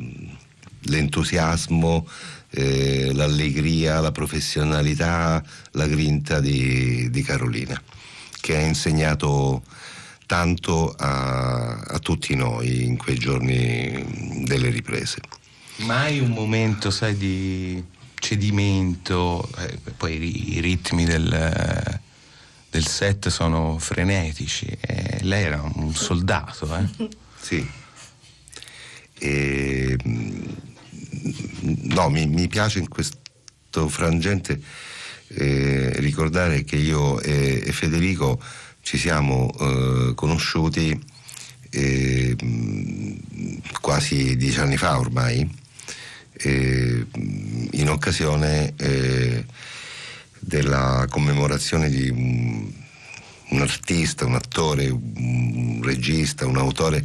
l'entusiasmo, 0.91 2.07
eh, 2.51 3.15
l'allegria, 3.15 4.01
la 4.01 4.13
professionalità, 4.13 5.43
la 5.71 5.87
grinta 5.87 6.39
di, 6.39 7.09
di 7.09 7.23
Carolina, 7.23 7.81
che 8.43 8.57
ha 8.57 8.61
insegnato 8.61 9.63
tanto 10.27 10.93
a, 10.99 11.79
a 11.79 11.99
tutti 12.01 12.35
noi 12.35 12.85
in 12.85 12.99
quei 12.99 13.17
giorni 13.17 14.45
delle 14.45 14.69
riprese. 14.69 15.21
mai 15.77 16.19
un 16.19 16.33
momento, 16.33 16.91
sai, 16.91 17.17
di 17.17 17.83
cedimento, 18.19 19.49
eh, 19.59 19.79
poi 19.97 20.57
i, 20.57 20.61
ritmi 20.61 21.05
del, 21.05 22.01
del 22.71 22.87
set 22.87 23.29
sono 23.29 23.79
frenetici. 23.79 24.67
e 24.81 25.19
lei 25.23 25.45
era 25.45 25.63
un 25.75 25.95
soldato, 25.95 26.75
eh? 26.77 27.09
Sì. 27.41 27.65
E, 29.19 29.97
mm, 30.07 30.45
no, 31.95 32.11
mi, 32.11 32.27
mi 32.27 32.49
piace 32.49 32.81
in 32.81 32.89
questo 32.89 33.89
frangente 33.89 34.61
eh, 35.29 35.93
ricordare 35.97 36.65
che 36.65 36.77
io 36.77 37.21
e, 37.21 37.63
e 37.65 37.73
Federico 37.73 38.41
ci 38.83 38.99
siamo 38.99 39.51
eh, 39.59 40.13
conosciuti 40.15 40.99
eh, 41.71 42.37
mh, 42.41 43.17
quasi 43.81 44.37
dieci 44.37 44.61
anni 44.61 44.77
fa 44.77 44.99
ormai, 44.99 45.49
eh, 46.39 47.07
in 47.73 47.89
occasione 47.89 48.75
eh, 48.77 49.45
della 50.39 51.07
commemorazione 51.09 51.89
di 51.89 52.09
un, 52.09 52.71
un 53.49 53.61
artista, 53.61 54.25
un 54.25 54.35
attore, 54.35 54.89
un 54.89 55.81
regista, 55.83 56.47
un 56.47 56.57
autore 56.57 57.05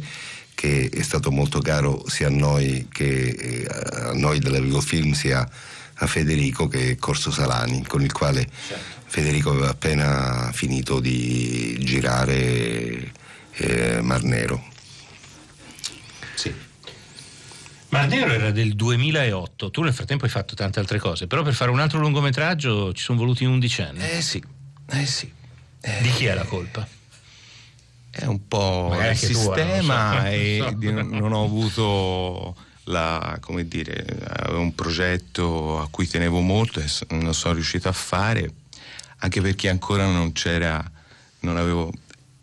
che 0.54 0.90
è 0.92 1.02
stato 1.02 1.30
molto 1.30 1.60
caro 1.60 2.04
sia 2.08 2.28
a 2.28 2.30
noi 2.30 2.86
che 2.90 3.28
eh, 3.30 3.66
a 3.66 4.12
noi 4.12 4.38
della 4.38 4.60
Vivo 4.60 4.80
Film 4.80 5.12
sia 5.12 5.48
a 5.94 6.06
Federico 6.06 6.68
che 6.68 6.90
è 6.90 6.96
Corso 6.96 7.30
Salani, 7.30 7.84
con 7.86 8.02
il 8.02 8.12
quale 8.12 8.46
Federico 9.06 9.50
aveva 9.50 9.70
appena 9.70 10.50
finito 10.52 11.00
di 11.00 11.76
girare 11.80 13.12
eh, 13.52 14.00
Mar 14.02 14.22
Nero. 14.22 14.70
Sì. 16.34 16.70
Marnero 17.92 18.32
era 18.32 18.50
del 18.50 18.74
2008, 18.74 19.70
tu 19.70 19.82
nel 19.82 19.92
frattempo 19.92 20.24
hai 20.24 20.30
fatto 20.30 20.54
tante 20.54 20.80
altre 20.80 20.98
cose, 20.98 21.26
però 21.26 21.42
per 21.42 21.52
fare 21.52 21.70
un 21.70 21.78
altro 21.78 22.00
lungometraggio 22.00 22.94
ci 22.94 23.02
sono 23.02 23.18
voluti 23.18 23.44
11 23.44 23.82
anni. 23.82 24.02
Eh 24.02 24.22
sì, 24.22 24.42
eh 24.92 25.04
sì. 25.06 25.30
Di 26.00 26.10
chi 26.12 26.24
è 26.24 26.32
la 26.32 26.44
colpa? 26.44 26.88
È 28.10 28.24
un 28.24 28.48
po' 28.48 28.90
il 28.94 29.00
anche 29.00 29.26
tua, 29.26 29.54
sistema 29.54 30.12
non 30.22 30.22
so. 30.22 30.28
e 30.28 31.02
Non 31.02 31.32
ho 31.32 31.44
avuto 31.44 32.56
la, 32.84 33.36
come 33.40 33.68
dire, 33.68 34.06
un 34.52 34.74
progetto 34.74 35.78
a 35.78 35.88
cui 35.90 36.06
tenevo 36.06 36.40
molto 36.40 36.80
e 36.80 36.86
non 37.10 37.34
sono 37.34 37.54
riuscito 37.54 37.90
a 37.90 37.92
fare, 37.92 38.50
anche 39.18 39.42
perché 39.42 39.68
ancora 39.68 40.06
non 40.06 40.32
c'era, 40.32 40.82
non 41.40 41.58
avevo, 41.58 41.92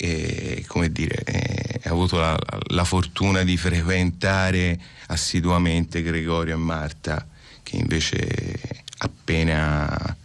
eh, 0.02 0.64
come 0.68 0.92
dire, 0.92 1.24
eh, 1.24 1.90
avuto 1.90 2.18
la, 2.18 2.40
la 2.68 2.86
fortuna 2.86 3.44
di 3.44 3.58
frequentare 3.58 4.80
assiduamente 5.08 6.02
Gregorio 6.02 6.54
e 6.54 6.58
Marta, 6.58 7.28
che 7.64 7.76
invece 7.76 8.84
appena 9.00 10.16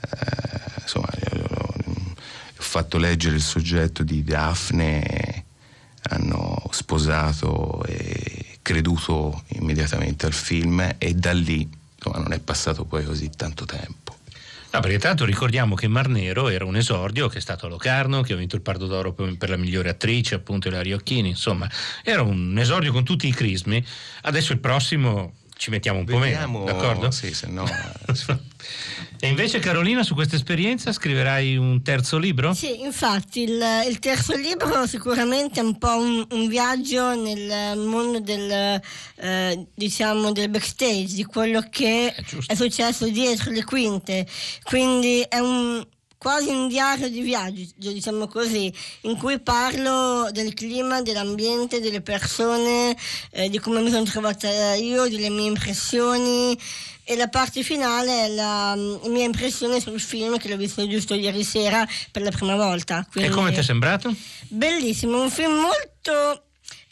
eh, 0.00 0.80
insomma, 0.80 1.08
ho 1.08 2.62
fatto 2.62 2.98
leggere 2.98 3.36
il 3.36 3.42
soggetto 3.42 4.02
di 4.02 4.24
Daphne, 4.24 5.44
hanno 6.08 6.60
sposato 6.70 7.84
e 7.84 8.58
creduto 8.60 9.44
immediatamente 9.48 10.26
al 10.26 10.32
film 10.32 10.96
e 10.98 11.14
da 11.14 11.32
lì 11.32 11.68
insomma, 11.94 12.18
non 12.18 12.32
è 12.32 12.40
passato 12.40 12.84
poi 12.84 13.04
così 13.04 13.30
tanto 13.30 13.64
tempo. 13.66 14.01
No, 14.72 14.80
perché 14.80 14.98
tanto 14.98 15.26
ricordiamo 15.26 15.74
che 15.74 15.86
Marnero 15.86 16.48
era 16.48 16.64
un 16.64 16.76
esordio 16.76 17.28
che 17.28 17.36
è 17.36 17.40
stato 17.42 17.66
a 17.66 17.68
Locarno, 17.68 18.22
che 18.22 18.32
ha 18.32 18.36
vinto 18.36 18.56
il 18.56 18.62
Pardo 18.62 18.86
d'Oro 18.86 19.12
per 19.12 19.50
la 19.50 19.58
migliore 19.58 19.90
attrice, 19.90 20.34
appunto 20.34 20.68
Ilaria 20.68 20.94
Occhini, 20.94 21.28
insomma, 21.28 21.68
era 22.02 22.22
un 22.22 22.56
esordio 22.56 22.90
con 22.90 23.04
tutti 23.04 23.28
i 23.28 23.32
crismi. 23.32 23.84
Adesso 24.22 24.52
il 24.52 24.60
prossimo 24.60 25.34
ci 25.62 25.70
mettiamo 25.70 26.00
un 26.00 26.04
Vediamo, 26.04 26.58
po' 26.58 26.64
meno, 26.64 26.78
d'accordo? 26.78 27.10
Sì, 27.12 27.32
se 27.32 27.46
no... 27.46 27.64
E 29.24 29.28
invece 29.28 29.60
Carolina, 29.60 30.02
su 30.02 30.14
questa 30.14 30.34
esperienza 30.34 30.90
scriverai 30.90 31.56
un 31.56 31.80
terzo 31.82 32.18
libro? 32.18 32.54
Sì, 32.54 32.82
infatti 32.82 33.42
il, 33.42 33.62
il 33.88 34.00
terzo 34.00 34.34
libro 34.34 34.84
sicuramente 34.88 35.60
è 35.60 35.62
un 35.62 35.78
po' 35.78 35.96
un, 35.96 36.26
un 36.28 36.48
viaggio 36.48 37.14
nel 37.14 37.78
mondo 37.78 38.18
del, 38.18 38.80
eh, 39.14 39.66
diciamo, 39.72 40.32
del 40.32 40.48
backstage, 40.48 41.14
di 41.14 41.22
quello 41.24 41.64
che 41.70 42.12
è 42.48 42.54
successo 42.56 43.08
dietro 43.08 43.52
le 43.52 43.62
quinte. 43.62 44.26
Quindi 44.64 45.24
è 45.28 45.38
un, 45.38 45.86
quasi 46.22 46.50
un 46.50 46.68
diario 46.68 47.08
di 47.08 47.20
viaggio, 47.20 47.66
diciamo 47.74 48.28
così, 48.28 48.72
in 49.00 49.18
cui 49.18 49.40
parlo 49.40 50.30
del 50.30 50.54
clima, 50.54 51.02
dell'ambiente, 51.02 51.80
delle 51.80 52.00
persone, 52.00 52.96
eh, 53.32 53.48
di 53.48 53.58
come 53.58 53.80
mi 53.80 53.90
sono 53.90 54.04
trovata 54.04 54.74
io, 54.74 55.08
delle 55.08 55.30
mie 55.30 55.48
impressioni 55.48 56.56
e 57.02 57.16
la 57.16 57.26
parte 57.26 57.64
finale 57.64 58.26
è 58.26 58.28
la 58.28 58.72
mm, 58.76 59.06
mia 59.06 59.24
impressione 59.24 59.80
sul 59.80 59.98
film 60.00 60.38
che 60.38 60.48
l'ho 60.48 60.56
visto 60.56 60.86
giusto 60.86 61.14
ieri 61.14 61.42
sera 61.42 61.84
per 62.12 62.22
la 62.22 62.30
prima 62.30 62.54
volta. 62.54 63.00
E 63.00 63.10
Quindi- 63.10 63.30
come 63.30 63.50
ti 63.50 63.58
è 63.58 63.64
sembrato? 63.64 64.14
Bellissimo, 64.46 65.20
un 65.20 65.28
film 65.28 65.54
molto 65.54 66.44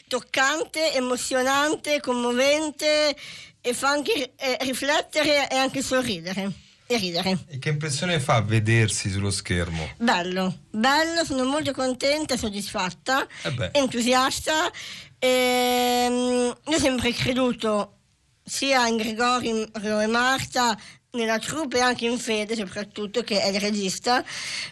toccante, 0.09 0.93
emozionante, 0.93 2.01
commovente 2.01 3.15
e 3.61 3.73
fa 3.73 3.91
anche 3.91 4.33
eh, 4.35 4.57
riflettere 4.59 5.47
e 5.49 5.55
anche 5.55 5.81
sorridere 5.81 6.69
e 6.93 6.97
ridere. 6.97 7.37
E 7.47 7.59
che 7.59 7.69
impressione 7.69 8.19
fa 8.19 8.41
vedersi 8.41 9.09
sullo 9.09 9.31
schermo? 9.31 9.89
Bello, 9.97 10.59
bello, 10.69 11.23
sono 11.25 11.43
molto 11.45 11.71
contenta, 11.73 12.37
soddisfatta, 12.37 13.27
Eh 13.43 13.69
entusiasta. 13.73 14.71
Ehm, 15.19 16.55
io 16.65 16.75
ho 16.75 16.79
sempre 16.79 17.13
creduto 17.13 17.97
sia 18.43 18.87
in 18.87 18.97
Gregorio 18.97 19.99
e 19.99 20.07
Marta, 20.07 20.77
nella 21.11 21.39
troupe 21.39 21.77
e 21.77 21.81
anche 21.81 22.05
in 22.05 22.17
Fede 22.17 22.55
soprattutto, 22.55 23.23
che 23.23 23.41
è 23.41 23.49
il 23.49 23.59
regista. 23.59 24.23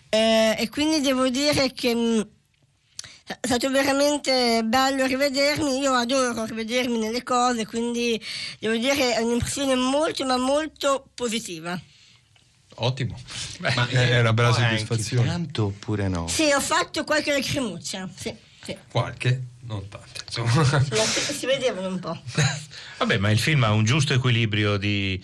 Eh, 0.10 0.56
e 0.58 0.70
quindi 0.70 1.02
devo 1.02 1.30
dire 1.30 1.72
che 1.72 1.94
mh, 1.94 2.28
è 3.26 3.46
stato 3.46 3.70
veramente 3.70 4.64
bello 4.64 5.06
rivedermi, 5.06 5.80
io 5.80 5.94
adoro 5.94 6.46
rivedermi 6.46 6.98
nelle 6.98 7.24
cose, 7.24 7.66
quindi 7.66 8.20
devo 8.60 8.76
dire 8.76 9.16
è 9.16 9.22
un'impressione 9.22 9.76
molto 9.76 10.26
ma 10.26 10.38
molto 10.38 11.10
positiva. 11.14 11.80
Ottimo. 12.82 13.20
Ma 13.60 13.88
è 13.90 14.20
una 14.20 14.34
bella 14.34 14.54
soddisfazione. 14.54 15.28
Tanto 15.28 15.66
oppure 15.66 16.08
no? 16.08 16.28
Sì, 16.28 16.52
ho 16.52 16.62
fatto 16.62 17.04
qualche 17.04 17.32
lacrimuccia, 17.34 18.10
sì, 18.16 18.34
sì. 18.64 18.76
Qualche, 18.90 19.42
non 19.62 19.88
tante. 19.90 20.08
Si, 20.30 21.34
si 21.34 21.46
vedevano 21.46 21.88
un 21.90 22.00
po'. 22.00 22.18
Vabbè, 23.00 23.18
ma 23.18 23.32
il 23.32 23.40
film 23.40 23.64
ha 23.64 23.72
un 23.72 23.84
giusto 23.84 24.14
equilibrio 24.14 24.78
di. 24.78 25.22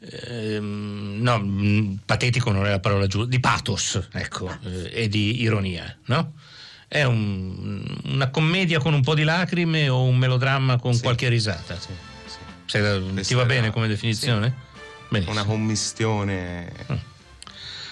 ehm, 0.00 1.18
no, 1.20 1.38
mh, 1.38 2.00
patetico 2.04 2.50
non 2.50 2.66
è 2.66 2.70
la 2.70 2.80
parola 2.80 3.06
giusta, 3.06 3.28
di 3.28 3.40
pathos, 3.40 4.08
ecco, 4.12 4.50
eh, 4.64 4.90
e 5.04 5.08
di 5.08 5.40
ironia, 5.42 5.96
no? 6.06 6.32
È 6.88 7.04
un- 7.04 7.82
una 8.06 8.30
commedia 8.30 8.80
con 8.80 8.92
un 8.94 9.02
po' 9.02 9.14
di 9.14 9.22
lacrime 9.22 9.88
o 9.88 10.02
un 10.02 10.16
melodramma 10.18 10.76
con 10.78 10.98
qualche 11.00 11.28
risata? 11.28 11.78
Se- 12.66 13.22
ti 13.22 13.34
va 13.34 13.44
bene 13.44 13.70
come 13.70 13.86
definizione? 13.88 14.68
Benissimo. 15.10 15.34
Una 15.36 15.44
commistione. 15.44 16.72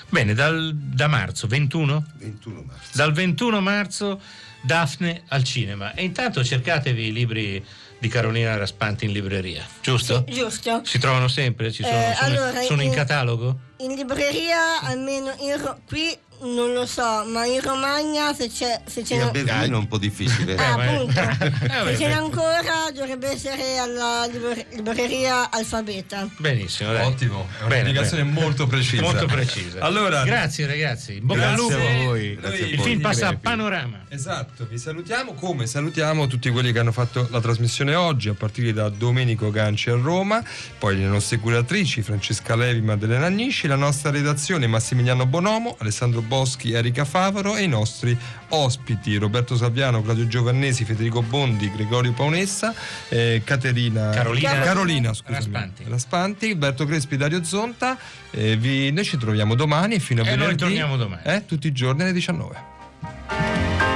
Bene, 0.08 0.32
dal- 0.34 0.74
da 0.74 1.06
marzo, 1.06 1.46
21? 1.46 2.04
21 2.14 2.62
marzo. 2.66 2.90
Dal 2.94 3.12
21 3.12 3.60
marzo 3.60 4.20
Daphne 4.62 5.22
al 5.28 5.44
cinema. 5.44 5.92
E 5.94 6.02
intanto 6.04 6.42
cercatevi 6.42 7.08
i 7.08 7.12
libri 7.12 7.64
di 7.98 8.08
Carolina 8.08 8.56
Raspanti 8.56 9.04
in 9.04 9.12
libreria, 9.12 9.66
giusto? 9.82 10.24
Giusto. 10.28 10.82
Si 10.84 10.98
trovano 10.98 11.26
sempre? 11.28 11.70
Ci 11.72 11.82
sono, 11.82 11.96
Eh, 11.96 12.14
sono, 12.14 12.26
allora, 12.28 12.62
sono 12.62 12.82
in 12.82 12.88
in- 12.88 12.94
catalogo? 12.94 13.58
In 13.78 13.94
libreria, 13.94 14.80
almeno 14.82 15.34
in 15.40 15.76
qui 15.86 16.16
non 16.40 16.72
lo 16.72 16.86
so, 16.86 17.24
ma 17.26 17.44
in 17.46 17.60
Romagna 17.60 18.32
se 18.34 18.48
c'è, 18.48 18.80
se 18.86 19.02
c'è 19.02 19.16
E 19.16 19.20
a 19.20 19.30
Berlino 19.30 19.76
è 19.76 19.78
un 19.80 19.88
po' 19.88 19.98
difficile. 19.98 20.54
Ah, 20.56 20.74
appunto. 20.74 21.12
vabbè, 21.20 21.92
se 21.92 21.96
ce 21.98 22.06
n'è 22.06 22.12
ancora 22.12 22.90
dovrebbe 22.94 23.30
essere 23.30 23.78
alla 23.78 24.26
libreria 24.72 25.50
Alfabeta. 25.50 26.28
Benissimo, 26.36 26.92
dai. 26.92 27.06
Ottimo, 27.06 27.46
è 27.60 27.66
Bene, 27.66 27.80
un'indicazione 27.82 28.24
bene. 28.24 28.40
molto 28.40 28.66
precisa. 28.66 29.02
Molto 29.02 29.26
precisa. 29.26 29.80
Allora, 29.80 30.22
grazie 30.24 30.66
ragazzi, 30.66 31.20
bocca 31.20 31.50
al 31.50 31.56
lupo. 31.56 31.74
a 31.74 32.04
voi. 32.04 32.34
Grazie 32.36 32.64
a 32.64 32.66
Il 32.68 32.76
voi. 32.76 32.84
film 32.86 33.00
passa 33.00 33.28
a 33.28 33.36
panorama. 33.36 34.04
Esatto, 34.08 34.66
vi 34.68 34.78
salutiamo 34.78 35.34
come 35.34 35.66
salutiamo 35.66 36.26
tutti 36.26 36.50
quelli 36.50 36.72
che 36.72 36.78
hanno 36.78 36.92
fatto 36.92 37.26
la 37.30 37.40
trasmissione 37.40 37.94
oggi, 37.94 38.28
a 38.28 38.34
partire 38.34 38.72
da 38.72 38.88
Domenico 38.88 39.50
Ganci 39.50 39.90
a 39.90 39.96
Roma, 39.96 40.42
poi 40.78 40.96
le 40.96 41.04
nostre 41.06 41.38
curatrici 41.38 42.02
Francesca 42.02 42.54
Levi, 42.56 42.80
Maddalena 42.80 43.26
Agnisci, 43.26 43.66
la 43.66 43.76
nostra 43.76 44.10
redazione 44.10 44.66
Massimiliano 44.66 45.26
Bonomo, 45.26 45.76
Alessandro 45.78 46.22
Boschi, 46.28 46.72
Erika 46.72 47.04
Favaro 47.04 47.56
e 47.56 47.62
i 47.62 47.68
nostri 47.68 48.16
ospiti 48.50 49.16
Roberto 49.16 49.56
Saviano, 49.56 50.02
Claudio 50.02 50.26
Giovannesi, 50.28 50.84
Federico 50.84 51.22
Bondi, 51.22 51.70
Gregorio 51.72 52.12
Paonessa, 52.12 52.72
eh, 53.08 53.40
Caterina 53.44 54.10
Carolina- 54.10 54.60
Carolina 54.60 55.12
scusami, 55.14 55.34
Raspanti. 55.36 55.84
Raspanti, 55.88 56.50
Alberto 56.50 56.84
Crespi, 56.84 57.16
Dario 57.16 57.42
Zonta. 57.42 57.96
Eh, 58.30 58.56
vi- 58.56 58.92
noi 58.92 59.04
ci 59.04 59.16
troviamo 59.16 59.54
domani 59.54 59.98
fino 59.98 60.20
a 60.22 60.24
E 60.24 60.28
noi 60.28 60.38
venerdì. 60.38 60.58
torniamo 60.62 60.96
domani. 60.96 61.22
eh, 61.24 61.44
tutti 61.46 61.66
i 61.66 61.72
giorni 61.72 62.02
alle 62.02 62.12
19. 62.12 63.87